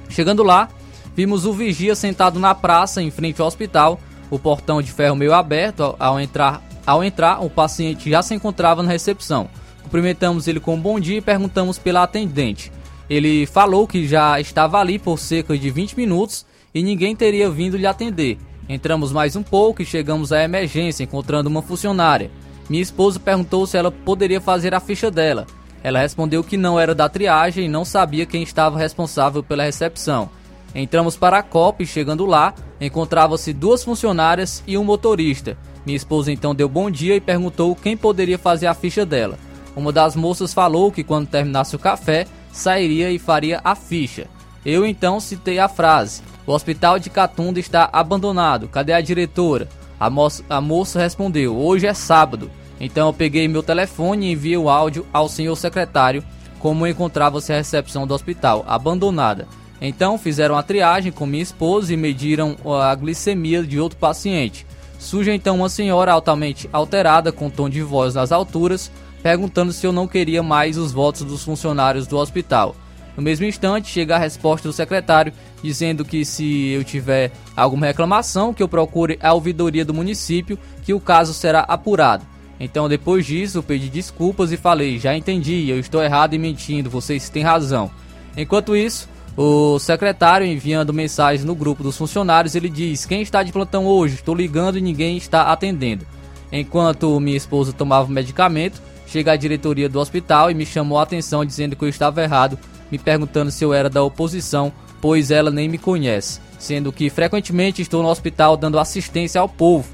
Chegando 0.09 0.43
lá, 0.43 0.67
vimos 1.15 1.45
o 1.45 1.53
vigia 1.53 1.95
sentado 1.95 2.39
na 2.39 2.55
praça 2.55 3.01
em 3.01 3.11
frente 3.11 3.39
ao 3.39 3.47
hospital, 3.47 3.99
o 4.31 4.39
portão 4.39 4.81
de 4.81 4.91
ferro 4.91 5.15
meio 5.15 5.33
aberto. 5.33 5.95
Ao 5.99 6.19
entrar 6.19 6.61
ao 6.87 7.03
entrar, 7.03 7.43
o 7.43 7.49
paciente 7.49 8.09
já 8.09 8.21
se 8.21 8.33
encontrava 8.33 8.81
na 8.81 8.89
recepção. 8.89 9.49
Cumprimentamos 9.83 10.47
ele 10.47 10.61
com 10.61 10.75
um 10.75 10.79
bom 10.79 10.97
dia 10.97 11.17
e 11.17 11.21
perguntamos 11.21 11.77
pela 11.77 12.01
atendente. 12.01 12.71
Ele 13.09 13.45
falou 13.45 13.85
que 13.85 14.07
já 14.07 14.39
estava 14.39 14.79
ali 14.79 14.97
por 14.97 15.19
cerca 15.19 15.57
de 15.57 15.69
20 15.69 15.97
minutos 15.97 16.45
e 16.73 16.81
ninguém 16.81 17.13
teria 17.13 17.49
vindo 17.49 17.75
lhe 17.75 17.85
atender. 17.85 18.37
Entramos 18.69 19.11
mais 19.11 19.35
um 19.35 19.43
pouco 19.43 19.81
e 19.81 19.85
chegamos 19.85 20.31
à 20.31 20.41
emergência, 20.41 21.03
encontrando 21.03 21.49
uma 21.49 21.61
funcionária. 21.61 22.31
Minha 22.69 22.83
esposa 22.83 23.19
perguntou 23.19 23.67
se 23.67 23.77
ela 23.77 23.91
poderia 23.91 24.39
fazer 24.39 24.73
a 24.73 24.79
ficha 24.79 25.11
dela. 25.11 25.45
Ela 25.83 25.99
respondeu 25.99 26.41
que 26.41 26.55
não 26.55 26.79
era 26.79 26.95
da 26.95 27.09
triagem 27.09 27.65
e 27.65 27.69
não 27.69 27.83
sabia 27.83 28.25
quem 28.25 28.43
estava 28.43 28.79
responsável 28.79 29.43
pela 29.43 29.63
recepção. 29.63 30.29
Entramos 30.73 31.17
para 31.17 31.39
a 31.39 31.43
COP 31.43 31.83
e 31.83 31.87
chegando 31.87 32.25
lá, 32.25 32.53
encontrava-se 32.79 33.51
duas 33.51 33.83
funcionárias 33.83 34.63
e 34.65 34.77
um 34.77 34.83
motorista. 34.85 35.57
Minha 35.87 35.95
esposa 35.95 36.33
então 36.33 36.53
deu 36.53 36.67
bom 36.67 36.91
dia 36.91 37.15
e 37.15 37.21
perguntou 37.21 37.73
quem 37.73 37.95
poderia 37.95 38.37
fazer 38.37 38.67
a 38.67 38.73
ficha 38.73 39.05
dela. 39.05 39.39
Uma 39.73 39.89
das 39.89 40.17
moças 40.17 40.53
falou 40.53 40.91
que 40.91 41.01
quando 41.01 41.29
terminasse 41.29 41.77
o 41.77 41.79
café, 41.79 42.27
sairia 42.51 43.09
e 43.09 43.17
faria 43.17 43.61
a 43.63 43.73
ficha. 43.73 44.27
Eu 44.65 44.85
então 44.85 45.17
citei 45.21 45.59
a 45.59 45.69
frase: 45.69 46.21
O 46.45 46.51
hospital 46.51 46.99
de 46.99 47.09
Catunda 47.09 47.57
está 47.57 47.89
abandonado, 47.93 48.67
cadê 48.67 48.91
a 48.91 48.99
diretora? 48.99 49.69
A 49.97 50.09
moça, 50.09 50.43
a 50.49 50.59
moça 50.59 50.99
respondeu: 50.99 51.55
Hoje 51.55 51.87
é 51.87 51.93
sábado. 51.93 52.51
Então 52.81 53.07
eu 53.07 53.13
peguei 53.13 53.47
meu 53.47 53.63
telefone 53.63 54.25
e 54.27 54.31
enviei 54.33 54.57
o 54.57 54.69
áudio 54.69 55.07
ao 55.13 55.29
senhor 55.29 55.55
secretário 55.55 56.21
como 56.59 56.85
encontrava-se 56.85 57.53
a 57.53 57.55
recepção 57.55 58.05
do 58.05 58.13
hospital, 58.13 58.65
abandonada. 58.67 59.47
Então 59.79 60.17
fizeram 60.17 60.57
a 60.57 60.63
triagem 60.63 61.13
com 61.13 61.25
minha 61.25 61.43
esposa 61.43 61.93
e 61.93 61.95
mediram 61.95 62.57
a 62.65 62.93
glicemia 62.93 63.63
de 63.63 63.79
outro 63.79 63.97
paciente. 63.97 64.67
Surge 64.99 65.31
então 65.31 65.57
uma 65.57 65.69
senhora 65.69 66.11
altamente 66.11 66.69
alterada, 66.73 67.31
com 67.31 67.49
tom 67.49 67.69
de 67.69 67.81
voz 67.81 68.15
nas 68.15 68.31
alturas, 68.31 68.91
perguntando 69.21 69.71
se 69.71 69.85
eu 69.85 69.91
não 69.91 70.07
queria 70.07 70.41
mais 70.41 70.77
os 70.77 70.91
votos 70.91 71.23
dos 71.23 71.43
funcionários 71.43 72.07
do 72.07 72.17
hospital. 72.17 72.75
No 73.15 73.23
mesmo 73.23 73.45
instante, 73.45 73.89
chega 73.89 74.15
a 74.15 74.19
resposta 74.19 74.67
do 74.67 74.73
secretário 74.73 75.33
dizendo 75.63 76.05
que 76.05 76.23
se 76.23 76.69
eu 76.69 76.83
tiver 76.83 77.31
alguma 77.55 77.87
reclamação, 77.87 78.53
que 78.53 78.61
eu 78.61 78.67
procure 78.67 79.17
a 79.21 79.33
ouvidoria 79.33 79.83
do 79.83 79.93
município, 79.93 80.57
que 80.83 80.93
o 80.93 80.99
caso 80.99 81.33
será 81.33 81.61
apurado. 81.61 82.25
Então, 82.59 82.87
depois 82.87 83.25
disso, 83.25 83.63
pedi 83.63 83.89
desculpas 83.89 84.51
e 84.51 84.57
falei: 84.57 84.99
já 84.99 85.15
entendi, 85.15 85.67
eu 85.67 85.79
estou 85.79 86.03
errado 86.03 86.33
e 86.33 86.39
mentindo, 86.39 86.89
vocês 86.89 87.29
têm 87.29 87.43
razão. 87.43 87.89
Enquanto 88.35 88.75
isso, 88.75 89.09
o 89.37 89.77
secretário 89.77 90.47
enviando 90.47 90.91
mensagens 90.91 91.45
no 91.45 91.53
grupo 91.53 91.83
dos 91.83 91.95
funcionários, 91.95 92.55
ele 92.55 92.69
diz: 92.69 93.05
Quem 93.05 93.21
está 93.21 93.43
de 93.43 93.51
plantão 93.51 93.85
hoje? 93.85 94.15
Estou 94.15 94.33
ligando 94.33 94.79
e 94.79 94.81
ninguém 94.81 95.15
está 95.15 95.43
atendendo. 95.43 96.05
Enquanto 96.51 97.19
minha 97.19 97.37
esposa 97.37 97.71
tomava 97.71 98.07
o 98.07 98.11
medicamento, 98.11 98.81
chega 99.05 99.33
a 99.33 99.37
diretoria 99.37 99.87
do 99.87 99.99
hospital 99.99 100.49
e 100.49 100.55
me 100.55 100.65
chamou 100.65 100.97
a 100.97 101.03
atenção 101.03 101.45
dizendo 101.45 101.75
que 101.75 101.85
eu 101.85 101.89
estava 101.89 102.23
errado, 102.23 102.57
me 102.91 102.97
perguntando 102.97 103.51
se 103.51 103.63
eu 103.63 103.73
era 103.73 103.89
da 103.89 104.01
oposição, 104.01 104.73
pois 104.99 105.29
ela 105.29 105.51
nem 105.51 105.69
me 105.69 105.77
conhece, 105.77 106.39
sendo 106.57 106.91
que 106.91 107.09
frequentemente 107.09 107.81
estou 107.81 108.01
no 108.01 108.09
hospital 108.09 108.57
dando 108.57 108.79
assistência 108.79 109.39
ao 109.39 109.47
povo. 109.47 109.87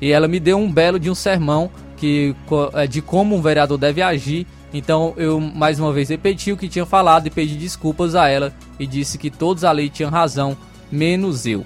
E 0.00 0.12
ela 0.12 0.28
me 0.28 0.38
deu 0.38 0.56
um 0.58 0.70
belo 0.70 1.00
de 1.00 1.10
um 1.10 1.14
sermão 1.14 1.70
que 1.96 2.34
é, 2.74 2.86
de 2.86 3.00
como 3.00 3.34
um 3.34 3.42
vereador 3.42 3.78
deve 3.78 4.02
agir. 4.02 4.46
Então 4.74 5.14
eu 5.16 5.40
mais 5.40 5.78
uma 5.78 5.92
vez 5.92 6.08
repeti 6.08 6.52
o 6.52 6.56
que 6.56 6.68
tinha 6.68 6.84
falado 6.84 7.26
e 7.26 7.30
pedi 7.30 7.54
desculpas 7.54 8.14
a 8.14 8.28
ela 8.28 8.52
e 8.78 8.86
disse 8.86 9.16
que 9.16 9.30
todos 9.30 9.64
ali 9.64 9.88
tinham 9.88 10.10
razão, 10.10 10.56
menos 10.90 11.46
eu. 11.46 11.64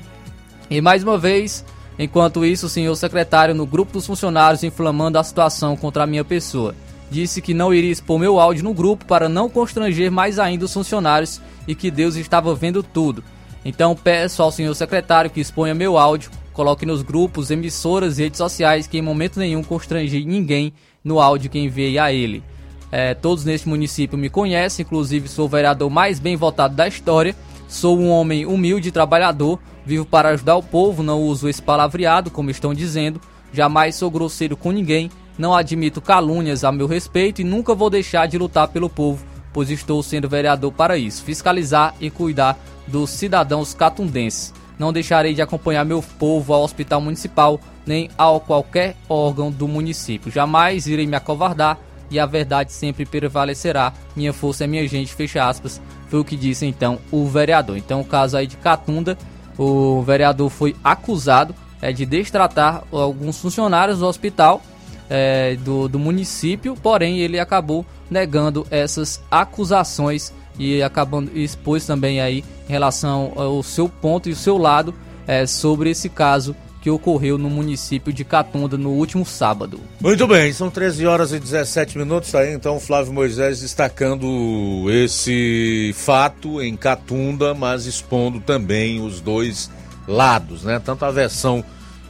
E 0.70 0.80
mais 0.80 1.02
uma 1.02 1.16
vez, 1.16 1.64
enquanto 1.98 2.44
isso, 2.44 2.66
o 2.66 2.68
senhor 2.68 2.94
secretário 2.94 3.54
no 3.54 3.64
grupo 3.64 3.94
dos 3.94 4.06
funcionários 4.06 4.62
inflamando 4.62 5.18
a 5.18 5.24
situação 5.24 5.74
contra 5.74 6.04
a 6.04 6.06
minha 6.06 6.24
pessoa. 6.24 6.74
Disse 7.10 7.40
que 7.40 7.54
não 7.54 7.72
iria 7.72 7.90
expor 7.90 8.18
meu 8.18 8.38
áudio 8.38 8.62
no 8.62 8.74
grupo 8.74 9.06
para 9.06 9.28
não 9.28 9.48
constranger 9.48 10.12
mais 10.12 10.38
ainda 10.38 10.66
os 10.66 10.74
funcionários 10.74 11.40
e 11.66 11.74
que 11.74 11.90
Deus 11.90 12.16
estava 12.16 12.54
vendo 12.54 12.82
tudo. 12.82 13.24
Então 13.64 13.96
peço 13.96 14.42
ao 14.42 14.52
senhor 14.52 14.74
secretário 14.74 15.30
que 15.30 15.40
exponha 15.40 15.74
meu 15.74 15.96
áudio 15.96 16.30
Coloque 16.58 16.84
nos 16.84 17.02
grupos, 17.02 17.52
emissoras 17.52 18.18
e 18.18 18.24
redes 18.24 18.38
sociais 18.38 18.88
que 18.88 18.98
em 18.98 19.00
momento 19.00 19.38
nenhum 19.38 19.62
constrangi 19.62 20.24
ninguém 20.24 20.72
no 21.04 21.20
áudio 21.20 21.48
que 21.48 21.56
enviei 21.56 22.00
a 22.00 22.12
ele. 22.12 22.42
É, 22.90 23.14
todos 23.14 23.44
neste 23.44 23.68
município 23.68 24.16
me 24.16 24.30
conhecem, 24.30 24.84
inclusive 24.84 25.28
sou 25.28 25.46
o 25.46 25.48
vereador 25.48 25.90
mais 25.90 26.18
bem 26.18 26.36
votado 26.36 26.74
da 26.74 26.88
história. 26.88 27.34
Sou 27.68 27.98
um 27.98 28.08
homem 28.08 28.46
humilde 28.46 28.88
e 28.88 28.92
trabalhador, 28.92 29.58
vivo 29.84 30.06
para 30.06 30.30
ajudar 30.30 30.56
o 30.56 30.62
povo, 30.62 31.02
não 31.02 31.22
uso 31.22 31.48
esse 31.48 31.60
palavreado, 31.60 32.30
como 32.30 32.50
estão 32.50 32.72
dizendo. 32.72 33.20
Jamais 33.52 33.94
sou 33.94 34.10
grosseiro 34.10 34.56
com 34.56 34.72
ninguém, 34.72 35.10
não 35.36 35.54
admito 35.54 36.00
calúnias 36.00 36.64
a 36.64 36.72
meu 36.72 36.86
respeito 36.86 37.40
e 37.40 37.44
nunca 37.44 37.74
vou 37.74 37.90
deixar 37.90 38.26
de 38.26 38.38
lutar 38.38 38.68
pelo 38.68 38.88
povo, 38.88 39.24
pois 39.52 39.70
estou 39.70 40.02
sendo 40.02 40.28
vereador 40.28 40.72
para 40.72 40.96
isso 40.96 41.22
fiscalizar 41.22 41.94
e 42.00 42.10
cuidar 42.10 42.58
dos 42.86 43.10
cidadãos 43.10 43.74
catundenses. 43.74 44.54
Não 44.78 44.92
deixarei 44.92 45.34
de 45.34 45.42
acompanhar 45.42 45.84
meu 45.84 46.02
povo 46.18 46.54
ao 46.54 46.62
hospital 46.62 47.00
municipal, 47.00 47.60
nem 47.84 48.08
a 48.16 48.38
qualquer 48.38 48.96
órgão 49.08 49.50
do 49.50 49.66
município. 49.66 50.30
Jamais 50.30 50.86
irei 50.86 51.06
me 51.06 51.16
acovardar 51.16 51.78
e 52.10 52.18
a 52.18 52.26
verdade 52.26 52.72
sempre 52.72 53.04
prevalecerá. 53.04 53.92
Minha 54.14 54.32
força 54.32 54.64
é 54.64 54.66
minha 54.66 54.86
gente, 54.86 55.14
fecha 55.14 55.46
aspas. 55.46 55.80
Foi 56.08 56.20
o 56.20 56.24
que 56.24 56.36
disse 56.36 56.66
então 56.66 56.98
o 57.10 57.26
vereador. 57.26 57.76
Então, 57.76 58.00
o 58.00 58.04
caso 58.04 58.36
aí 58.36 58.46
de 58.46 58.56
Catunda, 58.56 59.16
o 59.58 60.02
vereador 60.02 60.48
foi 60.48 60.74
acusado 60.82 61.54
é, 61.82 61.92
de 61.92 62.06
destratar 62.06 62.84
alguns 62.90 63.38
funcionários 63.38 63.98
do 63.98 64.06
hospital 64.06 64.62
é, 65.10 65.56
do, 65.56 65.88
do 65.88 65.98
município, 65.98 66.76
porém 66.76 67.18
ele 67.20 67.38
acabou 67.38 67.84
negando 68.10 68.66
essas 68.70 69.20
acusações 69.30 70.32
e 70.58 70.82
acabando 70.82 71.30
expôs 71.36 71.86
também 71.86 72.20
aí 72.20 72.44
em 72.68 72.72
relação 72.72 73.32
ao 73.36 73.62
seu 73.62 73.88
ponto 73.88 74.28
e 74.28 74.32
o 74.32 74.36
seu 74.36 74.58
lado 74.58 74.94
é, 75.26 75.46
sobre 75.46 75.90
esse 75.90 76.08
caso 76.08 76.54
que 76.80 76.90
ocorreu 76.90 77.36
no 77.36 77.50
município 77.50 78.12
de 78.12 78.24
Catunda 78.24 78.78
no 78.78 78.90
último 78.90 79.24
sábado. 79.24 79.80
Muito 80.00 80.26
bem, 80.26 80.52
são 80.52 80.70
13 80.70 81.06
horas 81.06 81.32
e 81.32 81.38
17 81.38 81.98
minutos 81.98 82.34
aí, 82.34 82.52
então 82.52 82.78
Flávio 82.78 83.12
Moisés 83.12 83.60
destacando 83.60 84.86
esse 84.88 85.92
fato 85.94 86.62
em 86.62 86.76
Catunda, 86.76 87.54
mas 87.54 87.86
expondo 87.86 88.40
também 88.40 89.00
os 89.00 89.20
dois 89.20 89.70
lados, 90.06 90.62
né? 90.62 90.80
Tanto 90.82 91.04
a 91.04 91.10
versão 91.10 91.64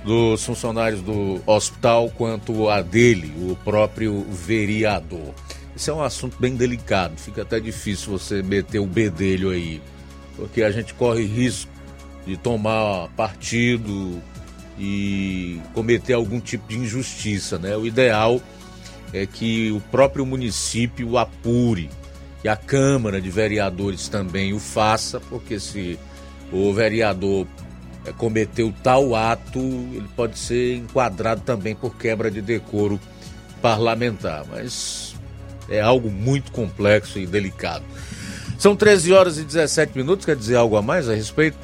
dos 0.04 0.44
funcionários 0.44 1.02
do 1.02 1.40
hospital 1.46 2.10
quanto 2.10 2.68
a 2.68 2.80
dele, 2.80 3.32
o 3.50 3.56
próprio 3.56 4.24
vereador. 4.30 5.34
Esse 5.74 5.90
é 5.90 5.92
um 5.94 6.02
assunto 6.02 6.36
bem 6.38 6.56
delicado, 6.56 7.16
fica 7.16 7.42
até 7.42 7.60
difícil 7.60 8.18
você 8.18 8.42
meter 8.42 8.78
o 8.78 8.86
bedelho 8.86 9.50
aí, 9.50 9.80
porque 10.36 10.62
a 10.62 10.70
gente 10.70 10.92
corre 10.94 11.24
risco 11.24 11.70
de 12.26 12.36
tomar 12.36 13.08
partido 13.16 14.20
e 14.79 15.61
cometer 15.74 16.12
algum 16.12 16.41
tipo 16.41 16.68
de 16.68 16.79
injustiça, 16.79 17.59
né? 17.59 17.76
O 17.76 17.87
ideal 17.87 18.41
é 19.12 19.26
que 19.26 19.72
o 19.72 19.81
próprio 19.81 20.24
município 20.24 21.18
apure, 21.18 21.91
que 22.41 22.49
a 22.49 22.57
Câmara 22.57 23.20
de 23.20 23.31
Vereadores 23.31 24.09
também 24.09 24.53
o 24.53 24.61
faça, 24.61 25.18
porque 25.18 25.59
se 25.59 25.99
o 26.53 26.72
vereador 26.72 27.47
é, 28.05 28.12
cometeu 28.12 28.72
tal 28.83 29.14
ato, 29.14 29.59
ele 29.59 30.09
pode 30.14 30.39
ser 30.39 30.76
enquadrado 30.76 31.41
também 31.41 31.74
por 31.74 31.97
quebra 31.97 32.31
de 32.31 32.41
decoro 32.41 33.01
parlamentar. 33.61 34.45
Mas 34.49 35.16
é 35.68 35.81
algo 35.81 36.11
muito 36.11 36.53
complexo 36.53 37.18
e 37.18 37.26
delicado. 37.26 37.85
São 38.59 38.74
13 38.74 39.12
horas 39.12 39.39
e 39.39 39.45
17 39.45 39.97
minutos, 39.97 40.24
quer 40.24 40.37
dizer 40.37 40.57
algo 40.57 40.76
a 40.76 40.83
mais 40.83 41.09
a 41.09 41.14
respeito? 41.14 41.57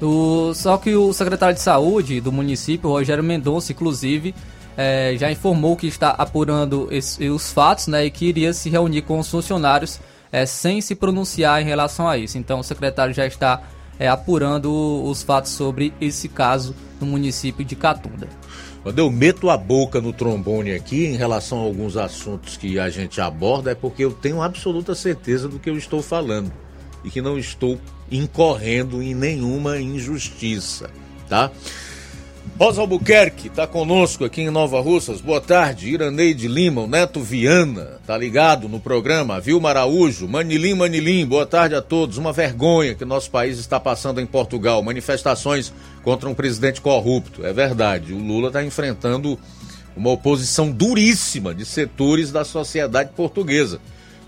O, 0.00 0.52
só 0.54 0.76
que 0.76 0.94
o 0.94 1.12
secretário 1.12 1.54
de 1.54 1.60
saúde 1.60 2.20
do 2.20 2.30
município, 2.30 2.90
Rogério 2.90 3.24
Mendonça, 3.24 3.72
inclusive, 3.72 4.34
é, 4.76 5.16
já 5.18 5.30
informou 5.30 5.76
que 5.76 5.88
está 5.88 6.10
apurando 6.10 6.88
os 7.32 7.52
fatos 7.52 7.88
né, 7.88 8.06
e 8.06 8.10
que 8.10 8.26
iria 8.26 8.52
se 8.52 8.70
reunir 8.70 9.02
com 9.02 9.18
os 9.18 9.28
funcionários 9.28 9.98
é, 10.30 10.46
sem 10.46 10.80
se 10.80 10.94
pronunciar 10.94 11.60
em 11.60 11.64
relação 11.64 12.08
a 12.08 12.16
isso. 12.16 12.38
Então 12.38 12.60
o 12.60 12.64
secretário 12.64 13.12
já 13.12 13.26
está 13.26 13.60
é, 13.98 14.08
apurando 14.08 15.02
os 15.04 15.22
fatos 15.22 15.50
sobre 15.50 15.92
esse 16.00 16.28
caso 16.28 16.76
no 17.00 17.06
município 17.06 17.64
de 17.64 17.74
Catunda. 17.74 18.28
Quando 18.84 19.00
eu 19.00 19.10
meto 19.10 19.50
a 19.50 19.56
boca 19.56 20.00
no 20.00 20.12
trombone 20.12 20.72
aqui 20.72 21.06
em 21.06 21.16
relação 21.16 21.58
a 21.58 21.62
alguns 21.62 21.96
assuntos 21.96 22.56
que 22.56 22.78
a 22.78 22.88
gente 22.88 23.20
aborda, 23.20 23.72
é 23.72 23.74
porque 23.74 24.04
eu 24.04 24.12
tenho 24.12 24.40
absoluta 24.40 24.94
certeza 24.94 25.48
do 25.48 25.58
que 25.58 25.68
eu 25.68 25.76
estou 25.76 26.00
falando 26.00 26.52
e 27.04 27.10
que 27.10 27.22
não 27.22 27.38
estou 27.38 27.78
incorrendo 28.10 29.02
em 29.02 29.14
nenhuma 29.14 29.78
injustiça, 29.78 30.90
tá? 31.28 31.50
Rosa 32.58 32.80
Albuquerque 32.80 33.46
está 33.46 33.68
conosco 33.68 34.24
aqui 34.24 34.40
em 34.40 34.50
Nova 34.50 34.80
Russas. 34.80 35.20
Boa 35.20 35.40
tarde. 35.40 35.90
Iraneide 35.90 36.48
Lima, 36.48 36.80
o 36.80 36.88
Neto 36.88 37.20
Viana, 37.20 38.00
tá 38.04 38.18
ligado 38.18 38.68
no 38.68 38.80
programa. 38.80 39.40
Vilma 39.40 39.68
Araújo, 39.68 40.26
Manilim, 40.26 40.74
Manilim, 40.74 41.24
boa 41.24 41.46
tarde 41.46 41.76
a 41.76 41.82
todos. 41.82 42.16
Uma 42.18 42.32
vergonha 42.32 42.96
que 42.96 43.04
nosso 43.04 43.30
país 43.30 43.60
está 43.60 43.78
passando 43.78 44.20
em 44.20 44.26
Portugal. 44.26 44.82
Manifestações 44.82 45.72
contra 46.02 46.28
um 46.28 46.34
presidente 46.34 46.80
corrupto. 46.80 47.46
É 47.46 47.52
verdade, 47.52 48.12
o 48.12 48.18
Lula 48.18 48.48
está 48.48 48.64
enfrentando 48.64 49.38
uma 49.96 50.10
oposição 50.10 50.68
duríssima 50.68 51.54
de 51.54 51.64
setores 51.64 52.32
da 52.32 52.44
sociedade 52.44 53.10
portuguesa 53.14 53.78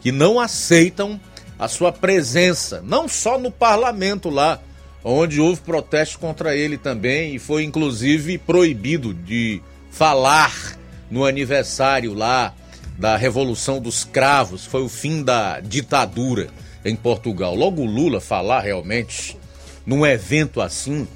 que 0.00 0.10
não 0.10 0.40
aceitam 0.40 1.20
a 1.60 1.68
sua 1.68 1.92
presença, 1.92 2.82
não 2.82 3.06
só 3.06 3.38
no 3.38 3.50
parlamento 3.50 4.30
lá, 4.30 4.58
onde 5.04 5.38
houve 5.38 5.60
protesto 5.60 6.18
contra 6.18 6.56
ele 6.56 6.78
também 6.78 7.34
e 7.34 7.38
foi 7.38 7.64
inclusive 7.64 8.38
proibido 8.38 9.12
de 9.12 9.60
falar 9.90 10.78
no 11.10 11.26
aniversário 11.26 12.14
lá 12.14 12.54
da 12.98 13.14
Revolução 13.14 13.78
dos 13.78 14.04
Cravos, 14.04 14.64
foi 14.64 14.82
o 14.82 14.88
fim 14.88 15.22
da 15.22 15.60
ditadura 15.60 16.48
em 16.82 16.96
Portugal. 16.96 17.54
Logo 17.54 17.84
Lula 17.84 18.22
falar 18.22 18.60
realmente 18.60 19.36
num 19.84 20.06
evento 20.06 20.62
assim 20.62 21.06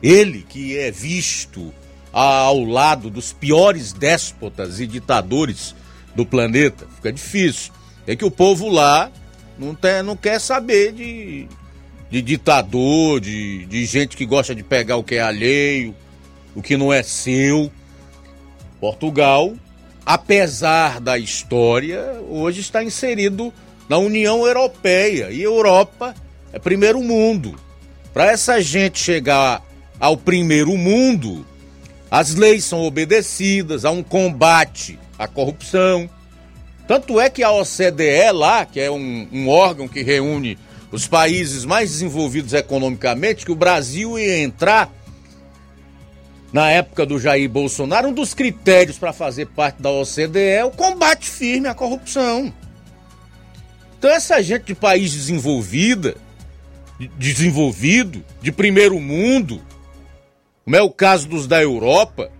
Ele 0.00 0.46
que 0.48 0.78
é 0.78 0.92
visto 0.92 1.74
ao 2.12 2.62
lado 2.62 3.10
dos 3.10 3.32
piores 3.32 3.92
déspotas 3.92 4.78
e 4.78 4.86
ditadores 4.86 5.74
do 6.14 6.24
planeta. 6.24 6.86
Fica 6.94 7.12
difícil. 7.12 7.72
É 8.06 8.14
que 8.14 8.24
o 8.24 8.30
povo 8.30 8.68
lá 8.68 9.10
não, 9.58 9.74
tem, 9.74 10.02
não 10.02 10.16
quer 10.16 10.40
saber 10.40 10.92
de, 10.92 11.48
de 12.10 12.22
ditador, 12.22 13.20
de, 13.20 13.66
de 13.66 13.84
gente 13.84 14.16
que 14.16 14.24
gosta 14.24 14.54
de 14.54 14.62
pegar 14.62 14.96
o 14.96 15.04
que 15.04 15.16
é 15.16 15.20
alheio, 15.20 15.94
o 16.54 16.62
que 16.62 16.76
não 16.76 16.92
é 16.92 17.02
seu. 17.02 17.70
Portugal, 18.80 19.54
apesar 20.06 21.00
da 21.00 21.18
história, 21.18 22.20
hoje 22.28 22.60
está 22.60 22.82
inserido 22.82 23.52
na 23.88 23.98
União 23.98 24.46
Europeia. 24.46 25.30
E 25.30 25.42
Europa 25.42 26.14
é 26.52 26.58
primeiro 26.58 27.02
mundo. 27.02 27.58
Para 28.12 28.30
essa 28.30 28.60
gente 28.60 28.98
chegar 28.98 29.62
ao 29.98 30.16
primeiro 30.16 30.76
mundo, 30.76 31.44
as 32.10 32.34
leis 32.34 32.64
são 32.64 32.82
obedecidas, 32.82 33.84
há 33.84 33.90
um 33.90 34.02
combate 34.02 34.98
à 35.18 35.26
corrupção. 35.26 36.08
Tanto 36.88 37.20
é 37.20 37.28
que 37.28 37.42
a 37.42 37.52
OCDE 37.52 38.32
lá, 38.32 38.64
que 38.64 38.80
é 38.80 38.90
um, 38.90 39.28
um 39.30 39.46
órgão 39.50 39.86
que 39.86 40.02
reúne 40.02 40.58
os 40.90 41.06
países 41.06 41.66
mais 41.66 41.90
desenvolvidos 41.90 42.54
economicamente, 42.54 43.44
que 43.44 43.52
o 43.52 43.54
Brasil 43.54 44.18
ia 44.18 44.38
entrar 44.38 44.90
na 46.50 46.70
época 46.70 47.04
do 47.04 47.20
Jair 47.20 47.46
Bolsonaro, 47.50 48.08
um 48.08 48.12
dos 48.14 48.32
critérios 48.32 48.96
para 48.96 49.12
fazer 49.12 49.48
parte 49.48 49.82
da 49.82 49.90
OCDE 49.90 50.38
é 50.38 50.64
o 50.64 50.70
combate 50.70 51.28
firme 51.28 51.68
à 51.68 51.74
corrupção. 51.74 52.50
Então 53.98 54.08
essa 54.08 54.42
gente 54.42 54.64
de 54.64 54.74
país 54.74 55.12
desenvolvida, 55.12 56.16
desenvolvido, 57.18 58.24
de 58.40 58.50
primeiro 58.50 58.98
mundo, 58.98 59.60
como 60.64 60.74
é 60.74 60.80
o 60.80 60.90
caso 60.90 61.28
dos 61.28 61.46
da 61.46 61.60
Europa 61.60 62.30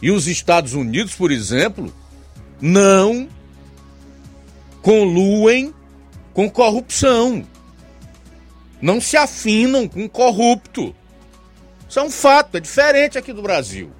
e 0.00 0.12
os 0.12 0.28
Estados 0.28 0.74
Unidos, 0.74 1.16
por 1.16 1.32
exemplo, 1.32 1.92
não 2.60 3.28
coluem 4.82 5.74
com 6.32 6.48
corrupção. 6.48 7.44
Não 8.80 9.00
se 9.00 9.16
afinam 9.16 9.88
com 9.88 10.08
corrupto. 10.08 10.94
Isso 11.88 11.98
é 11.98 12.02
um 12.02 12.10
fato, 12.10 12.56
é 12.56 12.60
diferente 12.60 13.18
aqui 13.18 13.32
do 13.32 13.42
Brasil. 13.42 13.90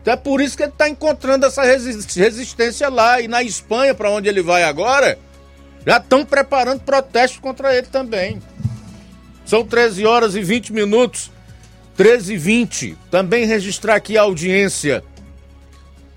Então 0.00 0.12
é 0.12 0.16
por 0.16 0.40
isso 0.40 0.56
que 0.56 0.62
ele 0.62 0.72
está 0.72 0.88
encontrando 0.88 1.46
essa 1.46 1.62
resistência 1.62 2.88
lá. 2.88 3.20
E 3.20 3.28
na 3.28 3.42
Espanha, 3.42 3.94
para 3.94 4.10
onde 4.10 4.28
ele 4.28 4.42
vai 4.42 4.64
agora, 4.64 5.18
já 5.86 5.98
estão 5.98 6.24
preparando 6.24 6.80
protestos 6.80 7.40
contra 7.40 7.74
ele 7.74 7.86
também. 7.86 8.42
São 9.46 9.64
13 9.64 10.04
horas 10.04 10.34
e 10.34 10.42
20 10.42 10.72
minutos. 10.72 11.30
13 11.96 12.34
e 12.34 12.36
20. 12.36 12.98
Também 13.10 13.44
registrar 13.44 13.96
aqui 13.96 14.16
a 14.18 14.22
audiência. 14.22 15.02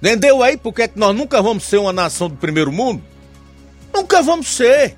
Entendeu 0.02 0.42
aí 0.42 0.60
é 0.78 0.88
que 0.88 1.00
nós 1.00 1.16
nunca 1.16 1.42
vamos 1.42 1.64
ser 1.64 1.78
uma 1.78 1.94
nação 1.94 2.28
do 2.28 2.36
primeiro 2.36 2.72
mundo? 2.72 3.04
Nunca 3.94 4.22
vamos 4.22 4.48
ser. 4.48 4.98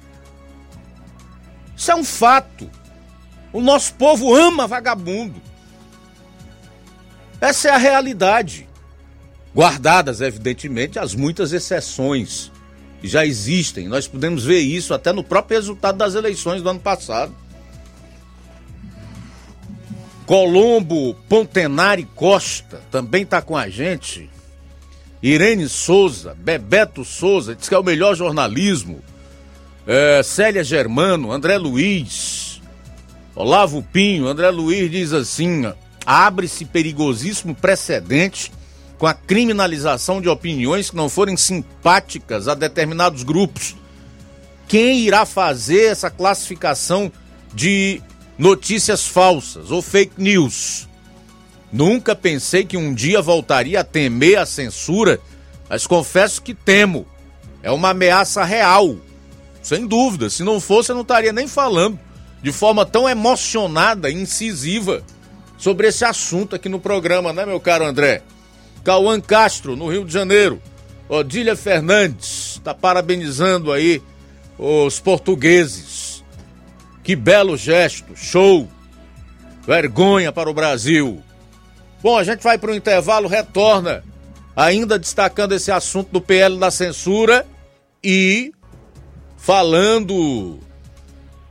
Isso 1.76 1.92
é 1.92 1.96
um 1.96 2.04
fato. 2.04 2.70
O 3.52 3.62
nosso 3.62 3.94
povo 3.96 4.34
ama 4.36 4.68
vagabundo. 4.68 5.42
Essa 7.40 7.70
é 7.70 7.72
a 7.72 7.78
realidade. 7.78 8.68
Guardadas, 9.54 10.22
evidentemente, 10.22 10.98
as 10.98 11.14
muitas 11.14 11.52
exceções 11.52 12.52
que 13.02 13.08
já 13.08 13.26
existem. 13.26 13.88
Nós 13.88 14.08
podemos 14.08 14.46
ver 14.46 14.60
isso 14.60 14.94
até 14.94 15.12
no 15.12 15.24
próprio 15.24 15.58
resultado 15.58 15.98
das 15.98 16.16
eleições 16.16 16.62
do 16.62 16.70
ano 16.70 16.80
passado. 16.80 17.36
Colombo 20.26 21.14
Pontenari 21.28 22.06
Costa 22.16 22.82
também 22.90 23.24
está 23.24 23.42
com 23.42 23.58
a 23.58 23.68
gente. 23.68 24.30
Irene 25.24 25.70
Souza, 25.70 26.36
Bebeto 26.38 27.06
Souza, 27.06 27.56
diz 27.56 27.70
que 27.70 27.74
é 27.74 27.80
o 27.80 27.84
melhor 27.84 28.14
jornalismo. 28.14 29.02
É, 29.88 30.22
Célia 30.22 30.66
Germano, 30.66 31.32
André 31.32 31.58
Luiz, 31.58 32.62
Olavo 33.34 33.82
Pinho, 33.82 34.28
André 34.28 34.50
Luiz 34.50 34.92
diz 34.92 35.14
assim: 35.14 35.64
abre-se 36.06 36.66
perigosíssimo 36.66 37.56
precedente 37.56 38.52
com 38.98 39.08
a 39.08 39.14
criminalização 39.14 40.22
de 40.22 40.28
opiniões 40.28 40.90
que 40.90 40.96
não 40.98 41.08
forem 41.08 41.38
simpáticas 41.38 42.50
a 42.50 42.54
determinados 42.54 43.24
grupos. 43.24 43.78
Quem 44.68 45.00
irá 45.00 45.26
fazer 45.26 45.86
essa 45.86 46.10
classificação 46.10 47.10
de 47.54 48.02
notícias 48.38 49.08
falsas 49.08 49.72
ou 49.72 49.82
fake 49.82 50.22
news. 50.22 50.88
Nunca 51.74 52.16
pensei 52.16 52.64
que 52.64 52.78
um 52.78 52.94
dia 52.94 53.20
voltaria 53.20 53.80
a 53.80 53.84
temer 53.84 54.38
a 54.38 54.46
censura, 54.46 55.20
mas 55.68 55.88
confesso 55.88 56.42
que 56.42 56.54
temo. 56.54 57.06
É 57.64 57.72
uma 57.72 57.90
ameaça 57.90 58.44
real. 58.44 58.96
Sem 59.62 59.88
dúvida, 59.88 60.30
se 60.30 60.44
não 60.44 60.60
fosse, 60.60 60.92
eu 60.92 60.96
não 60.96 61.02
estaria 61.02 61.34
nem 61.34 61.48
falando 61.48 62.00
de 62.44 62.52
forma 62.52 62.86
tão 62.86 63.10
emocionada 63.10 64.10
e 64.10 64.14
incisiva 64.14 65.02
sobre 65.58 65.88
esse 65.88 66.04
assunto 66.04 66.56
aqui 66.56 66.70
no 66.70 66.80
programa, 66.80 67.32
né, 67.32 67.46
meu 67.46 67.60
caro 67.60 67.86
André? 67.86 68.22
Cauã 68.84 69.20
Castro, 69.20 69.78
no 69.78 69.90
Rio 69.90 70.04
de 70.06 70.14
Janeiro. 70.14 70.62
Odília 71.08 71.56
Fernandes, 71.56 72.56
está 72.58 72.74
parabenizando 72.74 73.72
aí 73.72 74.02
os 74.60 75.00
portugueses 75.00 76.24
que 77.04 77.16
belo 77.16 77.58
gesto, 77.58 78.16
show! 78.16 78.70
Vergonha 79.66 80.32
para 80.32 80.50
o 80.50 80.54
Brasil. 80.54 81.22
Bom, 82.04 82.18
a 82.18 82.24
gente 82.24 82.44
vai 82.44 82.58
para 82.58 82.72
o 82.72 82.76
intervalo, 82.76 83.28
retorna, 83.28 84.04
ainda 84.56 85.00
destacando 85.00 85.54
esse 85.54 85.72
assunto 85.72 86.12
do 86.12 86.22
PL 86.22 86.60
da 86.60 86.70
censura 86.70 87.48
e 88.04 88.52
falando, 89.38 90.60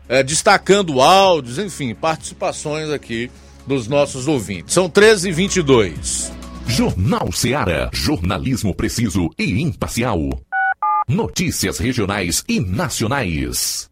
é, 0.08 0.22
destacando 0.22 1.00
áudios, 1.00 1.58
enfim, 1.58 1.94
participações 1.94 2.90
aqui 2.90 3.30
dos 3.66 3.88
nossos 3.88 4.28
ouvintes. 4.28 4.74
São 4.74 4.88
13 4.90 5.30
e 5.30 5.32
22 5.32 6.32
Jornal 6.66 7.30
Seara. 7.32 7.90
Jornalismo 7.92 8.74
preciso 8.74 9.30
e 9.38 9.60
imparcial. 9.60 10.18
Notícias 11.08 11.78
regionais 11.78 12.44
e 12.48 12.60
nacionais. 12.60 13.91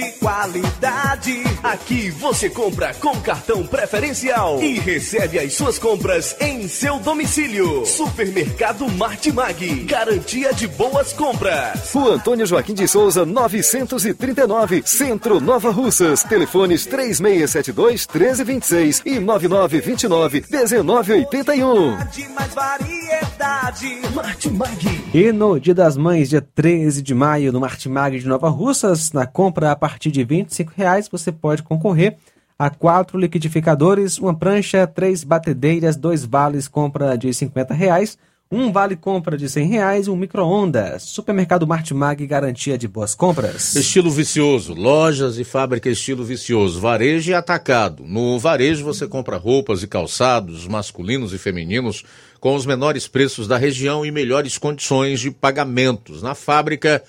de 0.00 0.12
qualidade. 0.12 1.42
Aqui 1.62 2.10
você 2.10 2.48
compra 2.48 2.94
com 2.94 3.20
cartão 3.20 3.66
preferencial 3.66 4.62
e 4.62 4.78
recebe 4.78 5.38
as 5.38 5.52
suas 5.52 5.78
compras 5.78 6.34
em 6.40 6.66
seu 6.68 6.98
domicílio. 6.98 7.84
Supermercado 7.84 8.88
Martimag. 8.92 9.84
Garantia 9.84 10.54
de 10.54 10.66
boas 10.68 11.12
compras. 11.12 11.92
Rua 11.92 12.14
Antônio 12.14 12.46
Joaquim 12.46 12.72
de 12.72 12.88
Souza, 12.88 13.26
939, 13.26 14.82
Centro 14.86 15.38
Nova 15.38 15.70
Russas. 15.70 16.22
Telefones 16.22 16.86
3672 16.86 18.06
1326 18.06 19.02
e 19.04 19.18
9929 19.18 20.44
1981. 20.50 21.96
De 22.06 22.28
mais 22.30 22.54
variedade. 22.54 24.00
Martimag. 24.14 25.00
E 25.12 25.32
no 25.32 25.58
Dia 25.58 25.74
das 25.74 25.96
Mães, 25.96 26.30
dia 26.30 26.40
13 26.40 27.02
de 27.02 27.14
maio, 27.14 27.52
no 27.52 27.60
Martimag 27.60 28.18
de 28.18 28.26
Nova 28.26 28.48
Russas, 28.48 29.12
na 29.12 29.26
compra 29.26 29.72
a 29.72 29.76
partir 29.76 29.89
de 29.98 30.22
25 30.22 30.72
reais, 30.76 31.08
você 31.08 31.32
pode 31.32 31.62
concorrer 31.62 32.16
a 32.58 32.68
quatro 32.68 33.18
liquidificadores, 33.18 34.18
uma 34.18 34.34
prancha, 34.34 34.86
três 34.86 35.24
batedeiras, 35.24 35.96
dois 35.96 36.24
vales 36.26 36.68
compra 36.68 37.16
de 37.16 37.32
50 37.32 37.72
reais, 37.72 38.18
um 38.52 38.72
vale 38.72 38.96
compra 38.96 39.38
de 39.38 39.48
100 39.48 39.68
reais, 39.68 40.08
um 40.08 40.16
micro-ondas. 40.16 41.04
Supermercado 41.04 41.66
Martimag, 41.66 42.26
garantia 42.26 42.76
de 42.76 42.88
boas 42.88 43.14
compras. 43.14 43.76
Estilo 43.76 44.10
vicioso, 44.10 44.74
lojas 44.74 45.38
e 45.38 45.44
fábrica 45.44 45.88
estilo 45.88 46.24
vicioso, 46.24 46.80
varejo 46.80 47.30
e 47.30 47.34
atacado. 47.34 48.04
No 48.04 48.38
varejo 48.38 48.84
você 48.84 49.06
compra 49.06 49.36
roupas 49.36 49.82
e 49.82 49.86
calçados 49.86 50.66
masculinos 50.66 51.32
e 51.32 51.38
femininos 51.38 52.02
com 52.40 52.54
os 52.56 52.66
menores 52.66 53.06
preços 53.06 53.46
da 53.46 53.56
região 53.56 54.04
e 54.04 54.10
melhores 54.10 54.58
condições 54.58 55.20
de 55.20 55.30
pagamentos. 55.30 56.20
Na 56.20 56.34
fábrica 56.34 57.02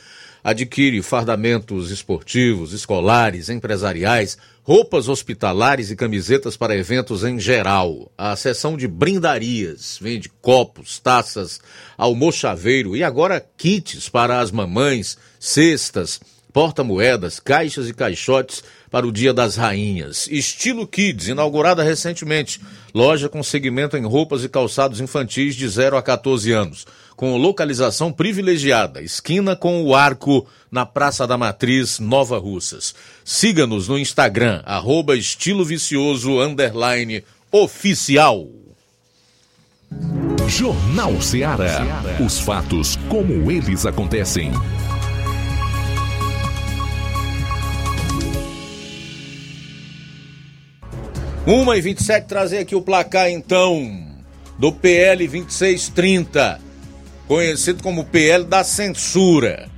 adquire 0.43 1.01
fardamentos 1.01 1.91
esportivos, 1.91 2.73
escolares, 2.73 3.49
empresariais, 3.49 4.38
roupas 4.63 5.07
hospitalares 5.07 5.91
e 5.91 5.95
camisetas 5.95 6.55
para 6.55 6.76
eventos 6.76 7.23
em 7.23 7.39
geral. 7.39 8.11
A 8.18 8.35
seção 8.35 8.77
de 8.77 8.88
brindarias 8.88 9.97
vende 10.01 10.30
copos, 10.41 10.99
taças, 10.99 11.59
almochaveiro 11.97 12.95
e 12.95 13.03
agora 13.03 13.45
kits 13.57 14.09
para 14.09 14.39
as 14.39 14.51
mamães, 14.51 15.18
cestas, 15.39 16.19
porta-moedas, 16.51 17.39
caixas 17.39 17.88
e 17.88 17.93
caixotes 17.93 18.63
para 18.91 19.07
o 19.07 19.11
Dia 19.11 19.34
das 19.34 19.55
Rainhas. 19.55 20.27
Estilo 20.30 20.85
Kids, 20.85 21.30
inaugurada 21.30 21.81
recentemente. 21.81 22.59
Loja 22.93 23.30
com 23.30 23.41
segmento 23.41 23.95
em 23.95 24.05
roupas 24.05 24.43
e 24.43 24.49
calçados 24.49 24.99
infantis 24.99 25.55
de 25.55 25.68
0 25.68 25.95
a 25.95 26.03
14 26.03 26.51
anos. 26.51 26.85
Com 27.15 27.38
localização 27.38 28.11
privilegiada, 28.11 29.01
esquina 29.01 29.55
com 29.55 29.84
o 29.84 29.95
arco 29.95 30.45
na 30.69 30.85
Praça 30.85 31.26
da 31.26 31.38
Matriz, 31.38 31.99
Nova 31.99 32.38
Russas. 32.38 32.93
Siga-nos 33.23 33.88
no 33.88 33.97
Instagram, 33.97 34.61
arroba 34.65 35.15
estilo 35.15 35.63
vicioso, 35.63 36.41
underline, 36.41 37.23
oficial. 37.51 38.47
Jornal 40.47 41.22
Ceará. 41.22 41.81
Os 42.26 42.39
fatos 42.39 42.97
como 43.07 43.49
eles 43.49 43.85
acontecem. 43.85 44.51
Uma 51.51 51.75
e 51.75 51.81
27, 51.81 52.27
trazer 52.27 52.59
aqui 52.59 52.73
o 52.73 52.81
placar 52.81 53.29
então 53.29 54.07
do 54.57 54.71
PL 54.71 55.27
2630, 55.27 56.61
conhecido 57.27 57.83
como 57.83 58.05
PL 58.05 58.45
da 58.45 58.63
censura, 58.63 59.69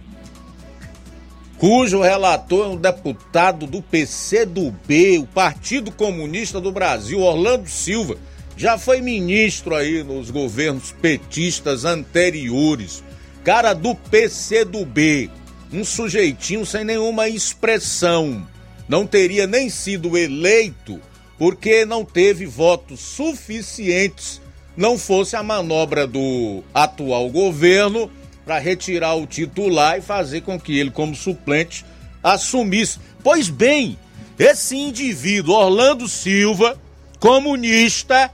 cujo 1.58 2.00
relator 2.00 2.68
é 2.68 2.70
um 2.70 2.78
deputado 2.78 3.66
do 3.66 3.82
PCdoB, 3.82 5.18
o 5.18 5.26
Partido 5.26 5.92
Comunista 5.92 6.62
do 6.62 6.72
Brasil, 6.72 7.20
Orlando 7.22 7.68
Silva, 7.68 8.18
já 8.56 8.78
foi 8.78 9.02
ministro 9.02 9.74
aí 9.74 10.04
nos 10.04 10.30
governos 10.30 10.92
petistas 10.92 11.86
anteriores, 11.86 13.04
cara 13.44 13.74
do 13.74 13.96
PCdoB, 13.96 15.32
um 15.74 15.84
sujeitinho 15.84 16.68
sem 16.68 16.86
nenhuma 16.86 17.28
expressão, 17.28 18.48
não 18.88 19.08
teria 19.08 19.48
nem 19.48 19.72
sido 19.72 20.16
eleito 20.16 21.02
porque 21.38 21.86
não 21.86 22.06
teve 22.06 22.46
votos 22.46 23.00
suficientes, 23.00 24.42
não 24.76 24.98
fosse 24.98 25.36
a 25.36 25.44
manobra 25.44 26.08
do 26.08 26.64
atual 26.74 27.30
governo 27.30 28.10
para 28.46 28.60
retirar 28.60 29.16
o 29.16 29.26
titular 29.26 29.98
e 29.98 30.02
fazer 30.02 30.42
com 30.42 30.60
que 30.60 30.78
ele, 30.78 30.92
como 30.92 31.16
suplente, 31.16 31.86
assumisse. 32.22 33.00
Pois 33.24 33.50
bem, 33.50 33.98
esse 34.38 34.76
indivíduo, 34.76 35.56
Orlando 35.56 36.08
Silva, 36.08 36.80
comunista, 37.20 38.32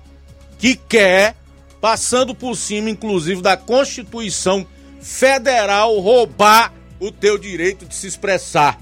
que 0.58 0.76
quer, 0.76 1.36
passando 1.80 2.34
por 2.34 2.56
cima, 2.56 2.90
inclusive, 2.90 3.42
da 3.42 3.56
Constituição 3.56 4.66
Federal, 5.02 5.98
roubar 6.00 6.74
o 7.00 7.12
teu 7.12 7.38
direito 7.38 7.86
de 7.86 7.96
se 7.96 8.08
expressar 8.08 8.80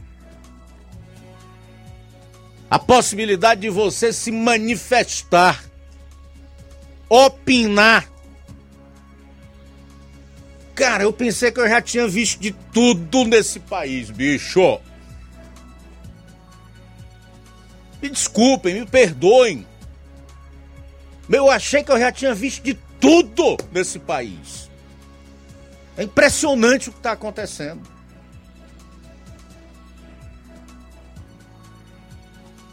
a 2.70 2.78
possibilidade 2.78 3.62
de 3.62 3.70
você 3.70 4.12
se 4.12 4.32
manifestar, 4.32 5.64
opinar. 7.10 8.10
Cara, 10.76 11.04
eu 11.04 11.14
pensei 11.14 11.52
que 11.52 11.60
eu 11.60 11.68
já 11.68 11.82
tinha 11.82 12.08
visto 12.08 12.40
de 12.40 12.52
tudo 12.52 13.24
nesse 13.26 13.60
país, 13.60 14.12
bicho. 14.12 14.80
Me 18.02 18.10
desculpem, 18.10 18.82
me 18.82 18.86
perdoem. 18.86 19.66
Eu 21.30 21.50
achei 21.50 21.84
que 21.84 21.92
eu 21.92 22.00
já 22.00 22.12
tinha 22.12 22.34
visto 22.34 22.64
de 22.64 22.76
tudo 23.00 23.58
nesse 23.72 23.98
país. 23.98 24.70
É 25.98 26.04
impressionante 26.04 26.90
o 26.90 26.92
que 26.92 27.00
está 27.00 27.14
acontecendo. 27.14 27.97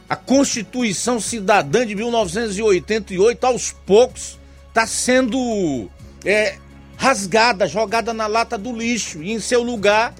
A 0.09 0.17
Constituição 0.17 1.19
Cidadã 1.19 1.87
de 1.87 1.95
1988, 1.95 3.45
aos 3.47 3.73
poucos, 3.73 4.39
está 4.69 4.87
sendo 4.87 5.91
é, 6.25 6.59
rasgada, 6.97 7.67
jogada 7.67 8.13
na 8.13 8.27
lata 8.27 8.59
do 8.59 8.77
lixo 8.77 9.23
e 9.23 9.33
em 9.33 9.41
seu 9.41 9.63
lugar 9.63 10.15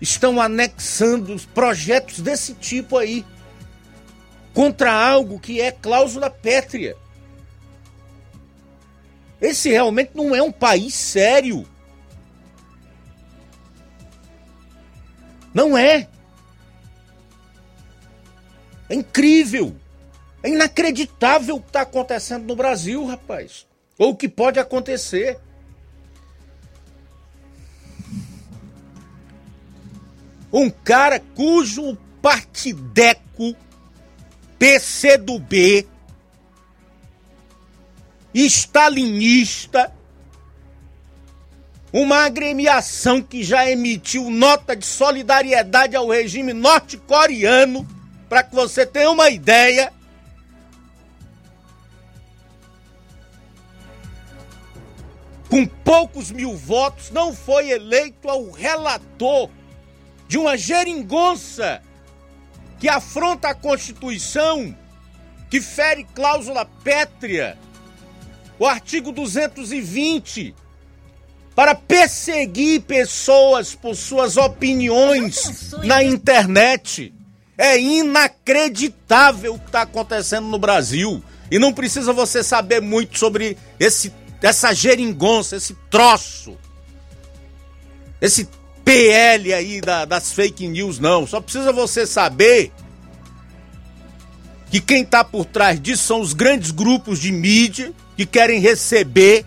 estão 0.00 0.40
anexando 0.40 1.36
projetos 1.54 2.20
desse 2.20 2.54
tipo 2.54 2.98
aí 2.98 3.24
contra 4.52 4.92
algo 4.92 5.38
que 5.38 5.60
é 5.60 5.72
cláusula 5.72 6.30
pétrea. 6.30 6.96
Esse 9.40 9.70
realmente 9.70 10.12
não 10.14 10.34
é 10.34 10.42
um 10.42 10.52
país 10.52 10.94
sério. 10.94 11.66
Não 15.52 15.76
é. 15.76 16.08
É 18.88 18.94
incrível. 18.94 19.74
É 20.42 20.48
inacreditável 20.48 21.56
o 21.56 21.60
que 21.60 21.68
está 21.68 21.82
acontecendo 21.82 22.46
no 22.46 22.56
Brasil, 22.56 23.04
rapaz. 23.04 23.66
Ou 23.98 24.10
o 24.10 24.16
que 24.16 24.28
pode 24.28 24.58
acontecer. 24.58 25.38
Um 30.52 30.70
cara 30.70 31.20
cujo 31.34 31.96
partideco 32.22 33.54
PCdoB 34.58 35.86
stalinista, 38.44 39.92
uma 41.92 42.26
agremiação 42.26 43.22
que 43.22 43.42
já 43.42 43.68
emitiu 43.70 44.30
nota 44.30 44.76
de 44.76 44.84
solidariedade 44.84 45.96
ao 45.96 46.08
regime 46.08 46.52
norte-coreano, 46.52 47.86
para 48.28 48.42
que 48.42 48.54
você 48.54 48.84
tenha 48.84 49.10
uma 49.10 49.30
ideia. 49.30 49.92
Com 55.48 55.66
poucos 55.66 56.30
mil 56.30 56.56
votos, 56.56 57.10
não 57.10 57.32
foi 57.32 57.70
eleito 57.70 58.28
ao 58.28 58.50
relator 58.50 59.48
de 60.28 60.38
uma 60.38 60.56
geringonça 60.56 61.80
que 62.78 62.88
afronta 62.88 63.48
a 63.48 63.54
Constituição, 63.54 64.76
que 65.48 65.60
fere 65.60 66.04
cláusula 66.14 66.66
pétrea, 66.82 67.56
o 68.58 68.66
artigo 68.66 69.12
220, 69.12 70.54
para 71.54 71.74
perseguir 71.74 72.82
pessoas 72.82 73.74
por 73.74 73.94
suas 73.94 74.36
opiniões 74.36 75.72
na 75.84 76.02
internet. 76.02 77.14
É 77.58 77.78
inacreditável 77.80 79.54
o 79.54 79.58
que 79.58 79.66
está 79.66 79.82
acontecendo 79.82 80.46
no 80.46 80.58
Brasil. 80.58 81.22
E 81.50 81.58
não 81.58 81.72
precisa 81.72 82.12
você 82.12 82.42
saber 82.42 82.80
muito 82.80 83.18
sobre 83.18 83.56
esse, 83.78 84.12
essa 84.42 84.74
geringonça, 84.74 85.56
esse 85.56 85.74
troço. 85.90 86.56
Esse 88.20 88.48
PL 88.84 89.52
aí 89.54 89.80
da, 89.80 90.04
das 90.04 90.32
fake 90.32 90.66
news, 90.68 90.98
não. 90.98 91.26
Só 91.26 91.40
precisa 91.40 91.72
você 91.72 92.06
saber 92.06 92.72
que 94.70 94.80
quem 94.80 95.02
está 95.02 95.24
por 95.24 95.44
trás 95.44 95.80
disso 95.80 96.04
são 96.04 96.20
os 96.20 96.32
grandes 96.32 96.70
grupos 96.70 97.18
de 97.18 97.32
mídia 97.32 97.92
que 98.16 98.26
querem 98.26 98.60
receber 98.60 99.44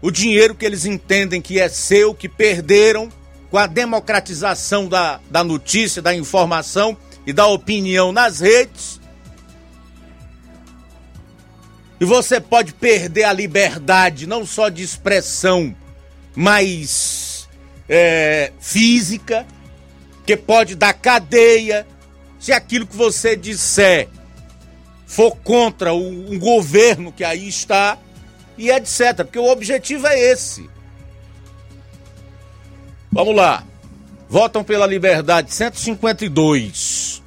o 0.00 0.10
dinheiro 0.10 0.54
que 0.54 0.64
eles 0.64 0.84
entendem 0.84 1.40
que 1.40 1.60
é 1.60 1.68
seu, 1.68 2.14
que 2.14 2.28
perderam 2.28 3.08
com 3.52 3.58
a 3.58 3.66
democratização 3.66 4.88
da, 4.88 5.20
da 5.30 5.44
notícia, 5.44 6.00
da 6.00 6.14
informação 6.14 6.96
e 7.26 7.34
da 7.34 7.46
opinião 7.46 8.10
nas 8.10 8.40
redes. 8.40 8.98
E 12.00 12.04
você 12.06 12.40
pode 12.40 12.72
perder 12.72 13.24
a 13.24 13.32
liberdade 13.32 14.26
não 14.26 14.46
só 14.46 14.70
de 14.70 14.82
expressão, 14.82 15.76
mas 16.34 17.46
é, 17.86 18.54
física, 18.58 19.46
que 20.24 20.34
pode 20.34 20.74
dar 20.74 20.94
cadeia, 20.94 21.86
se 22.40 22.52
aquilo 22.52 22.86
que 22.86 22.96
você 22.96 23.36
disser 23.36 24.08
for 25.06 25.36
contra 25.36 25.92
o, 25.92 26.32
um 26.32 26.38
governo 26.38 27.12
que 27.12 27.22
aí 27.22 27.46
está, 27.48 27.98
e 28.56 28.70
etc. 28.70 29.16
Porque 29.16 29.38
o 29.38 29.52
objetivo 29.52 30.06
é 30.06 30.18
esse. 30.18 30.71
Vamos 33.12 33.36
lá. 33.36 33.62
Votam 34.26 34.64
pela 34.64 34.86
liberdade 34.86 35.52
152 35.52 37.22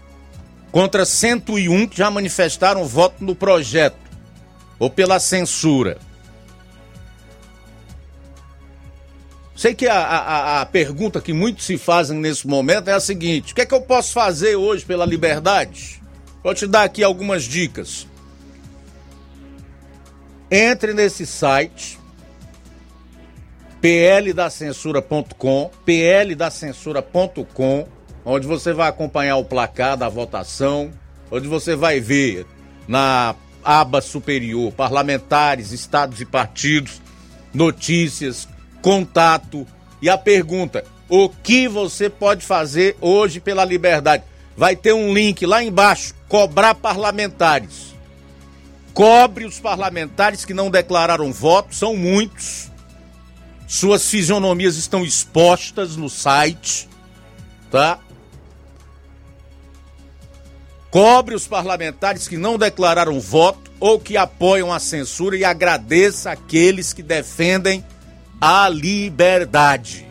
contra 0.72 1.06
101 1.06 1.88
que 1.88 1.98
já 1.98 2.10
manifestaram 2.10 2.84
voto 2.86 3.24
no 3.24 3.36
projeto 3.36 3.96
ou 4.80 4.90
pela 4.90 5.20
censura. 5.20 6.00
Sei 9.56 9.76
que 9.76 9.88
a, 9.88 9.96
a, 9.96 10.62
a, 10.62 10.66
pergunta 10.66 11.22
que 11.22 11.32
muitos 11.32 11.66
se 11.66 11.78
fazem 11.78 12.18
nesse 12.18 12.48
momento 12.48 12.90
é 12.90 12.94
a 12.94 13.00
seguinte: 13.00 13.54
o 13.54 13.56
que 13.56 13.62
é 13.62 13.66
que 13.66 13.74
eu 13.74 13.82
posso 13.82 14.12
fazer 14.12 14.56
hoje 14.56 14.84
pela 14.84 15.06
liberdade? 15.06 16.02
Vou 16.44 16.54
te 16.56 16.66
dar 16.66 16.84
aqui 16.84 17.04
algumas 17.04 17.44
dicas. 17.44 18.08
Entre 20.50 20.94
nesse 20.94 21.26
site 21.26 22.00
pldacensura.com, 23.86 25.70
pldacensura.com, 25.86 27.88
onde 28.26 28.48
você 28.48 28.74
vai 28.74 28.90
acompanhar 28.90 29.38
o 29.38 29.46
placar 29.46 29.96
da 29.96 30.10
votação, 30.10 30.90
onde 31.30 31.48
você 31.48 31.76
vai 31.76 32.00
ver 32.00 32.48
na 32.88 33.36
aba 33.64 34.02
superior 34.02 34.72
parlamentares, 34.72 35.72
estados 35.72 36.20
e 36.20 36.26
partidos, 36.26 37.00
notícias, 37.54 38.48
contato. 38.82 39.68
E 40.02 40.10
a 40.10 40.18
pergunta: 40.18 40.84
o 41.08 41.30
que 41.30 41.68
você 41.68 42.10
pode 42.10 42.44
fazer 42.44 42.98
hoje 43.00 43.40
pela 43.40 43.64
liberdade? 43.64 44.24
Vai 44.58 44.76
ter 44.76 44.94
um 44.94 45.14
link 45.14 45.46
lá 45.46 45.64
embaixo: 45.64 46.16
cobrar 46.28 46.74
parlamentares. 46.74 47.94
Cobre 48.96 49.46
os 49.46 49.60
parlamentares 49.60 50.44
que 50.44 50.56
não 50.56 50.72
declararam 50.72 51.32
voto, 51.32 51.76
são 51.76 51.96
muitos. 51.96 52.74
Suas 53.68 54.08
fisionomias 54.10 54.76
estão 54.76 55.04
expostas 55.04 55.96
no 55.96 56.10
site, 56.10 56.88
tá? 57.72 58.00
Cobre 60.92 61.36
os 61.36 61.48
parlamentares 61.48 62.28
que 62.28 62.38
não 62.38 62.58
declararam 62.58 63.20
voto 63.20 63.72
ou 63.80 64.00
que 64.00 64.16
apoiam 64.16 64.72
a 64.72 64.80
censura 64.80 65.36
e 65.36 65.44
agradeça 65.44 66.32
aqueles 66.32 66.94
que 66.94 67.04
defendem 67.04 67.84
a 68.40 68.70
liberdade. 68.70 70.06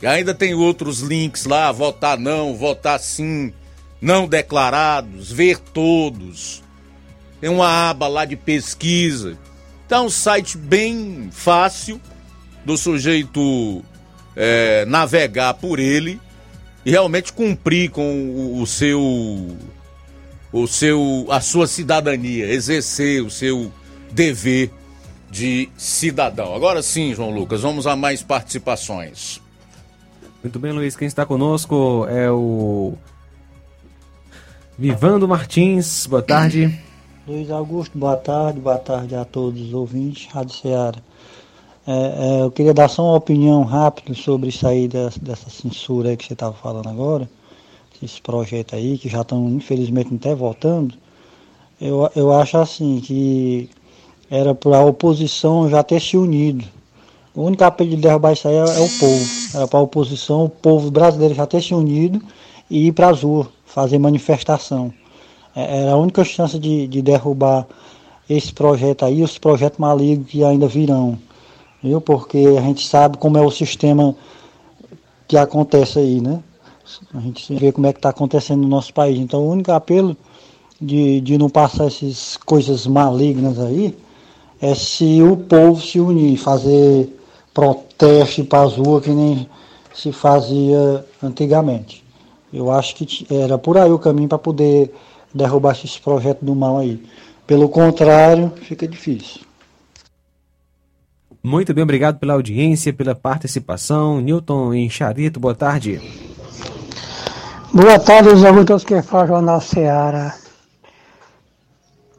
E 0.00 0.06
ainda 0.06 0.34
tem 0.34 0.54
outros 0.54 1.00
links 1.00 1.44
lá, 1.44 1.70
votar 1.70 2.18
não, 2.18 2.56
votar 2.56 2.98
sim, 2.98 3.52
não 4.00 4.26
declarados, 4.26 5.30
ver 5.30 5.58
todos. 5.58 6.62
Tem 7.40 7.50
uma 7.50 7.90
aba 7.90 8.08
lá 8.08 8.24
de 8.24 8.36
pesquisa. 8.36 9.38
Então, 9.86 10.06
um 10.06 10.10
site 10.10 10.58
bem 10.58 11.28
fácil 11.30 12.00
do 12.66 12.76
sujeito 12.76 13.82
é, 14.34 14.84
navegar 14.86 15.54
por 15.54 15.78
ele 15.78 16.20
e 16.84 16.90
realmente 16.90 17.32
cumprir 17.32 17.90
com 17.90 18.02
o, 18.02 18.60
o 18.60 18.66
seu 18.66 19.56
o 20.52 20.66
seu 20.66 21.26
a 21.30 21.40
sua 21.40 21.66
cidadania, 21.68 22.46
exercer 22.46 23.22
o 23.22 23.30
seu 23.30 23.72
dever 24.10 24.70
de 25.30 25.68
cidadão. 25.76 26.54
Agora 26.54 26.82
sim, 26.82 27.14
João 27.14 27.30
Lucas, 27.30 27.60
vamos 27.60 27.86
a 27.86 27.94
mais 27.94 28.22
participações. 28.22 29.40
Muito 30.42 30.58
bem, 30.58 30.72
Luiz. 30.72 30.96
Quem 30.96 31.06
está 31.06 31.24
conosco 31.24 32.06
é 32.08 32.30
o 32.30 32.94
Vivando 34.78 35.26
Martins. 35.28 36.06
Boa 36.06 36.22
tarde. 36.22 36.78
Luiz 37.26 37.50
Augusto, 37.50 37.98
boa 37.98 38.16
tarde. 38.16 38.60
Boa 38.60 38.78
tarde 38.78 39.14
a 39.14 39.24
todos 39.24 39.60
os 39.60 39.72
ouvintes. 39.72 40.26
Rádio 40.32 40.54
Ceará. 40.54 40.98
É, 41.86 41.92
é, 41.92 42.42
eu 42.42 42.50
queria 42.50 42.74
dar 42.74 42.88
só 42.88 43.04
uma 43.04 43.16
opinião 43.16 43.62
rápida 43.62 44.12
sobre 44.14 44.48
isso 44.48 44.66
aí 44.66 44.88
dessa, 44.88 45.20
dessa 45.20 45.48
censura 45.48 46.08
aí 46.10 46.16
que 46.16 46.26
você 46.26 46.32
estava 46.32 46.54
falando 46.54 46.88
agora. 46.88 47.28
Esse 48.02 48.20
projeto 48.20 48.74
aí, 48.74 48.98
que 48.98 49.08
já 49.08 49.22
estão, 49.22 49.48
infelizmente, 49.48 50.14
até 50.14 50.34
voltando. 50.34 50.94
Eu, 51.80 52.10
eu 52.16 52.32
acho 52.32 52.58
assim 52.58 53.00
que 53.00 53.70
era 54.30 54.54
para 54.54 54.78
a 54.78 54.84
oposição 54.84 55.68
já 55.70 55.82
ter 55.82 56.00
se 56.00 56.16
unido. 56.16 56.64
O 57.34 57.42
único 57.42 57.62
apelo 57.64 57.90
de 57.90 57.96
derrubar 57.96 58.32
isso 58.32 58.48
aí 58.48 58.54
é, 58.54 58.58
é 58.58 58.80
o 58.80 58.98
povo. 58.98 59.26
Era 59.54 59.68
para 59.68 59.78
a 59.78 59.82
oposição, 59.82 60.44
o 60.46 60.48
povo 60.48 60.90
brasileiro 60.90 61.34
já 61.34 61.46
ter 61.46 61.62
se 61.62 61.74
unido 61.74 62.20
e 62.68 62.88
ir 62.88 62.92
para 62.92 63.10
as 63.10 63.22
ruas, 63.22 63.46
fazer 63.64 63.98
manifestação. 63.98 64.92
É, 65.54 65.82
era 65.82 65.92
a 65.92 65.96
única 65.96 66.24
chance 66.24 66.58
de, 66.58 66.88
de 66.88 67.00
derrubar 67.00 67.66
esse 68.28 68.52
projeto 68.52 69.04
aí, 69.04 69.22
os 69.22 69.38
projetos 69.38 69.78
malignos 69.78 70.28
que 70.28 70.42
ainda 70.42 70.66
virão. 70.66 71.16
Viu? 71.82 72.00
Porque 72.00 72.38
a 72.58 72.60
gente 72.62 72.86
sabe 72.86 73.18
como 73.18 73.38
é 73.38 73.40
o 73.40 73.50
sistema 73.50 74.14
que 75.28 75.36
acontece 75.36 75.98
aí, 75.98 76.20
né? 76.20 76.42
A 77.14 77.20
gente 77.20 77.54
vê 77.54 77.72
como 77.72 77.86
é 77.86 77.92
que 77.92 77.98
está 77.98 78.10
acontecendo 78.10 78.62
no 78.62 78.68
nosso 78.68 78.94
país. 78.94 79.18
Então 79.18 79.40
o 79.44 79.50
único 79.50 79.72
apelo 79.72 80.16
de, 80.80 81.20
de 81.20 81.38
não 81.38 81.48
passar 81.48 81.86
essas 81.86 82.36
coisas 82.36 82.86
malignas 82.86 83.58
aí 83.58 83.96
é 84.60 84.74
se 84.74 85.20
o 85.22 85.36
povo 85.36 85.80
se 85.80 86.00
unir, 86.00 86.36
fazer 86.38 87.12
protesto 87.52 88.44
para 88.44 88.62
as 88.62 88.74
ruas 88.76 89.04
que 89.04 89.10
nem 89.10 89.48
se 89.94 90.12
fazia 90.12 91.04
antigamente. 91.22 92.04
Eu 92.52 92.70
acho 92.70 92.94
que 92.94 93.26
era 93.30 93.58
por 93.58 93.76
aí 93.76 93.90
o 93.90 93.98
caminho 93.98 94.28
para 94.28 94.38
poder 94.38 94.94
derrubar 95.34 95.72
esses 95.72 95.98
projetos 95.98 96.46
do 96.46 96.54
mal 96.54 96.78
aí. 96.78 97.02
Pelo 97.46 97.68
contrário, 97.68 98.52
fica 98.56 98.86
difícil. 98.86 99.45
Muito 101.46 101.72
bem, 101.72 101.84
obrigado 101.84 102.18
pela 102.18 102.32
audiência, 102.32 102.92
pela 102.92 103.14
participação. 103.14 104.20
Newton 104.20 104.74
em 104.74 104.90
Charito, 104.90 105.38
boa 105.38 105.54
tarde. 105.54 106.02
Boa 107.72 108.00
tarde, 108.00 108.30
os 108.30 108.42
ouvintes 108.42 108.82
que 108.82 109.00
fala 109.00 109.28
Jornal 109.28 109.60
Ceará. 109.60 110.36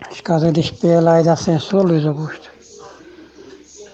As 0.10 0.22
casas 0.22 0.54
de 0.54 0.62
espelho 0.62 1.02
lá 1.02 1.22
da 1.22 1.36
censura, 1.36 1.84
Luiz 1.84 2.06
Augusto. 2.06 2.50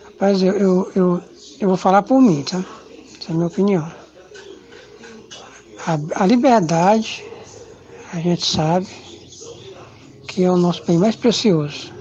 Rapaz, 0.06 0.44
eu, 0.44 0.54
eu, 0.54 0.92
eu, 0.96 1.22
eu 1.62 1.68
vou 1.68 1.78
falar 1.78 2.04
por 2.04 2.22
mim, 2.22 2.44
tá? 2.44 2.64
Essa 3.20 3.30
é 3.30 3.32
a 3.32 3.34
minha 3.34 3.48
opinião. 3.48 3.92
A, 5.88 6.24
a 6.24 6.28
liberdade, 6.28 7.26
a 8.14 8.18
gente 8.18 8.46
sabe 8.46 8.86
que 10.28 10.44
é 10.44 10.52
o 10.52 10.58
nosso 10.58 10.86
bem 10.86 11.00
mais 11.00 11.16
precioso. 11.16 11.93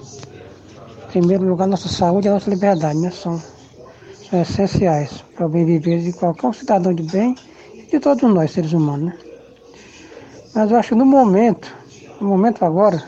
Primeiro 1.12 1.44
lugar, 1.44 1.68
nossa 1.68 1.90
saúde 1.90 2.26
e 2.26 2.30
a 2.30 2.32
nossa 2.32 2.48
liberdade, 2.48 2.98
né? 2.98 3.10
São, 3.10 3.38
são 4.30 4.40
essenciais 4.40 5.22
para 5.34 5.44
o 5.44 5.48
bem 5.50 5.66
viver 5.66 6.00
de 6.00 6.10
qualquer 6.14 6.54
cidadão 6.54 6.94
de 6.94 7.02
bem 7.02 7.36
e 7.74 7.82
de 7.82 8.00
todos 8.00 8.22
nós, 8.22 8.50
seres 8.50 8.72
humanos, 8.72 9.12
né? 9.12 9.18
Mas 10.54 10.70
eu 10.70 10.78
acho 10.78 10.88
que 10.88 10.94
no 10.94 11.04
momento, 11.04 11.70
no 12.18 12.28
momento 12.28 12.64
agora, 12.64 13.04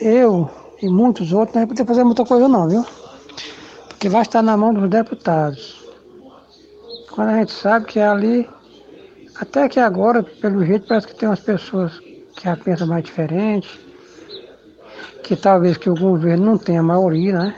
eu 0.00 0.48
e 0.80 0.88
muitos 0.88 1.32
outros 1.32 1.56
não 1.56 1.62
vamos 1.62 1.76
poder 1.76 1.88
fazer 1.88 2.04
muita 2.04 2.24
coisa 2.24 2.46
não, 2.46 2.68
viu? 2.68 2.86
Porque 3.88 4.08
vai 4.08 4.22
estar 4.22 4.42
na 4.42 4.56
mão 4.56 4.72
dos 4.72 4.88
deputados. 4.88 5.84
Quando 7.10 7.30
a 7.30 7.38
gente 7.38 7.50
sabe 7.50 7.86
que 7.86 7.98
é 7.98 8.06
ali, 8.06 8.48
até 9.34 9.68
que 9.68 9.80
agora, 9.80 10.22
pelo 10.22 10.64
jeito, 10.64 10.86
parece 10.86 11.08
que 11.08 11.16
tem 11.16 11.28
umas 11.28 11.40
pessoas 11.40 11.98
que 12.36 12.48
a 12.48 12.56
pensam 12.56 12.86
mais 12.86 13.02
diferente, 13.02 13.91
que 15.22 15.36
talvez 15.36 15.76
que 15.76 15.90
o 15.90 15.94
governo 15.94 16.46
não 16.46 16.58
tenha 16.58 16.82
maioria, 16.82 17.38
né? 17.38 17.56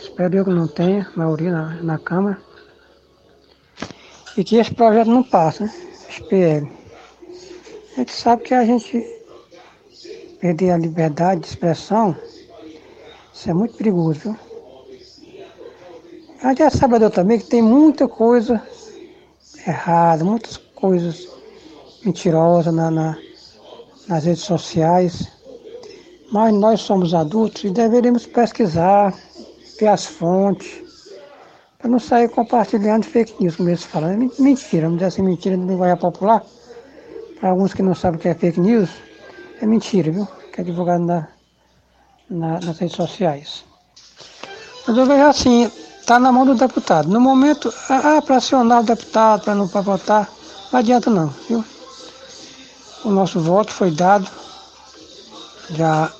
Espero 0.00 0.36
eu 0.36 0.44
que 0.44 0.50
não 0.50 0.66
tenha 0.66 1.10
maioria 1.16 1.50
na, 1.50 1.82
na 1.82 1.98
Câmara. 1.98 2.38
E 4.36 4.44
que 4.44 4.56
esse 4.56 4.74
projeto 4.74 5.08
não 5.08 5.22
passe, 5.22 5.64
né? 5.64 5.72
A 7.94 8.00
gente 8.00 8.12
sabe 8.12 8.42
que 8.42 8.54
a 8.54 8.64
gente 8.64 9.04
perder 10.40 10.70
a 10.70 10.78
liberdade 10.78 11.40
de 11.40 11.46
expressão, 11.46 12.16
isso 13.32 13.48
é 13.48 13.54
muito 13.54 13.76
perigoso, 13.76 14.20
viu? 14.20 14.36
A 16.42 16.48
gente 16.48 16.62
é 16.62 16.70
sabedor 16.70 17.10
também 17.10 17.38
que 17.38 17.46
tem 17.46 17.62
muita 17.62 18.08
coisa 18.08 18.62
errada, 19.66 20.24
muitas 20.24 20.56
coisas 20.56 21.28
mentirosas 22.04 22.74
na, 22.74 22.90
na, 22.90 23.18
nas 24.08 24.24
redes 24.24 24.42
sociais, 24.42 25.31
mas 26.32 26.54
nós 26.54 26.80
somos 26.80 27.12
adultos 27.12 27.62
e 27.62 27.70
deveríamos 27.70 28.24
pesquisar, 28.24 29.14
ver 29.78 29.88
as 29.88 30.06
fontes, 30.06 30.82
para 31.78 31.90
não 31.90 31.98
sair 31.98 32.28
compartilhando 32.30 33.04
fake 33.04 33.34
news, 33.38 33.56
como 33.56 33.68
eles 33.68 33.84
falam. 33.84 34.10
É 34.10 34.16
mentira, 34.40 34.84
vamos 34.84 34.98
dizer 34.98 35.08
assim, 35.08 35.22
mentira 35.22 35.56
de 35.56 35.64
linguagem 35.64 35.96
popular. 35.98 36.42
Para 37.38 37.50
alguns 37.50 37.74
que 37.74 37.82
não 37.82 37.94
sabem 37.94 38.18
o 38.18 38.22
que 38.22 38.28
é 38.28 38.34
fake 38.34 38.60
news, 38.60 38.88
é 39.60 39.66
mentira, 39.66 40.10
viu? 40.10 40.26
Que 40.52 40.62
é 40.62 40.64
divulgado 40.64 41.04
na, 41.04 41.28
na, 42.30 42.60
nas 42.60 42.78
redes 42.78 42.96
sociais. 42.96 43.64
Mas 44.86 44.96
eu 44.96 45.04
vejo 45.04 45.24
assim, 45.24 45.70
está 46.00 46.18
na 46.18 46.32
mão 46.32 46.46
do 46.46 46.54
deputado. 46.54 47.08
No 47.08 47.20
momento, 47.20 47.72
ah, 47.90 48.22
para 48.22 48.36
acionar 48.36 48.80
o 48.80 48.84
deputado, 48.84 49.44
para 49.44 49.54
não 49.54 49.68
pra 49.68 49.82
votar, 49.82 50.30
não 50.72 50.80
adianta 50.80 51.10
não, 51.10 51.28
viu? 51.48 51.62
O 53.04 53.10
nosso 53.10 53.38
voto 53.38 53.70
foi 53.70 53.90
dado 53.90 54.30
já 55.70 56.12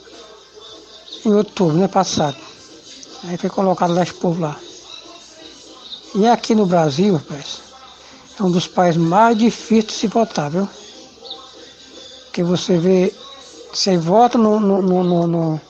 em 1.24 1.35
outubro, 1.35 1.77
né, 1.77 1.89
passado. 1.89 2.36
Aí 3.24 3.36
foi 3.36 3.51
colocado 3.51 3.94
lá 3.94 4.03
esse 4.03 4.15
povo 4.15 4.40
lá. 4.40 4.57
E 6.15 6.27
aqui 6.27 6.55
no 6.55 6.66
Brasil, 6.66 7.15
rapaz, 7.15 7.62
é 8.39 8.43
um 8.43 8.51
dos 8.51 8.66
países 8.66 9.01
mais 9.01 9.36
difíceis 9.39 9.86
de 9.86 9.93
se 9.93 10.07
votar, 10.09 10.51
viu? 10.51 10.69
Porque 12.24 12.43
você 12.43 12.77
vê, 12.77 13.15
você 13.73 13.97
vota 13.97 14.36
no, 14.36 14.59
no, 14.59 14.82
no, 14.82 15.27
no, 15.27 15.61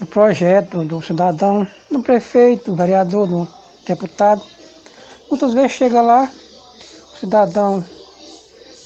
no 0.00 0.06
projeto 0.06 0.84
do 0.84 1.02
cidadão, 1.02 1.66
no 1.90 2.02
prefeito, 2.02 2.70
no 2.70 2.76
vereador, 2.76 3.28
no 3.28 3.48
deputado. 3.86 4.42
Muitas 5.28 5.52
vezes 5.52 5.72
chega 5.72 6.00
lá, 6.00 6.30
o 7.14 7.18
cidadão 7.18 7.84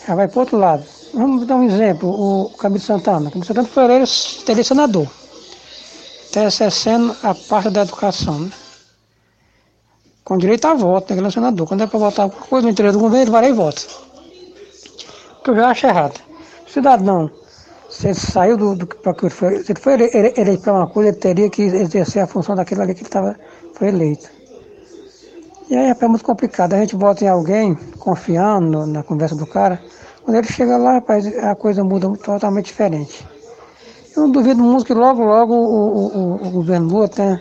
já 0.06 0.14
vai 0.14 0.27
para 0.27 0.40
outro 0.40 0.59
lado. 0.59 0.85
Vamos 1.14 1.47
dar 1.47 1.56
um 1.56 1.64
exemplo, 1.64 2.09
o 2.09 2.51
Camilo 2.51 2.82
Santana. 2.82 3.31
Camilo 3.31 3.44
Santana 3.44 3.69
foi 3.69 3.85
ele 3.85 4.05
teria 4.47 4.64
senador, 4.64 5.06
está 6.40 7.28
a 7.28 7.34
parte 7.34 7.70
da 7.70 7.82
educação, 7.82 8.40
né? 8.40 8.50
com 10.24 10.38
direito 10.38 10.66
a 10.66 10.74
voto, 10.74 11.12
né, 11.12 11.18
ele 11.18 11.28
é 11.28 11.30
senador. 11.30 11.66
Quando 11.66 11.82
é 11.82 11.86
para 11.86 11.98
votar 11.98 12.24
alguma 12.24 12.46
coisa 12.46 12.66
no 12.66 12.72
interior 12.72 12.92
do 12.92 12.98
governo, 12.98 13.24
ele 13.24 13.30
vai 13.30 13.42
lá 13.42 13.48
e 13.48 13.52
vota. 13.52 13.82
O 15.38 15.42
que 15.42 15.50
eu 15.50 15.56
já 15.56 15.68
acho 15.68 15.86
errado. 15.86 16.20
Cidadão, 16.66 17.30
se 17.90 18.06
ele 18.06 18.14
saiu 18.14 18.56
do, 18.56 18.74
do 18.74 18.86
para 18.86 19.12
que 19.14 19.28
foi, 19.28 19.62
se 19.62 19.72
ele 19.72 19.80
foi 19.80 19.94
eleito 19.94 20.62
para 20.62 20.72
uma 20.72 20.86
coisa, 20.86 21.10
ele 21.10 21.18
teria 21.18 21.50
que 21.50 21.62
exercer 21.62 22.22
a 22.22 22.26
função 22.26 22.54
daquilo 22.54 22.82
ali 22.82 22.94
que 22.94 23.02
ele 23.02 23.10
tava, 23.10 23.36
foi 23.74 23.88
eleito. 23.88 24.30
E 25.68 25.76
aí 25.76 25.90
é 25.90 26.09
muito 26.09 26.24
complicado. 26.24 26.74
A 26.74 26.78
gente 26.78 26.96
vota 26.96 27.24
em 27.24 27.28
alguém, 27.28 27.74
confiando 27.98 28.86
na 28.86 29.02
conversa 29.02 29.34
do 29.34 29.46
cara, 29.46 29.82
quando 30.22 30.36
ele 30.36 30.46
chega 30.46 30.76
lá, 30.76 30.94
rapaz, 30.94 31.26
a 31.38 31.54
coisa 31.54 31.82
muda 31.82 32.09
totalmente 32.18 32.66
diferente. 32.66 33.26
Eu 34.14 34.22
não 34.22 34.30
duvido 34.30 34.62
muito 34.62 34.84
que 34.84 34.93
logo, 34.93 35.24
logo 35.24 35.55
o, 35.55 36.06
o, 36.06 36.47
o 36.47 36.51
governo 36.51 36.89
Lula 36.89 37.09
tenha 37.09 37.40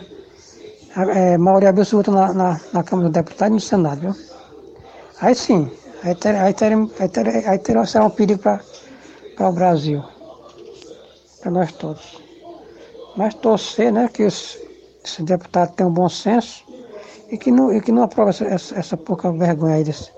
é, 0.96 1.36
maioria 1.36 1.68
absoluta 1.68 2.10
na, 2.10 2.32
na, 2.32 2.60
na, 2.72 2.82
Câmara 2.82 3.08
dos 3.08 3.14
Deputados 3.14 3.50
e 3.50 3.54
no 3.54 3.60
Senado, 3.60 4.00
viu? 4.00 4.14
Aí 5.20 5.34
sim, 5.34 5.70
aí, 6.02 6.14
ter, 6.14 6.34
aí, 6.34 6.54
ter, 6.54 6.72
aí, 6.72 7.08
ter, 7.08 7.48
aí 7.48 7.58
ter, 7.58 7.86
será 7.86 8.06
um 8.06 8.10
perigo 8.10 8.40
para 8.40 9.48
o 9.48 9.52
Brasil, 9.52 10.02
para 11.40 11.50
nós 11.50 11.72
todos. 11.72 12.22
Mas 13.16 13.34
torcer, 13.34 13.92
né, 13.92 14.08
que 14.12 14.22
esse, 14.22 14.58
deputado 15.20 15.74
tenha 15.74 15.88
um 15.88 15.92
bom 15.92 16.08
senso 16.08 16.64
e 17.30 17.36
que 17.36 17.50
não, 17.50 17.72
e 17.72 17.80
que 17.80 17.92
não 17.92 18.04
aprove 18.04 18.30
essa, 18.30 18.44
essa, 18.46 18.78
essa 18.78 18.96
pouca 18.96 19.30
vergonha 19.30 19.76
aí 19.76 19.84
desse, 19.84 20.10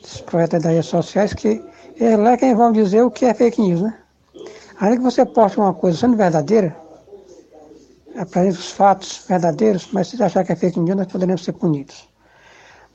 desses 0.00 0.20
projetos 0.20 0.62
das 0.62 0.72
redes 0.72 0.86
sociais, 0.86 1.34
que 1.34 1.60
eles 1.96 2.18
lá 2.18 2.32
é 2.32 2.36
quem 2.36 2.54
vão 2.54 2.70
dizer 2.70 3.02
o 3.02 3.10
que 3.10 3.24
é 3.24 3.34
fake 3.34 3.60
news, 3.60 3.82
né? 3.82 3.98
Ainda 4.80 4.96
que 4.96 5.02
você 5.02 5.26
poste 5.26 5.58
uma 5.58 5.74
coisa 5.74 5.98
sendo 5.98 6.16
verdadeira, 6.16 6.76
apresente 8.16 8.58
os 8.58 8.70
fatos 8.70 9.24
verdadeiros, 9.28 9.88
mas 9.92 10.08
se 10.08 10.22
achar 10.22 10.44
que 10.44 10.52
é 10.52 10.56
fake 10.56 10.78
news, 10.78 10.96
nós 10.96 11.06
poderemos 11.06 11.44
ser 11.44 11.52
punidos. 11.52 12.08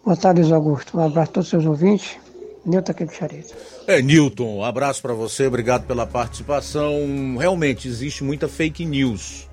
Boa 0.03 0.15
tarde, 0.15 0.41
Luiz 0.41 0.53
Augusto. 0.53 0.97
Um 0.97 1.03
abraço 1.03 1.31
a 1.31 1.33
todos 1.33 1.47
os 1.47 1.49
seus 1.49 1.65
ouvintes. 1.65 2.17
Nilton 2.65 2.91
aqui 2.91 3.05
de 3.05 3.13
Charita. 3.13 3.53
É, 3.87 4.01
Nilton, 4.01 4.57
um 4.59 4.63
abraço 4.63 5.01
para 5.01 5.13
você, 5.13 5.47
obrigado 5.47 5.85
pela 5.85 6.07
participação. 6.07 7.35
Realmente 7.37 7.89
existe 7.89 8.23
muita 8.23 8.47
fake 8.47 8.85
news, 8.85 9.49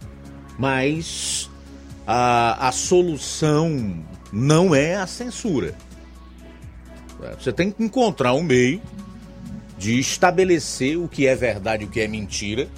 mas 0.56 1.50
a, 2.06 2.68
a 2.68 2.72
solução 2.72 3.98
não 4.32 4.72
é 4.72 4.94
a 4.94 5.06
censura. 5.08 5.74
É, 7.22 7.34
você 7.34 7.52
tem 7.52 7.72
que 7.72 7.82
encontrar 7.82 8.32
um 8.34 8.42
meio 8.42 8.80
de 9.80 9.98
estabelecer 9.98 10.98
o 10.98 11.08
que 11.08 11.26
é 11.26 11.34
verdade 11.34 11.86
o 11.86 11.88
que 11.88 12.02
é 12.02 12.06
mentira, 12.06 12.68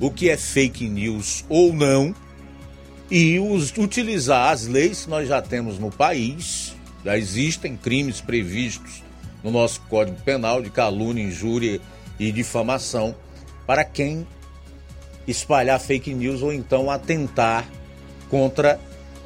o 0.00 0.10
que 0.10 0.28
é 0.28 0.36
fake 0.36 0.88
news 0.88 1.44
ou 1.48 1.72
não, 1.72 2.12
e 3.08 3.38
os, 3.38 3.72
utilizar 3.78 4.50
as 4.50 4.66
leis 4.66 5.04
que 5.04 5.10
nós 5.10 5.28
já 5.28 5.40
temos 5.40 5.78
no 5.78 5.92
país. 5.92 6.74
Já 7.04 7.16
existem 7.16 7.76
crimes 7.76 8.20
previstos 8.20 9.00
no 9.44 9.52
nosso 9.52 9.80
Código 9.82 10.20
Penal 10.22 10.60
de 10.60 10.70
calúnia, 10.70 11.22
injúria 11.22 11.80
e 12.18 12.32
difamação 12.32 13.14
para 13.64 13.84
quem 13.84 14.26
espalhar 15.28 15.78
fake 15.78 16.12
news 16.12 16.42
ou 16.42 16.52
então 16.52 16.90
atentar 16.90 17.64
contra 18.28 18.80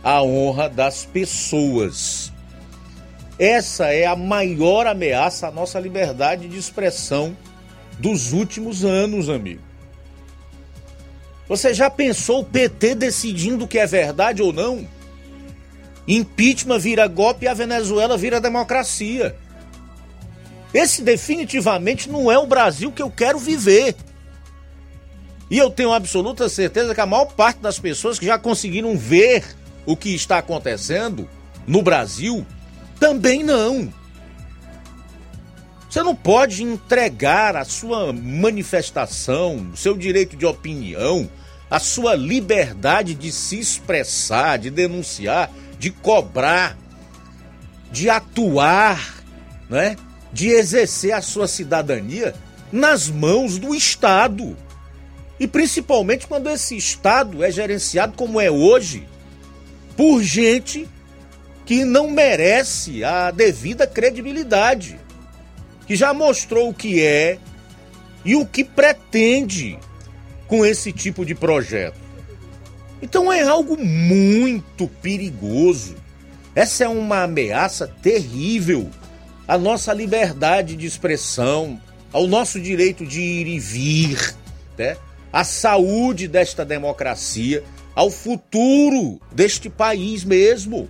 a 0.05 0.22
honra 0.22 0.68
das 0.68 1.06
pessoas. 1.06 2.30
Essa 3.39 3.86
é 3.86 4.05
a 4.05 4.16
maior 4.16 4.86
ameaça 4.86 5.47
à 5.47 5.51
nossa 5.51 5.78
liberdade 5.78 6.48
de 6.48 6.59
expressão 6.59 7.36
dos 7.98 8.32
últimos 8.32 8.85
anos, 8.85 9.28
amigo. 9.28 9.62
Você 11.48 11.73
já 11.73 11.89
pensou 11.89 12.40
o 12.40 12.44
PT 12.44 12.97
decidindo 12.97 13.65
o 13.65 13.69
que 13.69 13.78
é 13.78 13.86
verdade 13.86 14.43
ou 14.43 14.52
não? 14.52 14.86
Impeachment 16.06 16.78
vira 16.78 17.06
golpe 17.06 17.44
e 17.44 17.48
a 17.48 17.55
Venezuela 17.55 18.19
vira 18.19 18.40
democracia. 18.40 19.36
Esse 20.74 21.02
definitivamente 21.02 22.10
não 22.10 22.31
é 22.31 22.39
o 22.39 22.47
Brasil 22.47 22.90
que 22.90 23.02
eu 23.02 23.10
quero 23.10 23.39
viver. 23.39 23.94
E 25.51 25.56
eu 25.56 25.70
tenho 25.70 25.93
absoluta 25.93 26.48
certeza 26.48 26.94
que 26.94 27.01
a 27.01 27.06
maior 27.06 27.27
parte 27.27 27.60
das 27.60 27.78
pessoas 27.78 28.19
que 28.19 28.27
já 28.27 28.39
conseguiram 28.39 28.97
ver 28.97 29.44
o 29.86 29.97
que 29.97 30.15
está 30.15 30.39
acontecendo 30.39 31.28
no 31.66 31.81
Brasil 31.81 32.44
também 32.98 33.42
não. 33.42 33.92
Você 35.88 36.02
não 36.02 36.14
pode 36.14 36.62
entregar 36.62 37.56
a 37.56 37.64
sua 37.64 38.12
manifestação, 38.12 39.70
o 39.72 39.76
seu 39.76 39.96
direito 39.96 40.36
de 40.36 40.44
opinião, 40.44 41.28
a 41.70 41.78
sua 41.78 42.14
liberdade 42.14 43.14
de 43.14 43.32
se 43.32 43.58
expressar, 43.58 44.58
de 44.58 44.70
denunciar, 44.70 45.50
de 45.78 45.90
cobrar, 45.90 46.76
de 47.90 48.10
atuar, 48.10 49.24
né? 49.68 49.96
de 50.30 50.48
exercer 50.48 51.12
a 51.12 51.22
sua 51.22 51.48
cidadania 51.48 52.34
nas 52.70 53.08
mãos 53.08 53.58
do 53.58 53.74
Estado. 53.74 54.56
E 55.40 55.46
principalmente 55.46 56.26
quando 56.26 56.50
esse 56.50 56.76
Estado 56.76 57.42
é 57.42 57.50
gerenciado 57.50 58.12
como 58.14 58.40
é 58.40 58.50
hoje, 58.50 59.08
por 59.96 60.22
gente 60.22 60.86
que 61.68 61.84
não 61.84 62.10
merece 62.10 63.04
a 63.04 63.30
devida 63.30 63.86
credibilidade, 63.86 64.98
que 65.86 65.94
já 65.94 66.14
mostrou 66.14 66.70
o 66.70 66.74
que 66.74 67.04
é 67.04 67.38
e 68.24 68.34
o 68.34 68.46
que 68.46 68.64
pretende 68.64 69.78
com 70.46 70.64
esse 70.64 70.94
tipo 70.94 71.26
de 71.26 71.34
projeto. 71.34 72.00
Então 73.02 73.30
é 73.30 73.42
algo 73.42 73.76
muito 73.76 74.88
perigoso. 75.02 75.96
Essa 76.54 76.84
é 76.84 76.88
uma 76.88 77.24
ameaça 77.24 77.86
terrível 77.86 78.88
à 79.46 79.58
nossa 79.58 79.92
liberdade 79.92 80.74
de 80.74 80.86
expressão, 80.86 81.78
ao 82.10 82.26
nosso 82.26 82.58
direito 82.58 83.04
de 83.04 83.20
ir 83.20 83.46
e 83.46 83.58
vir, 83.58 84.34
né? 84.78 84.96
à 85.30 85.44
saúde 85.44 86.28
desta 86.28 86.64
democracia, 86.64 87.62
ao 87.94 88.10
futuro 88.10 89.20
deste 89.30 89.68
país 89.68 90.24
mesmo. 90.24 90.88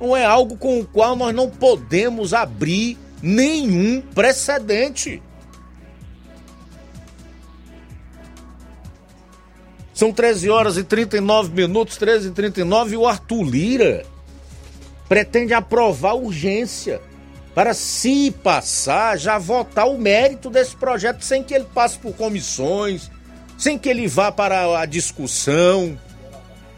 Não 0.00 0.16
é 0.16 0.24
algo 0.24 0.56
com 0.56 0.80
o 0.80 0.86
qual 0.86 1.14
nós 1.16 1.34
não 1.34 1.48
podemos 1.48 2.34
abrir 2.34 2.98
nenhum 3.22 4.00
precedente. 4.00 5.22
São 9.94 10.12
13 10.12 10.50
horas 10.50 10.76
e 10.76 10.82
39 10.82 11.54
minutos, 11.54 11.96
13 11.96 12.28
e 12.28 12.30
39, 12.32 12.94
e 12.94 12.96
o 12.96 13.06
Arthur 13.06 13.42
Lira 13.44 14.04
pretende 15.08 15.54
aprovar 15.54 16.14
urgência 16.14 17.00
para, 17.54 17.72
se 17.72 18.32
passar, 18.42 19.16
já 19.16 19.38
votar 19.38 19.88
o 19.88 19.96
mérito 19.96 20.50
desse 20.50 20.74
projeto 20.74 21.22
sem 21.22 21.42
que 21.42 21.54
ele 21.54 21.66
passe 21.72 21.96
por 21.96 22.12
comissões, 22.14 23.08
sem 23.56 23.78
que 23.78 23.88
ele 23.88 24.08
vá 24.08 24.32
para 24.32 24.80
a 24.80 24.84
discussão, 24.84 25.96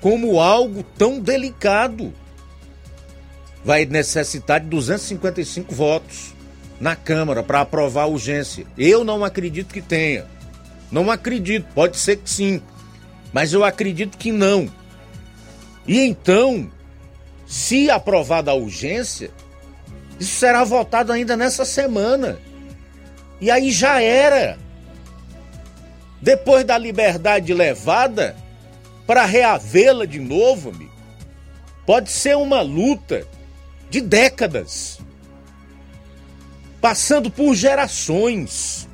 como 0.03 0.39
algo 0.39 0.83
tão 0.83 1.19
delicado. 1.19 2.13
Vai 3.67 3.85
necessitar 3.85 4.61
de 4.61 4.69
255 4.69 5.75
votos 5.75 6.35
na 6.81 6.97
Câmara 6.97 7.43
para 7.43 7.61
aprovar 7.61 8.05
a 8.05 8.07
urgência. 8.07 8.67
Eu 8.79 9.05
não 9.05 9.23
acredito 9.23 9.75
que 9.75 9.83
tenha. 9.83 10.25
Não 10.91 11.11
acredito, 11.11 11.67
pode 11.75 11.99
ser 11.99 12.17
que 12.17 12.31
sim 12.31 12.63
mas 13.37 13.53
eu 13.53 13.63
acredito 13.63 14.17
que 14.17 14.33
não. 14.33 14.67
E 15.87 16.01
então, 16.01 16.73
se 17.47 17.91
aprovada 17.91 18.51
a 18.51 18.55
urgência, 18.55 19.31
isso 20.19 20.37
será 20.37 20.65
votado 20.65 21.13
ainda 21.13 21.37
nessa 21.37 21.63
semana. 21.67 22.39
E 23.39 23.51
aí 23.51 23.71
já 23.71 24.01
era. 24.01 24.59
Depois 26.19 26.65
da 26.65 26.79
liberdade 26.79 27.53
levada, 27.53 28.35
para 29.07 29.27
reavê-la 29.27 30.07
de 30.07 30.19
novo, 30.19 30.71
amigo, 30.71 30.95
pode 31.85 32.11
ser 32.11 32.39
uma 32.39 32.63
luta 32.63 33.27
de 33.97 34.01
décadas, 34.03 35.01
passando 36.83 37.31
por 37.31 37.55
gerações. 37.55 38.87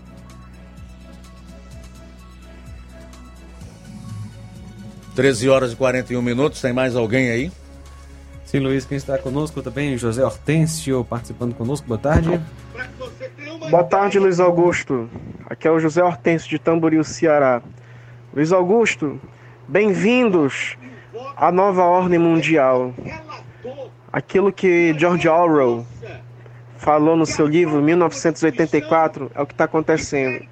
13 5.17 5.49
horas 5.49 5.73
e 5.73 5.77
41 5.77 6.23
minutos, 6.23 6.61
tem 6.61 6.73
mais 6.73 6.95
alguém 6.95 7.31
aí? 7.31 7.53
Sim, 8.45 8.61
Luiz, 8.61 8.85
quem 8.85 8.97
está 8.97 9.19
conosco 9.19 9.61
também, 9.61 9.99
José 9.99 10.25
Hortêncio, 10.25 11.05
participando 11.05 11.55
conosco, 11.55 11.87
boa 11.87 11.99
tarde. 11.99 12.41
Boa 13.71 13.85
tarde, 13.85 14.21
Luiz 14.21 14.39
Augusto. 14.39 15.11
Aqui 15.51 15.67
é 15.67 15.71
o 15.71 15.81
José 15.81 16.03
Hortêncio 16.03 16.49
de 16.49 16.59
Tamboril, 16.61 17.03
Ceará. 17.03 17.61
Luiz 18.33 18.53
Augusto, 18.53 19.21
bem-vindos 19.67 20.77
à 21.37 21.51
nova 21.51 21.83
ordem 21.83 22.19
mundial. 22.19 22.95
Aquilo 24.13 24.53
que 24.53 24.95
George 24.99 25.27
Orwell 25.27 25.87
falou 26.77 27.17
no 27.17 27.25
seu 27.25 27.47
livro 27.47 27.81
1984 27.81 29.31
é 29.35 29.41
o 29.41 29.47
que 29.47 29.55
está 29.55 29.65
acontecendo. 29.65 30.45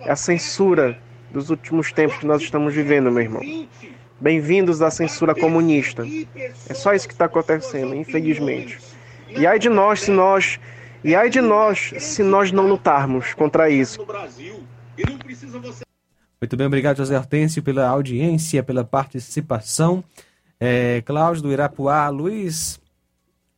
É 0.00 0.10
a 0.10 0.16
censura 0.16 0.98
dos 1.30 1.48
últimos 1.48 1.92
tempos 1.92 2.18
que 2.18 2.26
nós 2.26 2.42
estamos 2.42 2.74
vivendo, 2.74 3.12
meu 3.12 3.22
irmão. 3.22 3.68
Bem-vindos 4.20 4.82
à 4.82 4.90
censura 4.90 5.32
comunista. 5.32 6.04
É 6.68 6.74
só 6.74 6.92
isso 6.92 7.06
que 7.06 7.14
está 7.14 7.26
acontecendo, 7.26 7.94
infelizmente. 7.94 8.80
E 9.28 9.46
ai 9.46 9.60
de 9.60 9.68
nós 9.68 10.00
se 10.02 10.10
nós 10.10 10.58
e 11.04 11.14
ai 11.14 11.30
de 11.30 11.40
nós 11.40 11.94
se 11.98 12.22
nós 12.24 12.50
não 12.50 12.66
lutarmos 12.66 13.32
contra 13.32 13.70
isso. 13.70 14.04
Muito 16.40 16.56
bem, 16.56 16.66
obrigado, 16.66 16.96
José 16.96 17.16
Hortêncio, 17.16 17.62
pela 17.62 17.86
audiência, 17.86 18.60
pela 18.60 18.82
participação. 18.82 20.02
É, 20.58 21.00
Cláudio 21.02 21.42
do 21.42 21.52
Irapuá, 21.52 22.08
Luiz, 22.08 22.80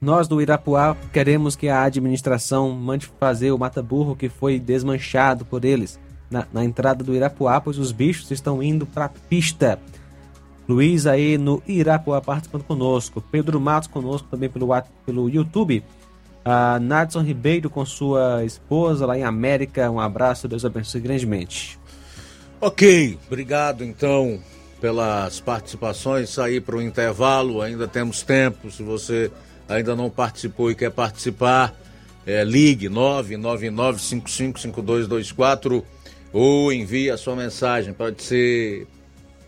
nós 0.00 0.28
do 0.28 0.42
Irapuá 0.42 0.94
queremos 1.12 1.56
que 1.56 1.68
a 1.68 1.82
administração 1.82 2.70
mande 2.70 3.10
fazer 3.18 3.50
o 3.50 3.58
mata-burro 3.58 4.14
que 4.14 4.28
foi 4.28 4.58
desmanchado 4.58 5.44
por 5.44 5.64
eles 5.64 5.98
na, 6.30 6.46
na 6.52 6.64
entrada 6.64 7.02
do 7.02 7.14
Irapuá, 7.14 7.60
pois 7.60 7.78
os 7.78 7.92
bichos 7.92 8.30
estão 8.30 8.62
indo 8.62 8.84
para 8.84 9.06
a 9.06 9.08
pista. 9.08 9.78
Luiz 10.68 11.06
aí 11.06 11.38
no 11.38 11.62
Irapuá 11.66 12.20
participando 12.20 12.64
conosco. 12.64 13.22
Pedro 13.30 13.60
Matos 13.60 13.88
conosco 13.88 14.28
também 14.28 14.50
pelo, 14.50 14.68
pelo 15.06 15.30
YouTube. 15.30 15.82
A 16.44 16.78
Nadson 16.78 17.22
Ribeiro 17.22 17.70
com 17.70 17.84
sua 17.86 18.44
esposa 18.44 19.06
lá 19.06 19.16
em 19.16 19.22
América. 19.22 19.90
Um 19.90 20.00
abraço, 20.00 20.46
Deus 20.46 20.64
abençoe 20.64 21.00
grandemente. 21.00 21.78
Ok, 22.60 23.18
obrigado 23.26 23.84
então 23.84 24.40
pelas 24.80 25.40
participações. 25.40 26.30
Sair 26.30 26.60
para 26.60 26.76
o 26.76 26.82
intervalo, 26.82 27.62
ainda 27.62 27.88
temos 27.88 28.22
tempo. 28.22 28.70
Se 28.70 28.82
você 28.82 29.30
ainda 29.68 29.96
não 29.96 30.10
participou 30.10 30.70
e 30.70 30.74
quer 30.74 30.90
participar, 30.90 31.74
é, 32.26 32.44
ligue 32.44 32.88
999555224 32.88 35.82
ou 36.32 36.72
envie 36.72 37.10
a 37.10 37.16
sua 37.16 37.36
mensagem. 37.36 37.92
Pode 37.92 38.22
ser 38.22 38.86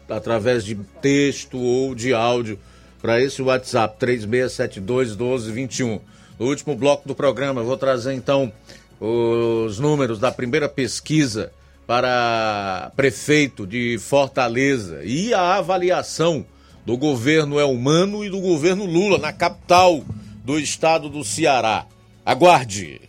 através 0.08 0.64
de 0.64 0.74
texto 1.00 1.58
ou 1.58 1.94
de 1.94 2.12
áudio 2.14 2.58
para 3.00 3.20
esse 3.20 3.40
WhatsApp 3.42 3.96
3672 3.98 5.16
1221. 5.16 6.00
No 6.38 6.46
último 6.46 6.76
bloco 6.76 7.06
do 7.06 7.14
programa, 7.14 7.60
eu 7.60 7.64
vou 7.64 7.76
trazer 7.76 8.14
então 8.14 8.52
os 9.00 9.78
números 9.78 10.18
da 10.18 10.32
primeira 10.32 10.68
pesquisa 10.68 11.52
para 11.86 12.90
prefeito 12.96 13.66
de 13.66 13.98
Fortaleza 13.98 15.00
e 15.04 15.32
a 15.32 15.56
avaliação 15.56 16.44
do 16.88 16.96
governo 16.96 17.60
Elmano 17.60 18.24
e 18.24 18.30
do 18.30 18.40
governo 18.40 18.86
Lula 18.86 19.18
na 19.18 19.30
capital 19.30 20.02
do 20.42 20.58
estado 20.58 21.10
do 21.10 21.22
Ceará. 21.22 21.86
Aguarde! 22.24 23.02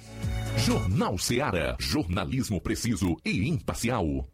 Jornal 0.58 1.18
Ceará, 1.18 1.78
jornalismo 1.80 2.60
preciso 2.60 3.16
e 3.24 3.48
imparcial. 3.48 4.28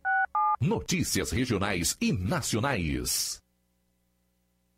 Notícias 0.59 1.29
regionais 1.29 1.95
e 2.01 2.11
nacionais. 2.11 3.39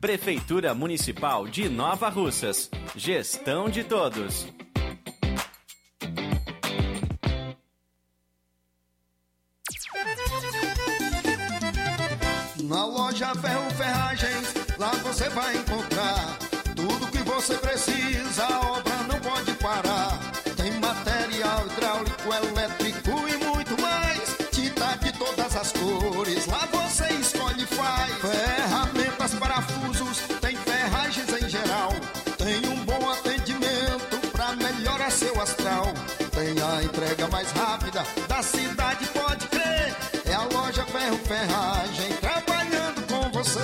Prefeitura 0.00 0.74
Municipal 0.74 1.46
de 1.48 1.68
Nova 1.70 2.10
Russas. 2.10 2.70
Gestão 2.94 3.68
de 3.68 3.82
todos. 3.82 4.46
Na 12.62 12.84
loja 12.84 13.34
Ferro 13.36 13.70
Ferragens, 13.70 14.54
lá 14.76 14.90
você 15.02 15.28
vai 15.30 15.56
encontrar 15.56 16.38
tudo 16.74 17.10
que 17.10 17.18
você 17.18 17.54
precisa, 17.54 18.46
da 38.36 38.42
cidade, 38.42 39.06
pode 39.08 39.48
crer. 39.48 39.96
É 40.26 40.34
a 40.34 40.44
loja 40.44 40.84
Ferro 40.84 41.16
Ferragem 41.18 42.12
trabalhando 42.20 43.02
com 43.06 43.30
você. 43.30 43.60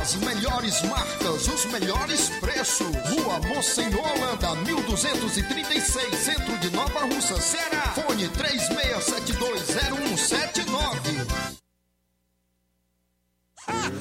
As 0.00 0.14
melhores 0.16 0.82
marcas, 0.82 1.48
os 1.48 1.64
melhores 1.66 2.30
preços. 2.38 2.94
Rua 3.10 3.40
Mocenola, 3.40 4.12
Holanda, 4.12 4.54
1236, 4.62 6.16
centro 6.16 6.56
de 6.58 6.70
Nova 6.70 7.00
Russa, 7.06 7.40
Ceará. 7.40 7.92
Fone 7.94 8.28
36720179. 8.28 11.26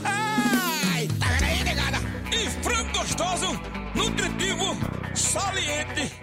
Ai, 0.03 1.07
tá 1.19 1.27
vendo 1.40 1.44
aí, 1.44 1.64
negada? 1.64 1.98
E 2.31 2.48
frango 2.61 2.99
gostoso, 2.99 3.60
nutritivo, 3.95 4.77
saliente, 5.15 6.23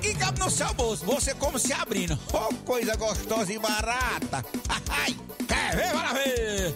que 0.00 0.14
cabe 0.14 0.40
no 0.40 0.50
seu 0.50 0.72
bolso. 0.74 1.04
Você 1.04 1.34
como 1.34 1.58
se 1.58 1.72
abrindo. 1.72 2.18
Oh, 2.32 2.54
coisa 2.64 2.96
gostosa 2.96 3.52
e 3.52 3.58
barata. 3.58 4.44
Ai, 4.88 5.16
quer 5.46 5.76
ver? 5.76 5.92
Para 5.92 6.12
ver. 6.12 6.74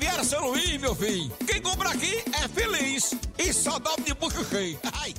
É 0.00 0.08
a 0.08 0.24
São 0.24 0.48
Luís, 0.48 0.80
meu 0.80 0.94
filho. 0.94 1.30
Quem 1.46 1.60
compra 1.62 1.90
aqui 1.90 2.22
é 2.32 2.48
feliz. 2.48 3.14
E 3.38 3.52
só 3.52 3.78
dobra 3.78 4.02
de 4.02 4.14
bucho 4.14 4.44
cheio. 4.44 4.78
Ai. 5.00 5.14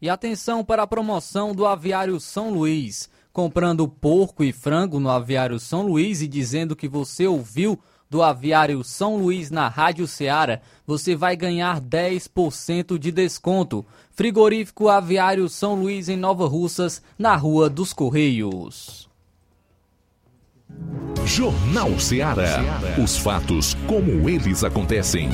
E 0.00 0.08
atenção 0.08 0.64
para 0.64 0.82
a 0.82 0.86
promoção 0.86 1.54
do 1.54 1.66
Aviário 1.66 2.18
São 2.18 2.50
Luís. 2.50 3.08
Comprando 3.32 3.86
porco 3.86 4.42
e 4.42 4.52
frango 4.52 4.98
no 4.98 5.10
Aviário 5.10 5.60
São 5.60 5.82
Luís 5.82 6.22
e 6.22 6.28
dizendo 6.28 6.74
que 6.74 6.88
você 6.88 7.26
ouviu 7.26 7.78
do 8.08 8.22
Aviário 8.22 8.82
São 8.82 9.16
Luís 9.16 9.50
na 9.52 9.68
Rádio 9.68 10.06
Ceará, 10.08 10.60
você 10.90 11.14
vai 11.14 11.36
ganhar 11.36 11.80
10% 11.80 12.98
de 12.98 13.12
desconto. 13.12 13.86
Frigorífico 14.10 14.88
Aviário 14.88 15.48
São 15.48 15.76
Luís 15.76 16.08
em 16.08 16.16
Nova 16.16 16.48
Russas, 16.48 17.00
na 17.16 17.36
Rua 17.36 17.70
dos 17.70 17.92
Correios. 17.92 19.08
Jornal 21.24 21.96
Ceará. 22.00 22.58
Os 23.00 23.16
fatos 23.16 23.74
como 23.86 24.28
eles 24.28 24.64
acontecem. 24.64 25.28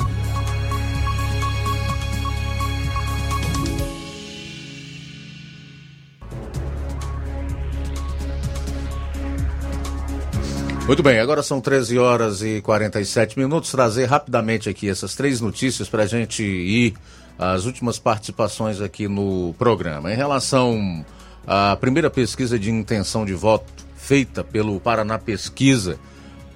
Muito 10.87 11.03
bem, 11.03 11.19
agora 11.19 11.43
são 11.43 11.59
13 11.59 11.99
horas 11.99 12.41
e 12.41 12.61
47 12.61 13.37
minutos. 13.37 13.69
Trazer 13.71 14.05
rapidamente 14.05 14.69
aqui 14.69 14.89
essas 14.89 15.15
três 15.15 15.41
notícias 15.41 15.89
para 15.89 16.03
a 16.03 16.05
gente 16.05 16.41
ir 16.41 16.93
às 17.37 17.65
últimas 17.65 17.99
participações 17.99 18.79
aqui 18.79 19.05
no 19.05 19.53
programa. 19.59 20.13
Em 20.13 20.15
relação 20.15 21.05
à 21.45 21.75
primeira 21.75 22.09
pesquisa 22.09 22.57
de 22.57 22.71
intenção 22.71 23.25
de 23.25 23.33
voto 23.33 23.85
feita 23.97 24.45
pelo 24.45 24.79
Paraná 24.79 25.19
Pesquisa 25.19 25.99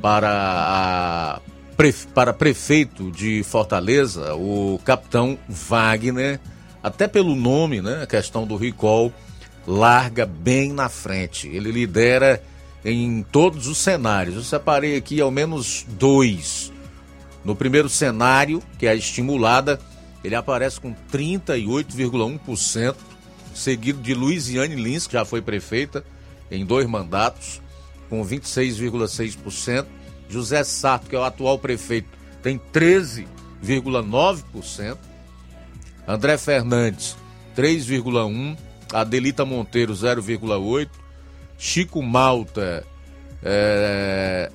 para, 0.02 0.32
a, 0.32 1.42
para 2.14 2.32
prefeito 2.32 3.12
de 3.12 3.44
Fortaleza, 3.44 4.34
o 4.36 4.80
capitão 4.86 5.38
Wagner, 5.50 6.40
até 6.82 7.06
pelo 7.06 7.36
nome, 7.36 7.82
né, 7.82 8.04
a 8.04 8.08
questão 8.08 8.48
do 8.48 8.56
recall, 8.56 9.12
larga 9.68 10.26
bem 10.26 10.72
na 10.72 10.88
frente. 10.88 11.50
Ele 11.50 11.70
lidera 11.70 12.42
em 12.84 13.24
todos 13.24 13.68
os 13.68 13.78
cenários. 13.78 14.36
Eu 14.36 14.44
separei 14.44 14.98
aqui 14.98 15.22
ao 15.22 15.32
menos 15.32 15.86
dois. 15.88 16.74
No 17.44 17.56
primeiro 17.56 17.90
cenário, 17.90 18.62
que 18.78 18.86
é 18.86 18.92
a 18.92 18.96
estimulada, 18.96 19.80
ele 20.24 20.36
aparece 20.36 20.80
com 20.80 20.94
38,1%, 21.12 22.96
seguido 23.54 24.00
de 24.02 24.14
Luiziane 24.14 24.76
Lins, 24.76 25.08
que 25.08 25.14
já 25.14 25.26
foi 25.26 25.42
prefeita 25.42 26.06
em 26.50 26.66
dois 26.66 26.88
mandatos, 26.88 27.62
com 28.10 28.24
26,6%. 28.24 29.86
José 30.30 30.64
Sato, 30.64 31.10
que 31.10 31.16
é 31.16 31.20
o 31.20 31.24
atual 31.24 31.60
prefeito, 31.60 32.08
tem 32.42 32.58
13,9%. 32.72 34.98
André 36.08 36.38
Fernandes, 36.38 37.18
3,1%. 37.56 38.58
Adelita 38.94 39.46
Monteiro, 39.46 39.94
0,8%. 39.94 40.90
Chico 41.64 42.02
Malta 42.02 42.84
é, 43.44 44.52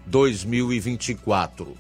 2024. 0.06 1.76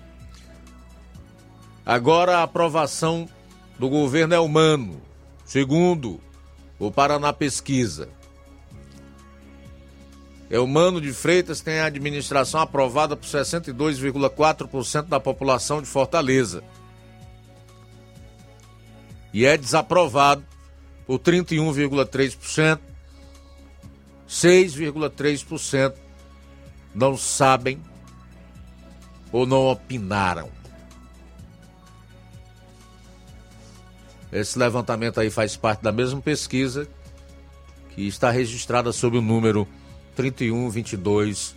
Agora 1.85 2.39
a 2.39 2.43
aprovação 2.43 3.29
do 3.77 3.87
governo 3.87 4.33
é 4.33 4.39
humano, 4.39 4.99
segundo 5.45 6.19
o 6.79 6.91
Paraná 6.91 7.31
Pesquisa. 7.31 8.09
Eumano 10.49 11.01
de 11.01 11.11
Freitas 11.11 11.61
tem 11.61 11.79
a 11.79 11.85
administração 11.85 12.59
aprovada 12.61 13.15
por 13.15 13.25
62,4% 13.25 15.07
da 15.07 15.19
população 15.19 15.81
de 15.81 15.87
Fortaleza. 15.87 16.63
E 19.33 19.45
é 19.45 19.57
desaprovado 19.57 20.43
por 21.05 21.19
31,3%. 21.19 22.79
6,3% 24.27 25.93
não 26.93 27.17
sabem 27.17 27.81
ou 29.31 29.45
não 29.45 29.67
opinaram. 29.67 30.49
Esse 34.31 34.57
levantamento 34.57 35.19
aí 35.19 35.29
faz 35.29 35.55
parte 35.55 35.81
da 35.81 35.91
mesma 35.91 36.21
pesquisa 36.21 36.87
que 37.89 38.07
está 38.07 38.29
registrada 38.29 38.91
sob 38.91 39.17
o 39.17 39.21
número 39.21 39.67
3122 40.15 41.55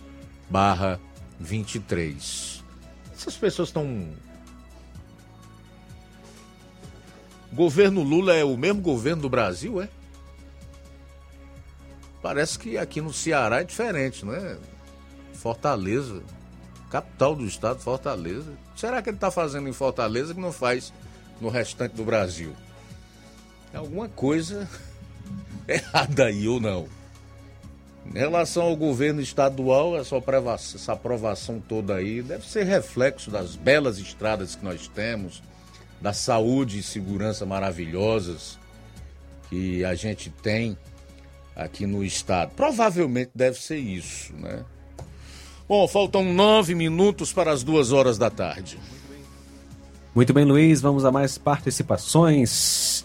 barra 0.49 0.99
23. 1.39 2.63
Essas 3.13 3.35
pessoas 3.35 3.69
estão. 3.69 4.09
Governo 7.51 8.03
Lula 8.03 8.33
é 8.35 8.43
o 8.43 8.55
mesmo 8.55 8.81
governo 8.81 9.23
do 9.23 9.29
Brasil, 9.29 9.81
é? 9.81 9.89
Parece 12.21 12.59
que 12.59 12.77
aqui 12.77 13.01
no 13.01 13.13
Ceará 13.13 13.61
é 13.61 13.63
diferente, 13.63 14.25
não 14.25 14.33
é? 14.33 14.57
Fortaleza, 15.33 16.21
capital 16.89 17.35
do 17.35 17.45
estado, 17.45 17.79
Fortaleza. 17.79 18.53
Será 18.75 19.01
que 19.01 19.09
ele 19.09 19.17
está 19.17 19.31
fazendo 19.31 19.69
em 19.69 19.73
Fortaleza 19.73 20.33
que 20.33 20.39
não 20.39 20.51
faz 20.51 20.93
no 21.39 21.49
restante 21.49 21.95
do 21.95 22.03
Brasil? 22.03 22.53
Alguma 23.73 24.09
coisa 24.09 24.69
errada 25.67 26.25
aí 26.25 26.47
ou 26.47 26.59
não? 26.59 26.98
Em 28.13 28.17
relação 28.17 28.63
ao 28.63 28.75
governo 28.75 29.21
estadual, 29.21 29.95
essa 29.95 30.17
aprovação, 30.17 30.79
essa 30.79 30.93
aprovação 30.93 31.59
toda 31.59 31.95
aí 31.95 32.23
deve 32.23 32.47
ser 32.47 32.63
reflexo 32.63 33.29
das 33.29 33.55
belas 33.55 33.99
estradas 33.99 34.55
que 34.55 34.65
nós 34.65 34.87
temos, 34.87 35.43
da 36.01 36.11
saúde 36.11 36.79
e 36.79 36.83
segurança 36.83 37.45
maravilhosas 37.45 38.57
que 39.49 39.85
a 39.85 39.93
gente 39.93 40.29
tem 40.29 40.77
aqui 41.55 41.85
no 41.85 42.03
estado. 42.03 42.51
Provavelmente 42.55 43.31
deve 43.35 43.59
ser 43.59 43.77
isso, 43.77 44.33
né? 44.33 44.63
Bom, 45.67 45.87
faltam 45.87 46.23
nove 46.33 46.73
minutos 46.73 47.31
para 47.31 47.51
as 47.51 47.61
duas 47.61 47.91
horas 47.91 48.17
da 48.17 48.31
tarde. 48.31 48.79
Muito 50.15 50.33
bem, 50.33 50.45
Luiz, 50.45 50.81
vamos 50.81 51.05
a 51.05 51.11
mais 51.11 51.37
participações. 51.37 52.98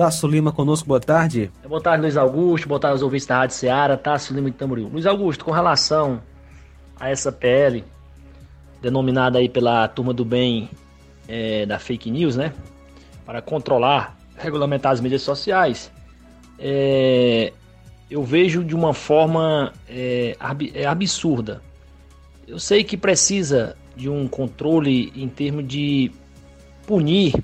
Tasso 0.00 0.26
Lima 0.26 0.50
conosco, 0.50 0.88
boa 0.88 0.98
tarde. 0.98 1.52
Boa 1.62 1.78
tarde, 1.78 2.00
Luiz 2.00 2.16
Augusto, 2.16 2.66
boa 2.66 2.80
tarde 2.80 2.94
aos 2.94 3.02
ouvintes 3.02 3.26
da 3.26 3.36
Rádio 3.36 3.54
Ceará, 3.54 3.98
Tasso 3.98 4.32
Lima 4.32 4.50
de 4.50 4.56
Tamboril. 4.56 4.88
Luiz 4.88 5.04
Augusto, 5.04 5.44
com 5.44 5.50
relação 5.50 6.22
a 6.98 7.10
essa 7.10 7.30
PL, 7.30 7.84
denominada 8.80 9.38
aí 9.38 9.46
pela 9.46 9.86
turma 9.88 10.14
do 10.14 10.24
bem 10.24 10.70
é, 11.28 11.66
da 11.66 11.78
fake 11.78 12.10
news, 12.10 12.34
né? 12.34 12.54
Para 13.26 13.42
controlar, 13.42 14.16
regulamentar 14.38 14.90
as 14.90 15.02
mídias 15.02 15.20
sociais, 15.20 15.92
é, 16.58 17.52
eu 18.10 18.24
vejo 18.24 18.64
de 18.64 18.74
uma 18.74 18.94
forma 18.94 19.70
é, 19.86 20.34
é 20.72 20.86
absurda. 20.86 21.60
Eu 22.48 22.58
sei 22.58 22.84
que 22.84 22.96
precisa 22.96 23.76
de 23.94 24.08
um 24.08 24.26
controle 24.26 25.12
em 25.14 25.28
termos 25.28 25.68
de 25.68 26.10
punir 26.86 27.34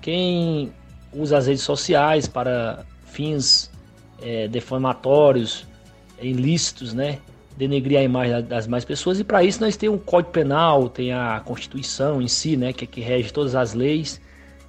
quem 0.00 0.72
usa 1.12 1.38
as 1.38 1.46
redes 1.46 1.62
sociais 1.62 2.26
para 2.28 2.84
fins 3.06 3.70
é, 4.22 4.48
defamatórios, 4.48 5.66
ilícitos, 6.20 6.92
né? 6.92 7.18
Denegrir 7.56 7.98
a 7.98 8.02
imagem 8.02 8.42
das 8.42 8.66
mais 8.66 8.84
pessoas 8.84 9.20
e 9.20 9.24
para 9.24 9.42
isso 9.42 9.60
nós 9.60 9.76
temos 9.76 10.00
um 10.00 10.02
Código 10.02 10.32
Penal, 10.32 10.88
tem 10.88 11.12
a 11.12 11.40
Constituição 11.44 12.22
em 12.22 12.28
si, 12.28 12.56
né? 12.56 12.72
Que, 12.72 12.84
é 12.84 12.86
que 12.86 13.00
rege 13.00 13.32
todas 13.32 13.54
as 13.54 13.74
leis. 13.74 14.20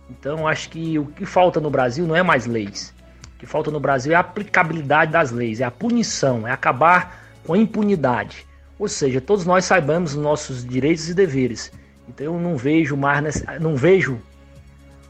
Então 0.09 0.47
acho 0.47 0.69
que 0.69 0.99
o 0.99 1.05
que 1.05 1.25
falta 1.25 1.59
no 1.59 1.69
Brasil 1.69 2.05
não 2.05 2.15
é 2.15 2.23
mais 2.23 2.45
leis. 2.45 2.93
O 3.35 3.39
que 3.39 3.45
falta 3.45 3.71
no 3.71 3.79
Brasil 3.79 4.11
é 4.11 4.15
a 4.15 4.19
aplicabilidade 4.19 5.11
das 5.11 5.31
leis, 5.31 5.61
é 5.61 5.63
a 5.63 5.71
punição, 5.71 6.47
é 6.47 6.51
acabar 6.51 7.21
com 7.45 7.53
a 7.53 7.57
impunidade. 7.57 8.45
Ou 8.77 8.87
seja, 8.87 9.21
todos 9.21 9.45
nós 9.45 9.65
saibamos 9.65 10.15
os 10.15 10.21
nossos 10.21 10.65
direitos 10.65 11.07
e 11.09 11.13
deveres. 11.13 11.71
Então 12.09 12.25
eu 12.25 12.39
não 12.39 12.57
vejo 12.57 12.97
mais, 12.97 13.43
não 13.59 13.75
vejo 13.75 14.19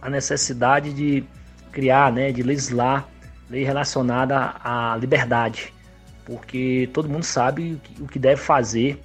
a 0.02 0.10
necessidade 0.10 0.94
de 0.94 1.24
criar, 1.72 2.12
né, 2.12 2.32
de 2.32 2.44
legislar 2.44 3.08
lei 3.50 3.64
relacionada 3.64 4.56
à 4.64 4.98
liberdade, 5.00 5.74
porque 6.26 6.90
todo 6.94 7.10
mundo 7.10 7.24
sabe 7.24 7.80
o 8.00 8.08
que 8.08 8.18
deve 8.18 8.42
fazer. 8.42 9.02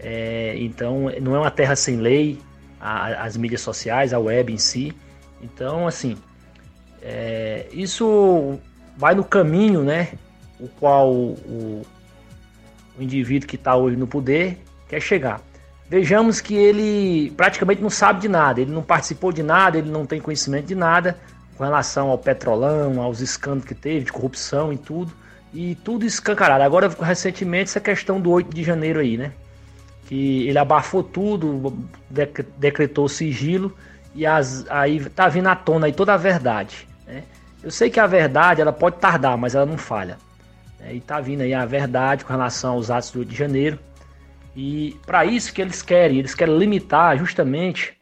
É, 0.00 0.54
então, 0.56 1.06
não 1.20 1.36
é 1.36 1.38
uma 1.38 1.50
terra 1.50 1.76
sem 1.76 1.96
lei, 1.96 2.38
a, 2.80 3.24
as 3.24 3.36
mídias 3.36 3.60
sociais, 3.60 4.14
a 4.14 4.18
web 4.18 4.52
em 4.52 4.58
si. 4.58 4.94
Então, 5.42 5.86
assim, 5.86 6.16
é, 7.02 7.66
isso 7.72 8.58
vai 8.96 9.14
no 9.14 9.24
caminho, 9.24 9.82
né, 9.82 10.12
o 10.58 10.68
qual 10.68 11.12
o, 11.12 11.82
o 12.98 13.02
indivíduo 13.02 13.48
que 13.48 13.56
está 13.56 13.76
hoje 13.76 13.96
no 13.96 14.06
poder 14.06 14.58
quer 14.88 15.00
chegar. 15.00 15.42
Vejamos 15.88 16.40
que 16.40 16.54
ele 16.54 17.30
praticamente 17.36 17.80
não 17.80 17.88
sabe 17.88 18.20
de 18.20 18.28
nada, 18.28 18.60
ele 18.60 18.70
não 18.70 18.82
participou 18.82 19.32
de 19.32 19.42
nada, 19.42 19.78
ele 19.78 19.90
não 19.90 20.04
tem 20.04 20.20
conhecimento 20.20 20.66
de 20.66 20.74
nada 20.74 21.16
com 21.56 21.64
relação 21.64 22.10
ao 22.10 22.18
petrolão, 22.18 23.00
aos 23.00 23.20
escândalos 23.20 23.64
que 23.64 23.74
teve, 23.74 24.04
de 24.04 24.12
corrupção 24.12 24.72
e 24.72 24.76
tudo, 24.76 25.12
e 25.52 25.74
tudo 25.76 26.04
escancarado. 26.04 26.62
Agora, 26.62 26.88
recentemente, 27.00 27.70
essa 27.70 27.80
questão 27.80 28.20
do 28.20 28.30
8 28.30 28.54
de 28.54 28.62
janeiro 28.62 29.00
aí, 29.00 29.16
né? 29.16 29.32
Que 30.06 30.46
ele 30.46 30.58
abafou 30.58 31.02
tudo, 31.02 31.76
decretou 32.56 33.08
sigilo, 33.08 33.74
e 34.14 34.26
as, 34.26 34.66
aí 34.68 35.02
tá 35.10 35.26
vindo 35.28 35.48
à 35.48 35.56
tona 35.56 35.86
aí 35.86 35.92
toda 35.92 36.12
a 36.12 36.16
verdade, 36.16 36.86
né? 37.06 37.24
Eu 37.62 37.70
sei 37.70 37.90
que 37.90 37.98
a 37.98 38.06
verdade, 38.06 38.60
ela 38.60 38.72
pode 38.72 38.98
tardar, 38.98 39.36
mas 39.36 39.54
ela 39.54 39.66
não 39.66 39.76
falha. 39.76 40.16
Né? 40.78 40.94
E 40.94 41.00
tá 41.00 41.20
vindo 41.20 41.40
aí 41.40 41.52
a 41.52 41.64
verdade 41.64 42.24
com 42.24 42.32
relação 42.32 42.74
aos 42.74 42.90
atos 42.90 43.10
do 43.10 43.18
8 43.20 43.28
de 43.28 43.36
janeiro, 43.36 43.78
e 44.56 44.96
para 45.06 45.24
isso 45.24 45.52
que 45.52 45.62
eles 45.62 45.82
querem, 45.82 46.18
eles 46.18 46.34
querem 46.34 46.56
limitar 46.56 47.16
justamente 47.16 47.96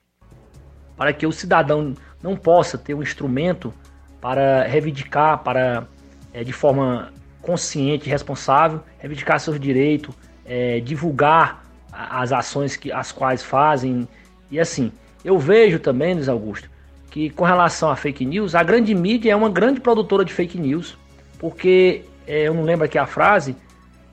para 0.97 1.13
que 1.13 1.27
o 1.27 1.33
cidadão 1.33 1.95
não 2.23 2.37
possa 2.37 2.79
ter 2.79 2.95
um 2.95 3.03
instrumento 3.03 3.73
para 4.21 4.65
reivindicar, 4.65 5.39
para 5.39 5.87
é, 6.33 6.43
de 6.43 6.53
forma 6.53 7.13
consciente 7.43 8.09
e 8.09 8.11
responsável, 8.11 8.83
reivindicar 8.99 9.39
seus 9.39 9.61
direitos, 9.61 10.15
é, 10.45 10.81
divulgar 10.81 11.65
as 11.93 12.33
ações 12.33 12.77
que 12.77 12.91
as 12.91 13.13
quais 13.13 13.43
fazem 13.43 14.09
e 14.51 14.59
assim. 14.59 14.93
Eu 15.25 15.39
vejo 15.39 15.79
também, 15.79 16.15
Luiz 16.15 16.29
Augusto, 16.29 16.69
que 17.11 17.31
com 17.31 17.45
relação 17.45 17.91
a 17.91 17.97
fake 17.97 18.25
news, 18.25 18.55
a 18.55 18.63
grande 18.63 18.95
mídia 18.95 19.33
é 19.33 19.37
uma 19.37 19.49
grande 19.49 19.81
produtora 19.81 20.25
de 20.25 20.33
fake 20.33 20.59
news, 20.59 20.97
porque 21.39 22.05
é, 22.27 22.43
eu 22.43 22.55
não 22.55 22.63
lembro 22.63 22.85
aqui 22.85 22.99
a 22.99 23.07
frase 23.07 23.57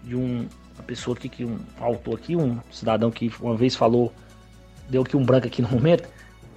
de 0.04 0.16
um 0.16 0.48
uma 0.84 0.88
pessoa 0.88 1.16
aqui, 1.16 1.30
que 1.30 1.46
um, 1.46 1.58
autor 1.80 2.16
aqui, 2.16 2.36
um 2.36 2.60
cidadão 2.70 3.10
que 3.10 3.32
uma 3.40 3.56
vez 3.56 3.76
falou, 3.76 4.14
deu 4.90 5.02
aqui 5.02 5.16
um 5.16 5.24
branco 5.24 5.48
aqui 5.48 5.62
no 5.62 5.70
momento, 5.70 6.08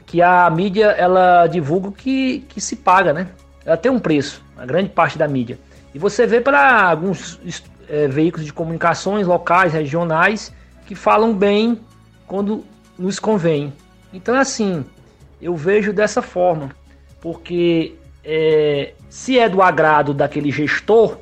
que 0.04 0.20
a 0.20 0.50
mídia 0.50 0.86
ela 0.86 1.46
divulga 1.46 1.92
que, 1.92 2.40
que 2.48 2.60
se 2.60 2.76
paga, 2.76 3.12
né? 3.12 3.28
Ela 3.64 3.76
tem 3.76 3.90
um 3.90 3.98
preço, 3.98 4.42
a 4.56 4.66
grande 4.66 4.90
parte 4.90 5.16
da 5.16 5.26
mídia. 5.26 5.58
E 5.94 5.98
você 5.98 6.26
vê 6.26 6.40
para 6.40 6.90
alguns 6.90 7.40
é, 7.88 8.06
veículos 8.08 8.44
de 8.44 8.52
comunicações 8.52 9.26
locais, 9.26 9.72
regionais, 9.72 10.52
que 10.86 10.94
falam 10.94 11.32
bem 11.32 11.80
quando 12.26 12.64
nos 12.98 13.18
convém. 13.18 13.72
Então, 14.12 14.34
assim, 14.36 14.84
eu 15.40 15.56
vejo 15.56 15.92
dessa 15.92 16.22
forma, 16.22 16.70
porque 17.20 17.94
é, 18.24 18.92
se 19.08 19.38
é 19.38 19.48
do 19.48 19.62
agrado 19.62 20.12
daquele 20.14 20.50
gestor, 20.50 21.18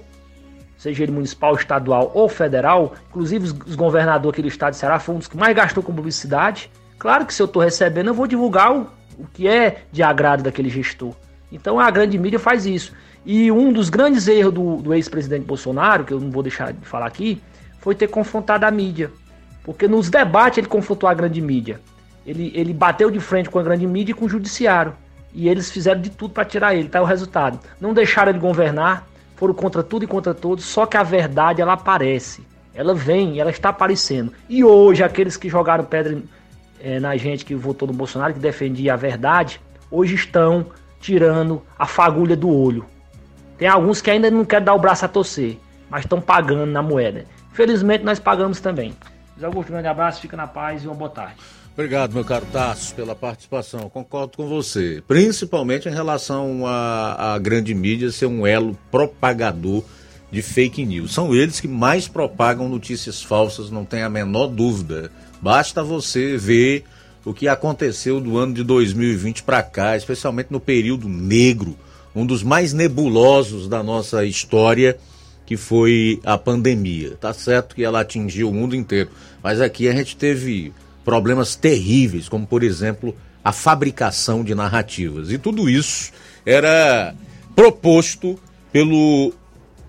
seja 0.85 1.02
ele 1.02 1.12
municipal, 1.12 1.55
estadual 1.55 2.12
ou 2.15 2.28
federal, 2.28 2.93
inclusive 3.09 3.47
os, 3.47 3.74
governadores 3.74 4.35
aqui 4.35 4.43
do 4.43 4.48
estado 4.48 4.73
de 4.73 4.78
Ceará 4.78 4.98
foi 4.98 5.15
um 5.15 5.19
dos 5.19 5.27
que 5.27 5.36
mais 5.36 5.56
gastou 5.56 5.82
com 5.82 5.94
publicidade. 5.94 6.70
Claro 6.98 7.24
que 7.24 7.32
se 7.32 7.40
eu 7.40 7.47
estou 7.47 7.62
recebendo, 7.62 8.09
eu 8.09 8.15
vou 8.15 8.27
divulgar 8.27 8.70
o, 8.70 8.82
o 9.19 9.27
que 9.32 9.48
é 9.48 9.85
de 9.90 10.02
agrado 10.02 10.43
daquele 10.43 10.69
gestor. 10.69 11.15
Então 11.51 11.81
a 11.81 11.90
grande 11.90 12.19
mídia 12.19 12.39
faz 12.39 12.66
isso. 12.66 12.93
E 13.24 13.51
um 13.51 13.73
dos 13.73 13.89
grandes 13.89 14.28
erros 14.28 14.52
do, 14.52 14.77
do 14.77 14.93
ex-presidente 14.93 15.47
Bolsonaro, 15.47 16.05
que 16.05 16.12
eu 16.12 16.20
não 16.20 16.31
vou 16.31 16.43
deixar 16.43 16.74
de 16.74 16.86
falar 16.86 17.06
aqui, 17.06 17.40
foi 17.78 17.94
ter 17.94 18.09
confrontado 18.09 18.66
a 18.66 18.70
mídia. 18.70 19.11
Porque 19.62 19.89
nos 19.89 20.11
debates 20.11 20.59
ele 20.59 20.66
confrontou 20.66 21.09
a 21.09 21.15
grande 21.15 21.40
mídia. 21.40 21.81
Ele, 22.27 22.52
ele 22.55 22.74
bateu 22.74 23.11
de 23.11 23.20
frente 23.20 23.48
com 23.48 23.59
a 23.59 23.62
grande 23.62 23.86
mídia 23.86 24.12
e 24.12 24.15
com 24.15 24.27
o 24.27 24.28
judiciário. 24.28 24.94
E 25.32 25.48
eles 25.48 25.70
fizeram 25.70 26.02
de 26.02 26.11
tudo 26.11 26.35
para 26.35 26.44
tirar 26.44 26.74
ele, 26.74 26.90
tá 26.90 27.01
o 27.01 27.06
resultado. 27.06 27.59
Não 27.81 27.94
deixaram 27.94 28.28
ele 28.28 28.39
governar, 28.39 29.06
foram 29.36 29.55
contra 29.55 29.82
tudo 29.82 30.05
e 30.05 30.09
contra 30.09 30.35
todos, 30.35 30.65
só 30.65 30.86
que 30.86 30.97
a 30.97 31.02
verdade 31.02 31.61
ela 31.61 31.74
aparece. 31.74 32.47
Ela 32.74 32.94
vem, 32.94 33.39
ela 33.39 33.51
está 33.51 33.69
aparecendo. 33.69 34.32
E 34.48 34.65
hoje, 34.65 35.02
aqueles 35.02 35.36
que 35.36 35.48
jogaram 35.48 35.85
pedra 35.85 36.20
é, 36.81 36.98
na 36.98 37.16
gente 37.16 37.44
que 37.44 37.55
votou 37.55 37.86
no 37.86 37.94
Bolsonaro, 37.94 38.35
que 38.35 38.40
defendia 38.40 38.94
a 38.94 38.97
verdade, 38.97 39.61
hoje 39.90 40.15
estão 40.15 40.66
tirando 41.01 41.62
a 41.78 41.86
fagulha 41.86 42.36
do 42.36 42.48
olho. 42.48 42.85
Tem 43.56 43.69
alguns 43.69 44.01
que 44.01 44.11
ainda 44.11 44.31
não 44.31 44.44
querem 44.44 44.65
dar 44.65 44.74
o 44.74 44.78
braço 44.78 45.05
a 45.05 45.09
torcer, 45.09 45.59
mas 45.89 46.05
estão 46.05 46.20
pagando 46.20 46.66
na 46.66 46.82
moeda. 46.82 47.24
Felizmente 47.52 48.05
nós 48.05 48.19
pagamos 48.19 48.61
também. 48.61 48.94
Augusto, 49.43 49.69
um 49.69 49.73
grande 49.73 49.89
abraço, 49.89 50.20
fica 50.20 50.36
na 50.36 50.47
paz 50.47 50.82
e 50.82 50.86
uma 50.86 50.94
boa 50.94 51.11
tarde. 51.11 51.36
Obrigado, 51.74 52.14
meu 52.14 52.24
caro 52.24 52.46
Tasso, 52.52 52.94
pela 52.94 53.16
participação. 53.16 53.90
Concordo 53.90 54.36
com 54.36 54.46
você, 54.46 55.02
principalmente 55.09 55.88
em 55.88 55.92
relação 55.92 56.62
à, 56.64 57.36
grande 57.42 57.74
mídia 57.74 58.12
ser 58.12 58.26
um 58.26 58.46
elo 58.46 58.78
propagador 58.92 59.82
de 60.30 60.40
fake 60.40 60.86
news. 60.86 61.12
São 61.12 61.34
eles 61.34 61.59
que 61.59 61.66
mais 61.66 62.06
propagam 62.06 62.68
notícias 62.68 63.24
falsas, 63.24 63.72
não 63.72 63.84
tem 63.84 64.02
a 64.02 64.09
menor 64.09 64.46
dúvida. 64.46 65.10
Basta 65.42 65.82
você 65.82 66.36
ver 66.36 66.84
o 67.24 67.34
que 67.34 67.48
aconteceu 67.48 68.20
do 68.20 68.38
ano 68.38 68.55
de 68.55 68.62
2020 68.62 69.42
para 69.42 69.60
cá, 69.60 69.96
especialmente 69.96 70.52
no 70.52 70.60
período 70.60 71.09
negro, 71.09 71.76
um 72.14 72.24
dos 72.24 72.44
mais 72.44 72.72
nebulosos 72.72 73.66
da 73.66 73.82
nossa 73.82 74.24
história, 74.24 74.96
que 75.44 75.56
foi 75.56 76.20
a 76.22 76.38
pandemia. 76.38 77.16
Tá 77.20 77.32
certo 77.32 77.74
que 77.74 77.82
ela 77.82 78.01
atingiu 78.01 78.48
o 78.48 78.55
mundo 78.55 78.76
inteiro, 78.76 79.10
mas 79.42 79.60
aqui 79.60 79.88
a 79.88 79.92
gente 79.92 80.16
teve 80.16 80.72
problemas 81.05 81.55
terríveis, 81.55 82.28
como 82.28 82.47
por 82.47 82.62
exemplo 82.62 83.14
a 83.44 83.52
fabricação 83.52 84.43
de 84.43 84.55
narrativas. 84.55 85.31
E 85.31 85.39
tudo 85.39 85.68
isso 85.68 86.12
era 86.47 87.14
proposto 87.55 88.39
pelo 88.72 89.32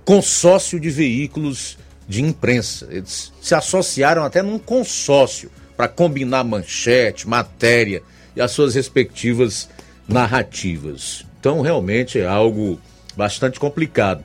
consórcio 0.03 0.79
de 0.79 0.89
veículos 0.89 1.77
de 2.07 2.21
imprensa. 2.21 2.87
Eles 2.91 3.31
se 3.41 3.55
associaram 3.55 4.23
até 4.23 4.43
num 4.43 4.59
consórcio 4.59 5.49
para 5.75 5.87
combinar 5.87 6.43
manchete, 6.43 7.27
matéria 7.27 8.03
e 8.35 8.41
as 8.41 8.51
suas 8.51 8.75
respectivas 8.75 9.69
narrativas. 10.07 11.25
Então, 11.39 11.61
realmente 11.61 12.19
é 12.19 12.27
algo 12.27 12.79
bastante 13.15 13.59
complicado. 13.59 14.23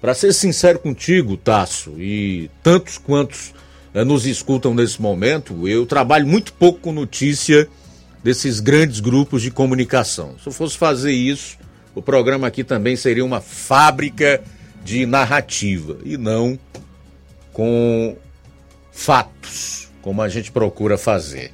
Para 0.00 0.14
ser 0.14 0.32
sincero 0.32 0.78
contigo, 0.78 1.36
Tasso, 1.36 1.94
e 1.98 2.50
tantos 2.62 2.98
quantos 2.98 3.54
eh, 3.94 4.04
nos 4.04 4.26
escutam 4.26 4.74
nesse 4.74 5.00
momento, 5.00 5.68
eu 5.68 5.86
trabalho 5.86 6.26
muito 6.26 6.52
pouco 6.52 6.80
com 6.80 6.92
notícia 6.92 7.68
desses 8.22 8.60
grandes 8.60 9.00
grupos 9.00 9.42
de 9.42 9.50
comunicação. 9.50 10.36
Se 10.42 10.48
eu 10.48 10.52
fosse 10.52 10.78
fazer 10.78 11.12
isso, 11.12 11.58
o 11.94 12.00
programa 12.00 12.46
aqui 12.46 12.64
também 12.64 12.96
seria 12.96 13.24
uma 13.24 13.40
fábrica 13.40 14.42
de 14.84 15.06
narrativa 15.06 15.98
e 16.04 16.16
não 16.16 16.58
com 17.52 18.16
fatos, 18.90 19.88
como 20.00 20.22
a 20.22 20.28
gente 20.28 20.50
procura 20.50 20.96
fazer. 20.96 21.52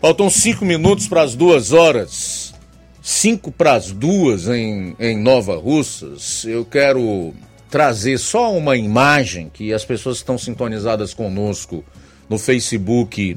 Faltam 0.00 0.28
cinco 0.28 0.64
minutos 0.64 1.08
para 1.08 1.22
as 1.22 1.34
duas 1.34 1.72
horas, 1.72 2.54
cinco 3.02 3.50
para 3.50 3.74
as 3.74 3.90
duas 3.90 4.46
em, 4.46 4.94
em 4.98 5.18
Nova 5.18 5.56
Russas. 5.56 6.44
Eu 6.44 6.64
quero 6.64 7.32
trazer 7.76 8.16
só 8.16 8.56
uma 8.56 8.74
imagem 8.74 9.50
que 9.52 9.70
as 9.70 9.84
pessoas 9.84 10.16
que 10.16 10.22
estão 10.22 10.38
sintonizadas 10.38 11.12
conosco 11.12 11.84
no 12.26 12.38
Facebook 12.38 13.36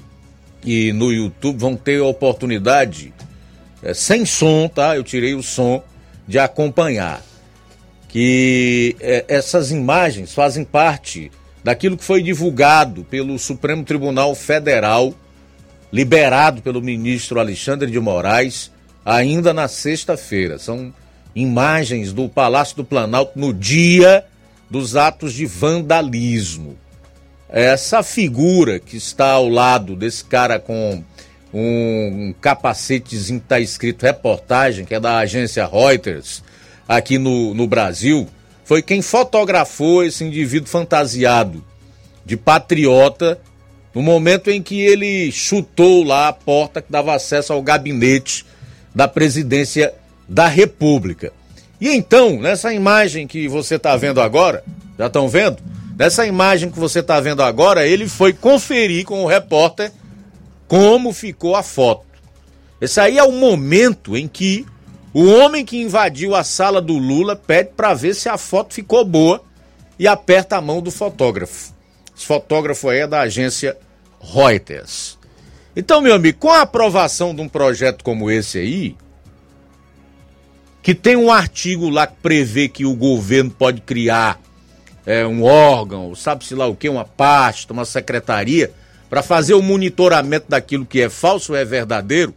e 0.64 0.94
no 0.94 1.12
YouTube 1.12 1.60
vão 1.60 1.76
ter 1.76 2.00
a 2.00 2.06
oportunidade, 2.06 3.14
é, 3.84 3.94
sem 3.94 4.26
som, 4.26 4.70
tá? 4.70 4.96
Eu 4.96 5.04
tirei 5.04 5.36
o 5.36 5.44
som, 5.44 5.84
de 6.26 6.40
acompanhar. 6.40 7.22
Que 8.08 8.96
é, 9.02 9.26
essas 9.28 9.72
imagens 9.72 10.34
fazem 10.34 10.64
parte 10.64 11.30
daquilo 11.62 11.98
que 11.98 12.04
foi 12.06 12.24
divulgado 12.24 13.04
pelo 13.04 13.38
Supremo 13.38 13.84
Tribunal 13.84 14.34
Federal, 14.36 15.14
liberado 15.92 16.62
pelo 16.62 16.82
ministro 16.82 17.42
Alexandre 17.42 17.92
de 17.92 18.00
Moraes, 18.00 18.72
ainda 19.04 19.54
na 19.54 19.68
sexta-feira. 19.68 20.58
São 20.58 20.94
imagens 21.36 22.14
do 22.14 22.28
Palácio 22.28 22.76
do 22.76 22.84
Planalto 22.84 23.38
no 23.38 23.54
dia 23.54 24.26
dos 24.70 24.96
atos 24.96 25.34
de 25.34 25.46
vandalismo. 25.46 26.78
Essa 27.50 28.04
figura 28.04 28.80
que 28.80 28.98
está 28.98 29.32
ao 29.32 29.50
lado 29.50 29.96
desse 29.96 30.24
cara 30.24 30.60
com 30.60 31.04
um 31.52 32.34
capacetezinho 32.40 33.40
que 33.40 33.46
está 33.46 33.60
escrito 33.60 34.04
reportagem, 34.04 34.86
que 34.86 34.94
é 34.94 35.00
da 35.00 35.18
agência 35.18 35.66
Reuters, 35.66 36.44
aqui 36.88 37.18
no, 37.18 37.54
no 37.54 37.68
Brasil, 37.68 38.28
foi 38.64 38.84
quem 38.84 39.02
fotografou 39.02 40.04
esse 40.04 40.24
indivíduo 40.24 40.70
fantasiado 40.70 41.64
de 42.24 42.38
patriota 42.38 43.40
no 43.96 44.04
momento 44.04 44.52
em 44.52 44.62
que 44.62 44.80
ele 44.80 45.32
chutou 45.32 46.04
lá 46.04 46.28
a 46.28 46.34
porta 46.34 46.82
que 46.82 46.92
dava 46.92 47.16
acesso 47.16 47.52
ao 47.52 47.64
gabinete 47.64 48.46
da 48.94 49.08
presidência 49.08 49.94
da 50.30 50.48
República. 50.48 51.34
E 51.82 51.90
então, 51.90 52.40
nessa 52.40 52.72
imagem 52.72 53.26
que 53.26 53.48
você 53.48 53.76
está 53.76 53.98
vendo 53.98 54.22
agora, 54.22 54.64
já 54.98 55.08
estão 55.08 55.28
vendo? 55.28 55.58
Nessa 55.98 56.26
imagem 56.26 56.70
que 56.70 56.80
você 56.80 57.00
está 57.00 57.20
vendo 57.20 57.42
agora, 57.42 57.88
ele 57.88 58.08
foi 58.08 58.32
conferir 58.32 59.06
com 59.06 59.24
o 59.24 59.28
repórter 59.28 59.92
como 60.68 61.12
ficou 61.12 61.56
a 61.56 61.64
foto. 61.64 62.06
Esse 62.80 63.00
aí 63.00 63.18
é 63.18 63.24
o 63.24 63.32
momento 63.32 64.16
em 64.16 64.28
que 64.28 64.66
o 65.14 65.26
homem 65.26 65.66
que 65.66 65.82
invadiu 65.82 66.36
a 66.36 66.44
sala 66.44 66.80
do 66.80 66.98
Lula 66.98 67.36
pede 67.36 67.72
para 67.76 67.94
ver 67.94 68.14
se 68.14 68.30
a 68.30 68.38
foto 68.38 68.74
ficou 68.74 69.04
boa 69.04 69.44
e 69.98 70.08
aperta 70.08 70.58
a 70.58 70.62
mão 70.62 70.82
do 70.82 70.92
fotógrafo. 70.92 71.74
Esse 72.16 72.26
fotógrafo 72.26 72.88
aí 72.88 73.00
é 73.00 73.08
da 73.08 73.22
agência 73.22 73.76
Reuters. 74.22 75.18
Então, 75.76 76.02
meu 76.02 76.14
amigo, 76.14 76.38
com 76.40 76.50
a 76.50 76.62
aprovação 76.62 77.34
de 77.34 77.42
um 77.42 77.50
projeto 77.50 78.04
como 78.04 78.30
esse 78.30 78.60
aí, 78.60 78.96
que 80.90 80.96
tem 80.96 81.16
um 81.16 81.32
artigo 81.32 81.88
lá 81.88 82.08
que 82.08 82.16
prevê 82.16 82.68
que 82.68 82.84
o 82.84 82.96
governo 82.96 83.52
pode 83.52 83.80
criar 83.80 84.42
é, 85.06 85.24
um 85.24 85.44
órgão, 85.44 86.16
sabe-se 86.16 86.56
lá 86.56 86.66
o 86.66 86.76
que, 86.76 86.90
uma 86.90 87.06
pasta, 87.06 87.72
uma 87.72 87.86
secretaria, 87.86 88.74
para 89.08 89.22
fazer 89.22 89.54
o 89.54 89.62
monitoramento 89.62 90.48
daquilo 90.50 90.88
que 90.88 91.00
é 91.00 91.08
falso 91.08 91.52
ou 91.52 91.58
é 91.60 91.64
verdadeiro 91.64 92.34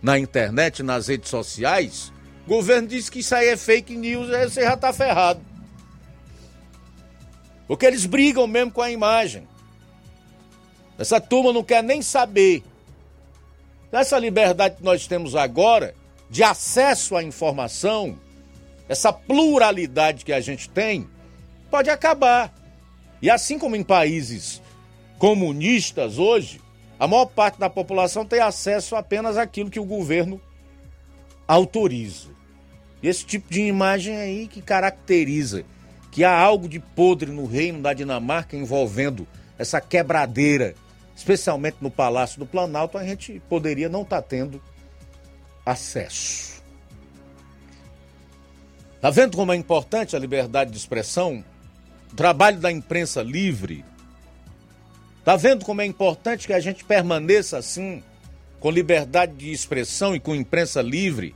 na 0.00 0.16
internet, 0.20 0.84
nas 0.84 1.08
redes 1.08 1.28
sociais, 1.28 2.12
o 2.46 2.48
governo 2.48 2.86
diz 2.86 3.10
que 3.10 3.18
isso 3.18 3.34
aí 3.34 3.48
é 3.48 3.56
fake 3.56 3.96
news, 3.96 4.30
aí 4.30 4.48
você 4.48 4.62
já 4.62 4.74
está 4.74 4.92
ferrado. 4.92 5.40
Porque 7.66 7.86
eles 7.86 8.06
brigam 8.06 8.46
mesmo 8.46 8.70
com 8.70 8.82
a 8.82 8.90
imagem. 8.92 9.48
Essa 10.96 11.20
turma 11.20 11.52
não 11.52 11.64
quer 11.64 11.82
nem 11.82 12.00
saber. 12.02 12.62
Essa 13.90 14.16
liberdade 14.16 14.76
que 14.76 14.84
nós 14.84 15.08
temos 15.08 15.34
agora 15.34 15.92
de 16.30 16.42
acesso 16.42 17.16
à 17.16 17.22
informação, 17.22 18.18
essa 18.88 19.12
pluralidade 19.12 20.24
que 20.24 20.32
a 20.32 20.40
gente 20.40 20.68
tem, 20.68 21.06
pode 21.70 21.90
acabar. 21.90 22.52
E 23.20 23.30
assim 23.30 23.58
como 23.58 23.76
em 23.76 23.82
países 23.82 24.62
comunistas 25.18 26.18
hoje, 26.18 26.60
a 26.98 27.06
maior 27.06 27.26
parte 27.26 27.58
da 27.58 27.70
população 27.70 28.24
tem 28.24 28.40
acesso 28.40 28.96
apenas 28.96 29.36
àquilo 29.36 29.70
que 29.70 29.80
o 29.80 29.84
governo 29.84 30.40
autoriza. 31.46 32.28
Esse 33.02 33.24
tipo 33.24 33.52
de 33.52 33.62
imagem 33.62 34.16
aí 34.16 34.46
que 34.46 34.60
caracteriza 34.62 35.64
que 36.10 36.24
há 36.24 36.36
algo 36.36 36.68
de 36.68 36.80
podre 36.80 37.30
no 37.30 37.44
reino 37.44 37.82
da 37.82 37.92
Dinamarca 37.92 38.56
envolvendo 38.56 39.26
essa 39.58 39.80
quebradeira, 39.80 40.74
especialmente 41.14 41.76
no 41.80 41.90
Palácio 41.90 42.38
do 42.38 42.46
Planalto, 42.46 42.96
a 42.96 43.04
gente 43.04 43.40
poderia 43.50 43.88
não 43.88 44.02
estar 44.02 44.22
tá 44.22 44.28
tendo 44.28 44.62
acesso. 45.66 46.62
Tá 49.00 49.10
vendo 49.10 49.36
como 49.36 49.52
é 49.52 49.56
importante 49.56 50.16
a 50.16 50.18
liberdade 50.18 50.70
de 50.70 50.78
expressão? 50.78 51.44
O 52.12 52.16
trabalho 52.16 52.58
da 52.58 52.72
imprensa 52.72 53.22
livre. 53.22 53.84
Tá 55.24 55.36
vendo 55.36 55.64
como 55.64 55.82
é 55.82 55.84
importante 55.86 56.46
que 56.46 56.52
a 56.52 56.60
gente 56.60 56.84
permaneça 56.84 57.58
assim, 57.58 58.02
com 58.60 58.70
liberdade 58.70 59.34
de 59.34 59.50
expressão 59.50 60.14
e 60.14 60.20
com 60.20 60.34
imprensa 60.34 60.80
livre, 60.80 61.34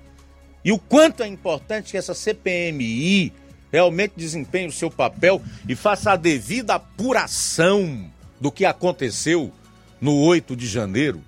e 0.65 0.73
o 0.73 0.79
quanto 0.79 1.23
é 1.23 1.27
importante 1.27 1.91
que 1.91 1.97
essa 1.97 2.15
CPMI 2.15 3.33
realmente 3.73 4.15
desempenhe 4.17 4.69
o 4.69 4.73
seu 4.73 4.91
papel 4.91 5.41
e 5.69 5.75
faça 5.75 6.13
a 6.13 6.17
devida 6.17 6.75
apuração 6.75 8.11
do 8.41 8.51
que 8.53 8.65
aconteceu 8.65 9.53
no 10.01 10.17
8 10.17 10.55
de 10.55 10.67
janeiro. 10.67 11.23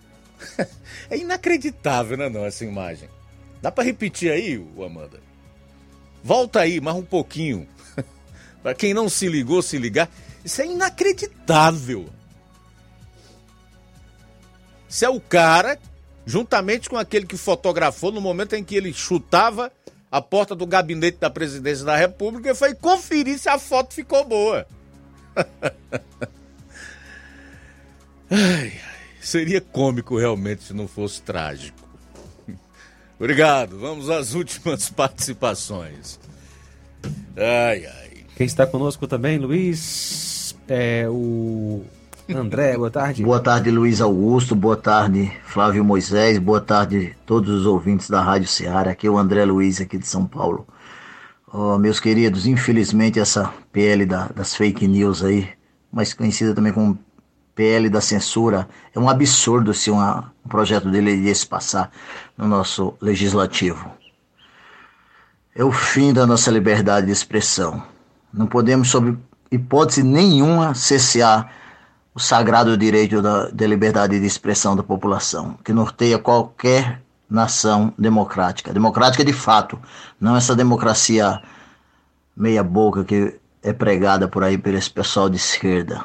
É 1.10 1.16
inacreditável, 1.16 2.16
né, 2.16 2.28
não, 2.28 2.44
essa 2.44 2.64
imagem. 2.64 3.09
Dá 3.60 3.70
para 3.70 3.85
repetir 3.85 4.31
aí, 4.32 4.55
Amanda? 4.85 5.20
Volta 6.23 6.60
aí, 6.60 6.81
mais 6.81 6.97
um 6.97 7.05
pouquinho. 7.05 7.69
para 8.62 8.74
quem 8.74 8.94
não 8.94 9.09
se 9.09 9.28
ligou, 9.28 9.60
se 9.62 9.78
ligar. 9.78 10.09
Isso 10.44 10.62
é 10.62 10.66
inacreditável. 10.66 12.09
Isso 14.89 15.05
é 15.05 15.09
o 15.09 15.20
cara, 15.20 15.78
juntamente 16.27 16.89
com 16.90 16.97
aquele 16.97 17.27
que 17.27 17.36
fotografou 17.36 18.12
no 18.12 18.20
momento 18.20 18.55
em 18.55 18.64
que 18.64 18.74
ele 18.74 18.93
chutava 18.93 19.73
a 20.10 20.20
porta 20.20 20.55
do 20.55 20.66
gabinete 20.66 21.16
da 21.19 21.31
presidência 21.31 21.85
da 21.85 21.97
República 21.97 22.51
e 22.51 22.55
foi 22.55 22.74
conferir 22.74 23.39
se 23.39 23.48
a 23.48 23.59
foto 23.59 23.94
ficou 23.94 24.24
boa. 24.24 24.66
ai, 28.31 28.73
ai, 28.85 29.02
seria 29.23 29.61
cômico 29.61 30.19
realmente 30.19 30.65
se 30.65 30.74
não 30.74 30.89
fosse 30.89 31.23
trágico. 31.23 31.78
Obrigado. 33.19 33.78
Vamos 33.78 34.11
às 34.11 34.35
últimas 34.35 34.89
participações. 34.90 36.19
Ai, 37.36 37.86
ai. 37.86 38.24
Quem 38.36 38.47
está 38.47 38.66
conosco 38.66 39.07
também, 39.07 39.39
Luiz, 39.39 40.57
é 40.69 41.07
o 41.09 41.82
André, 42.28 42.77
boa 42.77 42.90
tarde. 42.90 43.23
Boa 43.23 43.40
tarde, 43.40 43.70
Luiz 43.70 44.01
Augusto. 44.01 44.55
Boa 44.55 44.77
tarde, 44.77 45.31
Flávio 45.44 45.85
Moisés. 45.85 46.39
Boa 46.39 46.61
tarde, 46.61 47.15
todos 47.27 47.51
os 47.51 47.66
ouvintes 47.66 48.09
da 48.09 48.23
Rádio 48.23 48.49
Ceará. 48.49 48.93
Aqui 48.93 49.07
é 49.07 49.11
o 49.11 49.19
André 49.19 49.44
Luiz, 49.44 49.81
aqui 49.81 49.99
de 49.99 50.07
São 50.07 50.27
Paulo. 50.27 50.66
Oh, 51.53 51.77
meus 51.78 52.01
queridos, 52.01 52.47
infelizmente 52.47 53.20
essa 53.20 53.53
PL 53.70 54.07
da, 54.07 54.28
das 54.28 54.55
fake 54.55 54.89
news 54.89 55.23
aí, 55.23 55.47
mais 55.93 56.15
conhecida 56.15 56.55
também 56.55 56.73
como 56.73 56.99
PL 57.55 57.89
da 57.91 58.01
censura, 58.01 58.69
é 58.95 58.99
um 58.99 59.09
absurdo 59.09 59.74
se 59.74 59.91
uma, 59.91 60.33
um 60.45 60.49
projeto 60.49 60.91
dele 60.91 61.16
desse 61.16 61.47
passar 61.47 61.91
no 62.37 62.47
nosso 62.47 62.95
legislativo. 63.01 63.91
É 65.55 65.62
o 65.62 65.70
fim 65.70 66.12
da 66.12 66.27
nossa 66.27 66.51
liberdade 66.51 67.07
de 67.07 67.12
expressão. 67.12 67.83
Não 68.33 68.47
podemos, 68.47 68.89
sob 68.89 69.19
hipótese 69.51 70.03
nenhuma, 70.03 70.74
cessear 70.74 71.53
o 72.15 72.20
sagrado 72.20 72.77
direito 72.77 73.20
da, 73.20 73.49
da 73.49 73.66
liberdade 73.66 74.19
de 74.19 74.27
expressão 74.27 74.74
da 74.74 74.83
população, 74.83 75.59
que 75.62 75.73
norteia 75.73 76.19
qualquer 76.19 77.03
nação 77.29 77.93
democrática. 77.99 78.73
Democrática 78.73 79.24
de 79.24 79.33
fato, 79.33 79.79
não 80.20 80.37
essa 80.37 80.55
democracia 80.55 81.41
meia-boca 82.37 83.05
que 83.05 83.39
é 83.62 83.73
pregada 83.73 84.27
por 84.27 84.43
aí 84.43 84.59
por 84.59 84.74
esse 84.74 84.91
pessoal 84.91 85.29
de 85.29 85.37
esquerda, 85.37 86.05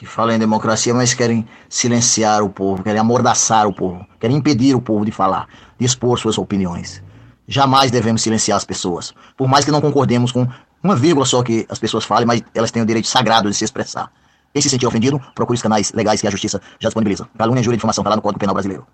que 0.00 0.06
fala 0.06 0.34
em 0.34 0.38
democracia, 0.38 0.94
mas 0.94 1.12
querem 1.12 1.46
silenciar 1.68 2.42
o 2.42 2.48
povo, 2.48 2.82
querem 2.82 2.98
amordaçar 2.98 3.66
o 3.66 3.72
povo, 3.72 4.02
querem 4.18 4.38
impedir 4.38 4.74
o 4.74 4.80
povo 4.80 5.04
de 5.04 5.12
falar, 5.12 5.46
de 5.78 5.84
expor 5.84 6.18
suas 6.18 6.38
opiniões. 6.38 7.02
Jamais 7.46 7.90
devemos 7.90 8.22
silenciar 8.22 8.56
as 8.56 8.64
pessoas, 8.64 9.12
por 9.36 9.46
mais 9.46 9.62
que 9.62 9.70
não 9.70 9.78
concordemos 9.78 10.32
com 10.32 10.48
uma 10.82 10.96
vírgula 10.96 11.26
só 11.26 11.42
que 11.42 11.66
as 11.68 11.78
pessoas 11.78 12.06
falem, 12.06 12.26
mas 12.26 12.42
elas 12.54 12.70
têm 12.70 12.82
o 12.82 12.86
direito 12.86 13.08
sagrado 13.08 13.50
de 13.50 13.54
se 13.54 13.62
expressar. 13.62 14.10
Quem 14.54 14.62
se 14.62 14.70
sentir 14.70 14.86
ofendido, 14.86 15.20
procure 15.34 15.56
os 15.56 15.62
canais 15.62 15.92
legais 15.92 16.18
que 16.18 16.26
a 16.26 16.30
justiça 16.30 16.62
já 16.78 16.88
disponibiliza. 16.88 17.28
Calúnia, 17.36 17.60
injúria 17.60 17.74
e 17.74 17.76
difamação, 17.76 18.00
está 18.00 18.08
lá 18.08 18.16
no 18.16 18.22
Código 18.22 18.40
Penal 18.40 18.54
Brasileiro. 18.54 18.86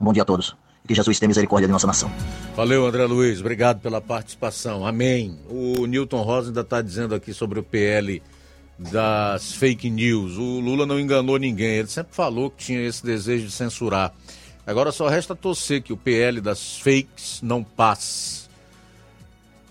Um 0.00 0.06
bom 0.06 0.14
dia 0.14 0.22
a 0.22 0.26
todos. 0.26 0.56
Que 0.86 0.94
Jesus 0.94 1.18
tenha 1.18 1.28
misericórdia 1.28 1.68
de 1.68 1.72
nossa 1.72 1.86
nação. 1.86 2.10
Valeu, 2.56 2.86
André 2.86 3.04
Luiz. 3.04 3.40
Obrigado 3.40 3.80
pela 3.80 4.00
participação. 4.00 4.86
Amém. 4.86 5.38
O 5.50 5.84
Newton 5.84 6.22
Rosa 6.22 6.48
ainda 6.48 6.62
está 6.62 6.80
dizendo 6.80 7.14
aqui 7.14 7.34
sobre 7.34 7.60
o 7.60 7.62
PL 7.62 8.22
das 8.78 9.52
fake 9.52 9.90
news. 9.90 10.36
O 10.36 10.60
Lula 10.60 10.86
não 10.86 11.00
enganou 11.00 11.36
ninguém. 11.38 11.76
Ele 11.76 11.88
sempre 11.88 12.14
falou 12.14 12.50
que 12.50 12.64
tinha 12.64 12.86
esse 12.86 13.04
desejo 13.04 13.46
de 13.46 13.52
censurar. 13.52 14.14
Agora 14.66 14.92
só 14.92 15.08
resta 15.08 15.34
torcer 15.34 15.82
que 15.82 15.92
o 15.92 15.96
PL 15.96 16.40
das 16.40 16.78
fakes 16.78 17.40
não 17.42 17.64
passe. 17.64 18.48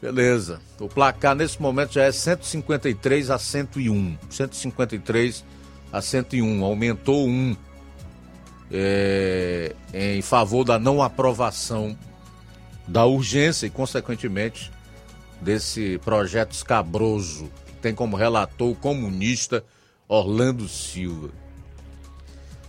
Beleza. 0.02 0.60
O 0.80 0.88
placar 0.88 1.36
nesse 1.36 1.62
momento 1.62 1.94
já 1.94 2.04
é 2.04 2.12
153 2.12 3.30
a 3.30 3.40
101. 3.40 4.18
153 4.30 5.46
a 5.92 6.02
101. 6.02 6.64
Aumentou 6.64 7.28
um 7.28 7.56
é, 8.72 9.76
em 9.94 10.22
favor 10.22 10.64
da 10.64 10.78
não 10.78 11.02
aprovação 11.02 11.98
da 12.88 13.06
urgência 13.06 13.66
e, 13.66 13.70
consequentemente, 13.70 14.72
desse 15.42 16.00
projeto 16.04 16.52
escabroso 16.52 17.50
tem 17.88 17.96
como 17.96 18.18
relator 18.18 18.72
o 18.72 18.76
comunista 18.76 19.64
Orlando 20.10 20.68
Silva. 20.68 21.30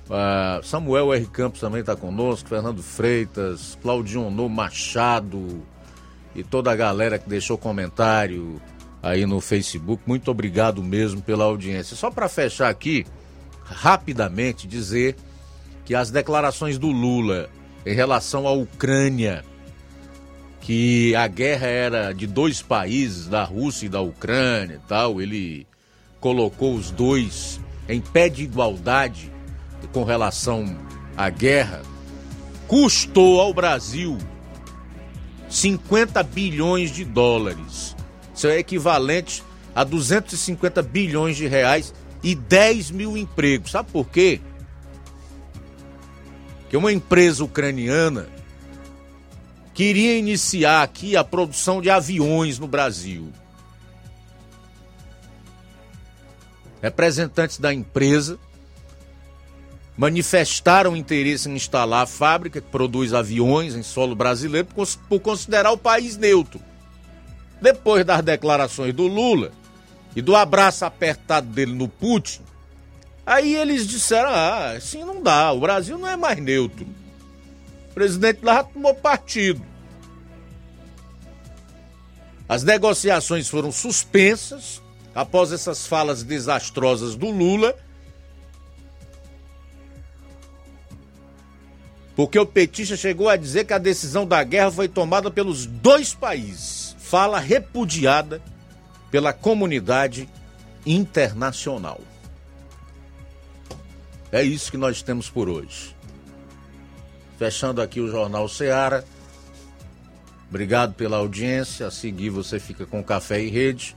Uh, 0.09 0.65
Samuel 0.65 1.13
R. 1.13 1.27
Campos 1.27 1.61
também 1.61 1.81
está 1.81 1.97
conosco, 1.97 2.49
Fernando 2.49 2.83
Freitas, 2.85 3.77
Claudio 3.83 4.31
Machado, 4.49 5.61
e 6.37 6.45
toda 6.45 6.71
a 6.71 6.77
galera 6.77 7.19
que 7.19 7.29
deixou 7.29 7.59
comentário 7.59 8.63
aí 9.03 9.27
no 9.27 9.41
Facebook. 9.41 10.01
Muito 10.07 10.31
obrigado 10.31 10.85
mesmo 10.85 11.21
pela 11.21 11.45
audiência. 11.45 11.97
Só 11.97 12.13
para 12.13 12.29
fechar 12.29 12.69
aqui, 12.69 13.05
rapidamente 13.65 14.69
dizer 14.69 15.17
que 15.85 15.97
as 15.97 16.13
declarações 16.13 16.79
do 16.79 16.93
Lula 16.93 17.51
em 17.85 17.95
relação 17.95 18.47
à 18.47 18.53
Ucrânia, 18.53 19.45
que 20.69 21.15
a 21.17 21.27
guerra 21.27 21.67
era 21.67 22.13
de 22.13 22.27
dois 22.27 22.61
países, 22.61 23.27
da 23.27 23.43
Rússia 23.43 23.87
e 23.87 23.89
da 23.89 24.03
Ucrânia 24.03 24.75
e 24.75 24.87
tal, 24.87 25.19
ele 25.19 25.67
colocou 26.21 26.75
os 26.75 26.91
dois 26.91 27.59
em 27.89 28.03
pé 28.03 28.29
de 28.29 28.43
igualdade 28.43 29.33
com 29.95 30.05
relação 30.05 30.77
à 31.17 31.31
guerra, 31.31 31.81
custou 32.67 33.41
ao 33.41 33.55
Brasil 33.55 34.19
50 35.49 36.23
bilhões 36.23 36.91
de 36.91 37.03
dólares. 37.03 37.97
Isso 38.35 38.47
é 38.47 38.59
equivalente 38.59 39.43
a 39.75 39.85
250 39.85 40.83
bilhões 40.83 41.39
de 41.39 41.47
reais 41.47 41.95
e 42.23 42.35
10 42.35 42.91
mil 42.91 43.17
empregos. 43.17 43.71
Sabe 43.71 43.91
por 43.91 44.07
quê? 44.11 44.39
Que 46.69 46.77
uma 46.77 46.93
empresa 46.93 47.43
ucraniana 47.43 48.29
queria 49.79 50.19
iniciar 50.19 50.83
aqui 50.83 51.17
a 51.17 51.23
produção 51.23 51.81
de 51.81 51.89
aviões 51.89 52.59
no 52.59 52.67
Brasil. 52.67 53.33
Representantes 56.83 57.59
da 57.59 57.73
empresa 57.73 58.41
manifestaram 59.97 60.97
interesse 60.97 61.49
em 61.49 61.55
instalar 61.55 62.03
a 62.03 62.07
fábrica 62.07 62.61
que 62.61 62.67
produz 62.67 63.15
aviões 63.15 63.77
em 63.77 63.85
solo 63.85 64.17
brasileiro 64.17 64.67
por 65.09 65.21
considerar 65.21 65.71
o 65.71 65.79
país 65.79 66.17
neutro. 66.17 66.61
Depois 67.63 68.05
das 68.05 68.21
declarações 68.21 68.93
do 68.93 69.07
Lula 69.07 69.53
e 70.17 70.21
do 70.21 70.35
abraço 70.35 70.85
apertado 70.87 71.47
dele 71.47 71.73
no 71.73 71.87
Putin, 71.87 72.41
aí 73.25 73.55
eles 73.55 73.87
disseram: 73.87 74.31
ah, 74.31 74.73
assim 74.73 75.05
não 75.05 75.23
dá, 75.23 75.53
o 75.53 75.61
Brasil 75.61 75.97
não 75.97 76.09
é 76.09 76.17
mais 76.17 76.41
neutro. 76.41 76.85
Presidente 77.99 78.45
lá 78.45 78.63
tomou 78.63 78.95
partido. 78.95 79.61
As 82.49 82.63
negociações 82.63 83.49
foram 83.49 83.73
suspensas 83.73 84.81
após 85.13 85.51
essas 85.51 85.85
falas 85.85 86.23
desastrosas 86.23 87.17
do 87.17 87.29
Lula 87.29 87.75
porque 92.15 92.39
o 92.39 92.47
petista 92.47 92.97
chegou 92.97 93.29
a 93.29 93.37
dizer 93.37 93.65
que 93.65 93.73
a 93.73 93.79
decisão 93.79 94.25
da 94.25 94.45
guerra 94.45 94.71
foi 94.71 94.87
tomada 94.87 95.29
pelos 95.29 95.67
dois 95.67 96.15
países. 96.15 96.95
Fala 97.01 97.41
repudiada 97.41 98.41
pela 99.11 99.33
comunidade 99.33 100.29
internacional. 100.87 102.01
É 104.31 104.45
isso 104.45 104.71
que 104.71 104.77
nós 104.77 105.03
temos 105.03 105.29
por 105.29 105.49
hoje. 105.49 105.98
Fechando 107.39 107.81
aqui 107.81 108.01
o 108.01 108.11
Jornal 108.11 108.49
Seara. 108.49 109.05
Obrigado 110.49 110.95
pela 110.95 111.19
audiência. 111.19 111.87
A 111.87 111.91
seguir 111.91 112.31
você 112.31 112.59
fica 112.59 112.85
com 112.85 113.03
Café 113.03 113.41
e 113.41 113.49
Rede. 113.49 113.97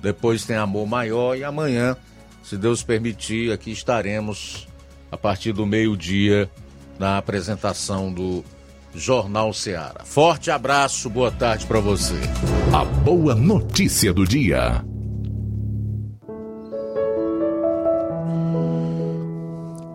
Depois 0.00 0.44
tem 0.44 0.56
Amor 0.56 0.86
Maior. 0.86 1.36
E 1.36 1.44
amanhã, 1.44 1.96
se 2.42 2.56
Deus 2.56 2.82
permitir, 2.82 3.52
aqui 3.52 3.70
estaremos 3.70 4.66
a 5.12 5.16
partir 5.16 5.52
do 5.52 5.66
meio-dia 5.66 6.50
na 6.98 7.18
apresentação 7.18 8.12
do 8.12 8.44
Jornal 8.94 9.52
Ceará. 9.52 10.04
Forte 10.04 10.50
abraço, 10.50 11.08
boa 11.10 11.30
tarde 11.30 11.66
para 11.66 11.80
você. 11.80 12.18
A 12.72 12.84
boa 12.84 13.34
notícia 13.34 14.12
do 14.12 14.26
dia. 14.26 14.84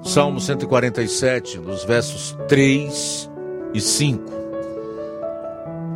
Salmo 0.06 0.40
147, 0.40 1.58
nos 1.58 1.84
versos 1.84 2.38
3 2.48 3.30
e 3.74 3.82
5. 3.82 4.24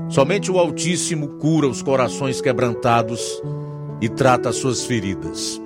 Somente 0.10 0.52
o 0.52 0.58
Altíssimo 0.58 1.28
cura 1.38 1.68
os 1.68 1.84
corações 1.84 2.42
quebrantados 2.42 3.40
e 4.02 4.10
trata 4.10 4.50
as 4.50 4.56
suas 4.56 4.84
feridas. 4.84 5.62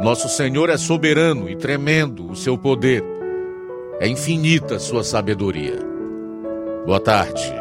Nosso 0.00 0.28
Senhor 0.28 0.68
é 0.70 0.76
soberano 0.76 1.48
e 1.48 1.54
tremendo 1.54 2.28
o 2.28 2.34
seu 2.34 2.58
poder. 2.58 3.04
É 4.00 4.08
infinita 4.08 4.74
a 4.74 4.80
sua 4.80 5.04
sabedoria. 5.04 5.78
Boa 6.84 6.98
tarde. 6.98 7.54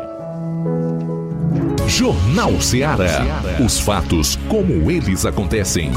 Jornal 1.87 2.59
Ceará. 2.59 3.21
Os 3.63 3.79
fatos 3.79 4.35
como 4.49 4.89
eles 4.89 5.27
acontecem. 5.27 5.91